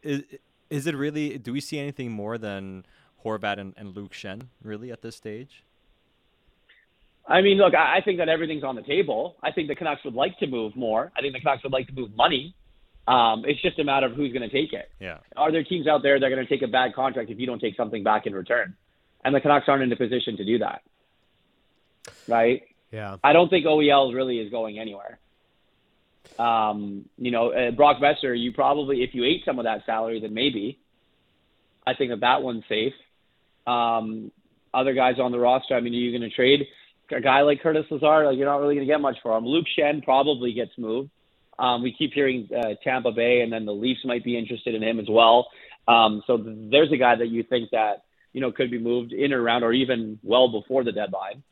is 0.02 0.22
is 0.70 0.86
it 0.86 0.96
really? 0.96 1.36
Do 1.36 1.52
we 1.52 1.60
see 1.60 1.78
anything 1.78 2.10
more 2.10 2.38
than 2.38 2.86
Horvat 3.24 3.58
and, 3.58 3.74
and 3.76 3.94
Luke 3.94 4.12
Schenn 4.12 4.48
really 4.62 4.90
at 4.90 5.02
this 5.02 5.16
stage? 5.16 5.62
I 7.26 7.40
mean, 7.40 7.58
look, 7.58 7.74
I 7.74 7.98
I 7.98 8.00
think 8.02 8.18
that 8.18 8.28
everything's 8.28 8.64
on 8.64 8.76
the 8.76 8.82
table. 8.82 9.36
I 9.42 9.50
think 9.50 9.68
the 9.68 9.74
Canucks 9.74 10.04
would 10.04 10.14
like 10.14 10.38
to 10.38 10.46
move 10.46 10.76
more. 10.76 11.10
I 11.16 11.20
think 11.20 11.32
the 11.32 11.40
Canucks 11.40 11.62
would 11.64 11.72
like 11.72 11.86
to 11.88 11.92
move 11.94 12.14
money. 12.14 12.54
Um, 13.06 13.44
it's 13.46 13.60
just 13.60 13.78
a 13.78 13.84
matter 13.84 14.06
of 14.06 14.12
who's 14.12 14.32
going 14.32 14.48
to 14.48 14.54
take 14.54 14.72
it. 14.72 14.90
Yeah. 14.98 15.18
Are 15.36 15.52
there 15.52 15.62
teams 15.62 15.86
out 15.86 16.02
there 16.02 16.18
that 16.18 16.24
are 16.24 16.30
going 16.30 16.44
to 16.44 16.48
take 16.48 16.62
a 16.62 16.70
bad 16.70 16.94
contract 16.94 17.30
if 17.30 17.38
you 17.38 17.46
don't 17.46 17.60
take 17.60 17.76
something 17.76 18.02
back 18.02 18.26
in 18.26 18.34
return? 18.34 18.76
And 19.24 19.34
the 19.34 19.40
Canucks 19.40 19.68
aren't 19.68 19.82
in 19.82 19.92
a 19.92 19.96
position 19.96 20.36
to 20.38 20.44
do 20.44 20.58
that. 20.58 20.82
Right? 22.28 22.62
Yeah. 22.90 23.16
I 23.22 23.32
don't 23.32 23.48
think 23.50 23.66
OEL 23.66 24.14
really 24.14 24.38
is 24.38 24.50
going 24.50 24.78
anywhere. 24.78 25.18
Um, 26.38 27.04
you 27.18 27.30
know, 27.30 27.52
uh, 27.52 27.70
Brock 27.72 27.98
Boeser, 28.00 28.38
you 28.38 28.52
probably, 28.52 29.02
if 29.02 29.14
you 29.14 29.24
ate 29.24 29.42
some 29.44 29.58
of 29.58 29.64
that 29.64 29.84
salary, 29.84 30.20
then 30.20 30.32
maybe. 30.32 30.78
I 31.86 31.94
think 31.94 32.10
that 32.10 32.20
that 32.20 32.42
one's 32.42 32.64
safe. 32.68 32.94
Um, 33.66 34.30
other 34.72 34.94
guys 34.94 35.18
on 35.20 35.32
the 35.32 35.38
roster, 35.38 35.74
I 35.74 35.80
mean, 35.80 35.92
are 35.92 35.96
you 35.96 36.10
going 36.18 36.28
to 36.28 36.34
trade 36.34 36.66
a 37.10 37.20
guy 37.20 37.42
like 37.42 37.62
Curtis 37.62 37.86
Lazar? 37.90 38.26
Like, 38.26 38.36
you're 38.36 38.46
not 38.46 38.60
really 38.60 38.74
going 38.74 38.86
to 38.86 38.92
get 38.92 39.00
much 39.00 39.16
for 39.22 39.36
him. 39.36 39.44
Luke 39.44 39.66
Schenn 39.76 40.02
probably 40.04 40.52
gets 40.52 40.72
moved. 40.78 41.10
Um, 41.58 41.82
we 41.82 41.92
keep 41.92 42.12
hearing 42.12 42.48
uh, 42.56 42.74
Tampa 42.82 43.12
Bay, 43.12 43.40
and 43.42 43.52
then 43.52 43.64
the 43.64 43.72
Leafs 43.72 44.04
might 44.04 44.24
be 44.24 44.36
interested 44.36 44.74
in 44.74 44.82
him 44.82 44.98
as 44.98 45.06
well. 45.08 45.48
Um, 45.86 46.22
so 46.26 46.36
th- 46.36 46.70
there's 46.70 46.92
a 46.92 46.96
guy 46.96 47.14
that 47.16 47.28
you 47.28 47.42
think 47.42 47.70
that 47.70 48.04
you 48.32 48.40
know 48.40 48.50
could 48.50 48.70
be 48.70 48.78
moved 48.78 49.12
in 49.12 49.32
or 49.32 49.40
around, 49.40 49.62
or 49.62 49.72
even 49.72 50.18
well 50.22 50.48
before 50.50 50.82
the 50.82 50.92
deadline 50.92 51.42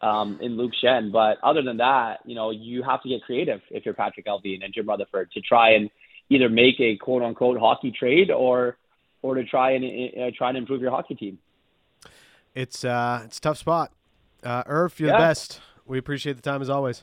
um, 0.00 0.38
in 0.40 0.56
Luke 0.56 0.72
Schenn. 0.82 1.12
But 1.12 1.38
other 1.42 1.62
than 1.62 1.78
that, 1.78 2.20
you 2.24 2.34
know, 2.34 2.50
you 2.50 2.82
have 2.82 3.02
to 3.02 3.08
get 3.08 3.22
creative 3.22 3.60
if 3.70 3.84
you're 3.84 3.94
Patrick 3.94 4.26
Allvin 4.26 4.64
and 4.64 4.72
Jim 4.72 4.86
Rutherford 4.86 5.32
to 5.32 5.40
try 5.40 5.72
and 5.72 5.90
either 6.28 6.48
make 6.48 6.78
a 6.80 6.96
quote 6.96 7.22
unquote 7.22 7.58
hockey 7.58 7.90
trade 7.90 8.30
or 8.30 8.76
or 9.22 9.34
to 9.34 9.44
try 9.44 9.72
and 9.72 9.84
uh, 9.84 10.30
try 10.36 10.50
and 10.50 10.58
improve 10.58 10.80
your 10.80 10.90
hockey 10.90 11.14
team. 11.14 11.38
It's 12.54 12.84
uh 12.84 13.22
it's 13.24 13.38
a 13.38 13.40
tough 13.40 13.58
spot. 13.58 13.92
Uh 14.44 14.62
Irv, 14.66 14.98
you're 14.98 15.10
the 15.12 15.18
best. 15.18 15.60
We 15.86 15.98
appreciate 15.98 16.36
the 16.36 16.42
time 16.42 16.62
as 16.62 16.70
always. 16.70 17.02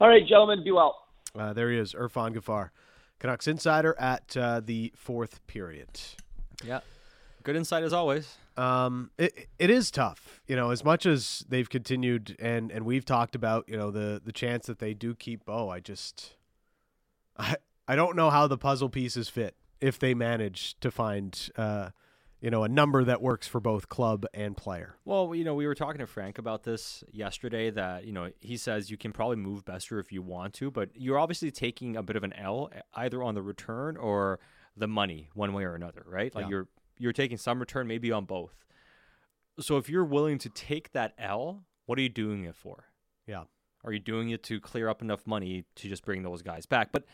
All 0.00 0.08
right, 0.08 0.26
gentlemen, 0.26 0.64
be 0.64 0.70
well. 0.70 1.06
Uh, 1.38 1.52
there 1.52 1.70
he 1.70 1.78
is, 1.78 1.92
Irfaan 1.92 2.34
Gaffar, 2.34 2.70
Canucks 3.18 3.46
insider 3.46 3.94
at 4.00 4.36
uh, 4.36 4.60
the 4.64 4.92
fourth 4.96 5.46
period. 5.46 5.88
Yeah. 6.64 6.80
Good 7.42 7.56
insight 7.56 7.84
as 7.84 7.92
always. 7.92 8.36
Um, 8.56 9.10
it 9.16 9.48
it 9.58 9.70
is 9.70 9.90
tough, 9.90 10.40
you 10.46 10.56
know. 10.56 10.70
As 10.70 10.84
much 10.84 11.06
as 11.06 11.44
they've 11.48 11.68
continued, 11.68 12.36
and 12.38 12.70
and 12.70 12.84
we've 12.84 13.04
talked 13.04 13.34
about, 13.34 13.66
you 13.66 13.78
know, 13.78 13.90
the 13.90 14.20
the 14.22 14.32
chance 14.32 14.66
that 14.66 14.78
they 14.78 14.92
do 14.92 15.14
keep 15.14 15.46
Bo. 15.46 15.70
I 15.70 15.80
just, 15.80 16.34
I 17.38 17.56
I 17.88 17.96
don't 17.96 18.14
know 18.14 18.28
how 18.28 18.46
the 18.46 18.58
puzzle 18.58 18.90
pieces 18.90 19.30
fit 19.30 19.54
if 19.80 19.98
they 19.98 20.12
manage 20.12 20.78
to 20.80 20.90
find, 20.90 21.50
uh, 21.56 21.90
you 22.40 22.50
know, 22.50 22.64
a 22.64 22.68
number 22.68 23.04
that 23.04 23.20
works 23.20 23.46
for 23.46 23.60
both 23.60 23.88
club 23.88 24.24
and 24.32 24.56
player. 24.56 24.96
Well, 25.04 25.34
you 25.34 25.44
know, 25.44 25.54
we 25.54 25.66
were 25.66 25.74
talking 25.74 25.98
to 25.98 26.06
Frank 26.06 26.38
about 26.38 26.62
this 26.64 27.04
yesterday. 27.12 27.70
That 27.70 28.04
you 28.04 28.12
know, 28.12 28.30
he 28.40 28.56
says 28.56 28.90
you 28.90 28.96
can 28.96 29.12
probably 29.12 29.36
move 29.36 29.64
Boeser 29.64 30.00
if 30.00 30.10
you 30.12 30.22
want 30.22 30.54
to, 30.54 30.70
but 30.70 30.90
you're 30.94 31.18
obviously 31.18 31.50
taking 31.50 31.96
a 31.96 32.02
bit 32.02 32.16
of 32.16 32.24
an 32.24 32.32
L 32.34 32.70
either 32.94 33.22
on 33.22 33.34
the 33.34 33.42
return 33.42 33.96
or 33.96 34.40
the 34.76 34.88
money, 34.88 35.28
one 35.34 35.52
way 35.52 35.64
or 35.64 35.74
another, 35.74 36.04
right? 36.06 36.34
Like 36.34 36.44
Yeah. 36.46 36.50
you're 36.50 36.68
you're 36.98 37.12
taking 37.12 37.36
some 37.38 37.60
return, 37.60 37.86
maybe 37.86 38.12
on 38.12 38.24
both. 38.24 38.64
So 39.58 39.76
if 39.76 39.88
you're 39.88 40.04
willing 40.04 40.38
to 40.38 40.48
take 40.48 40.92
that 40.92 41.12
L, 41.18 41.64
what 41.86 41.98
are 41.98 42.02
you 42.02 42.08
doing 42.08 42.44
it 42.44 42.54
for? 42.54 42.84
Yeah. 43.26 43.44
Are 43.84 43.92
you 43.92 43.98
doing 43.98 44.30
it 44.30 44.42
to 44.44 44.60
clear 44.60 44.88
up 44.88 45.00
enough 45.02 45.26
money 45.26 45.64
to 45.76 45.88
just 45.88 46.04
bring 46.04 46.22
those 46.22 46.42
guys 46.42 46.66
back? 46.66 46.92
But 46.92 47.04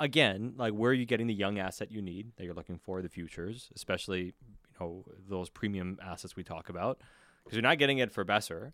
again, 0.00 0.54
like 0.56 0.72
where 0.72 0.90
are 0.90 0.94
you 0.94 1.06
getting 1.06 1.26
the 1.26 1.34
young 1.34 1.58
asset 1.58 1.90
you 1.90 2.00
need 2.02 2.32
that 2.36 2.44
you're 2.44 2.54
looking 2.54 2.78
for 2.78 3.02
the 3.02 3.08
futures, 3.08 3.70
especially 3.74 4.32
know 4.80 5.04
those 5.28 5.48
premium 5.50 5.98
assets 6.02 6.36
we 6.36 6.44
talk 6.44 6.68
about, 6.68 7.00
because 7.44 7.56
you're 7.56 7.62
not 7.62 7.78
getting 7.78 7.98
it 7.98 8.12
for 8.12 8.24
Boeser. 8.24 8.72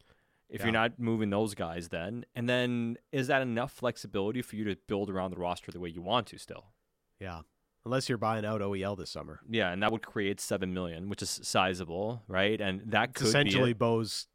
If 0.48 0.60
Yeah. 0.60 0.66
you're 0.66 0.72
not 0.72 0.98
moving 0.98 1.30
those 1.30 1.54
guys, 1.54 1.88
then 1.88 2.26
and 2.34 2.48
then 2.48 2.98
is 3.10 3.26
that 3.28 3.40
enough 3.42 3.72
flexibility 3.72 4.42
for 4.42 4.56
you 4.56 4.64
to 4.64 4.76
build 4.86 5.08
around 5.08 5.30
the 5.30 5.38
roster 5.38 5.72
the 5.72 5.80
way 5.80 5.88
you 5.88 6.02
want 6.02 6.26
to 6.28 6.38
still? 6.38 6.72
Yeah. 7.18 7.42
Unless 7.84 8.08
you're 8.08 8.18
buying 8.18 8.44
out 8.44 8.60
OEL 8.60 8.94
this 8.96 9.10
summer. 9.10 9.40
Yeah, 9.48 9.72
and 9.72 9.82
that 9.82 9.90
would 9.90 10.02
create 10.06 10.40
seven 10.40 10.72
million, 10.74 11.08
which 11.08 11.22
is 11.22 11.40
sizable, 11.42 12.22
right? 12.28 12.60
And 12.60 12.82
that 12.92 13.10
It's 13.10 13.18
could 13.18 13.26
essentially 13.28 13.72
be. 13.72 13.78
Bo's 13.78 14.28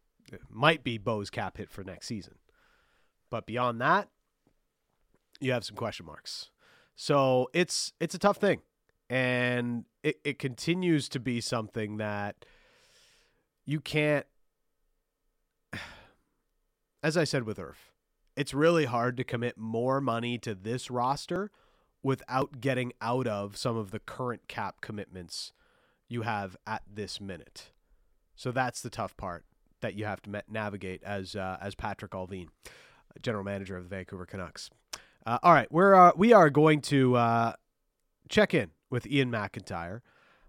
might 0.49 0.83
be 0.83 0.97
Bo's 0.97 1.29
cap 1.29 1.57
hit 1.57 1.69
for 1.69 1.83
next 1.83 2.07
season. 2.07 2.35
But 3.29 3.45
beyond 3.45 3.79
that, 3.81 4.09
you 5.39 5.51
have 5.51 5.63
some 5.63 5.75
question 5.77 6.05
marks. 6.05 6.49
So 6.95 7.49
it's 7.53 7.93
it's 7.99 8.15
a 8.15 8.19
tough 8.19 8.37
thing. 8.37 8.61
And 9.09 9.85
it, 10.07 10.19
it 10.23 10.39
continues 10.39 11.09
to 11.09 11.19
be 11.19 11.41
something 11.41 11.97
that 11.97 12.45
you 13.65 13.81
can't 13.81 14.25
as 17.03 17.17
I 17.17 17.25
said 17.25 17.43
with 17.43 17.57
Irf, 17.57 17.75
it's 18.37 18.53
really 18.53 18.85
hard 18.85 19.17
to 19.17 19.25
commit 19.25 19.57
more 19.57 19.99
money 19.99 20.37
to 20.39 20.55
this 20.55 20.89
roster 20.89 21.51
without 22.01 22.61
getting 22.61 22.93
out 23.01 23.27
of 23.27 23.57
some 23.57 23.75
of 23.75 23.91
the 23.91 23.99
current 23.99 24.47
cap 24.47 24.79
commitments 24.79 25.51
you 26.07 26.21
have 26.21 26.55
at 26.65 26.83
this 26.89 27.19
minute. 27.19 27.71
So 28.33 28.51
that's 28.51 28.81
the 28.81 28.89
tough 28.89 29.17
part 29.17 29.43
that 29.81 29.95
you 29.95 30.05
have 30.05 30.21
to 30.21 30.41
navigate 30.49 31.03
as 31.03 31.35
uh, 31.35 31.57
as 31.59 31.75
Patrick 31.75 32.11
Allvin, 32.11 32.47
general 33.21 33.43
manager 33.43 33.75
of 33.75 33.83
the 33.83 33.89
Vancouver 33.89 34.25
Canucks. 34.25 34.69
Uh, 35.25 35.39
all 35.43 35.51
right, 35.51 35.69
we're 35.69 35.93
uh, 35.93 36.11
we 36.15 36.31
are 36.31 36.49
going 36.49 36.79
to 36.83 37.17
uh, 37.17 37.53
check 38.29 38.53
in 38.53 38.71
with 38.89 39.05
Iain 39.05 39.31
MacIntyre. 39.31 40.01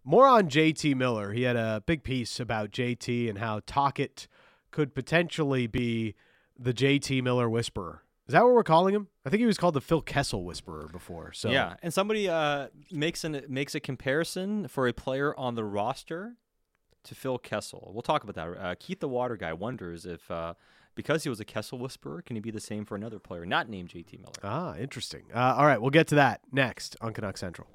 More 0.05 0.26
on 0.26 0.49
JT 0.49 0.95
Miller. 0.95 1.32
He 1.32 1.43
had 1.43 1.57
a 1.57 1.82
big 1.84 2.03
piece 2.03 2.41
about 2.41 2.70
JT 2.70 3.28
and 3.28 3.39
how 3.39 3.61
Tocchet 3.66 4.26
could 4.70 4.95
potentially 4.95 5.66
be 5.66 6.14
the 6.59 6.72
JT 6.72 7.22
Miller 7.22 7.49
whisperer. 7.49 8.03
Is 8.26 8.32
that 8.32 8.45
what 8.45 8.53
we're 8.53 8.62
calling 8.62 8.95
him? 8.95 9.09
I 9.24 9.30
think 9.30 9.41
he 9.41 9.47
was 9.47 9.57
called 9.57 9.74
the 9.74 9.80
Phil 9.80 10.03
Kessel 10.03 10.45
whisperer 10.45 10.86
before. 10.93 11.32
So 11.32 11.51
Yeah, 11.51 11.76
and 11.82 11.95
somebody 11.95 12.28
uh, 12.28 12.68
makes 12.91 13.24
an 13.24 13.43
makes 13.49 13.74
a 13.74 13.80
comparison 13.80 14.68
for 14.68 14.86
a 14.86 14.93
player 14.93 15.34
on 15.39 15.55
the 15.55 15.64
roster 15.64 16.36
to 17.05 17.14
Phil 17.14 17.39
Kessel. 17.39 17.91
We'll 17.93 18.03
talk 18.03 18.24
about 18.24 18.34
that. 18.34 18.62
Uh, 18.62 18.74
Keith 18.78 19.01
the 19.01 19.09
Water 19.09 19.36
Guy 19.36 19.55
wonders 19.55 20.05
if 20.05 20.30
uh, 20.30 20.55
because 20.95 21.22
he 21.22 21.30
was 21.30 21.41
a 21.41 21.45
Kessel 21.45 21.78
whisperer, 21.78 22.20
can 22.20 22.36
he 22.36 22.41
be 22.41 22.51
the 22.51 22.61
same 22.61 22.84
for 22.84 22.97
another 22.97 23.18
player 23.18 23.47
not 23.47 23.70
named 23.70 23.89
JT 23.89 24.20
Miller? 24.20 24.32
Ah, 24.43 24.76
interesting. 24.76 25.22
Uh, 25.34 25.55
all 25.57 25.64
right, 25.64 25.80
we'll 25.80 25.91
get 25.91 26.07
to 26.09 26.16
that 26.16 26.41
next 26.53 26.97
on 27.01 27.14
Canuck 27.14 27.39
Central. 27.39 27.68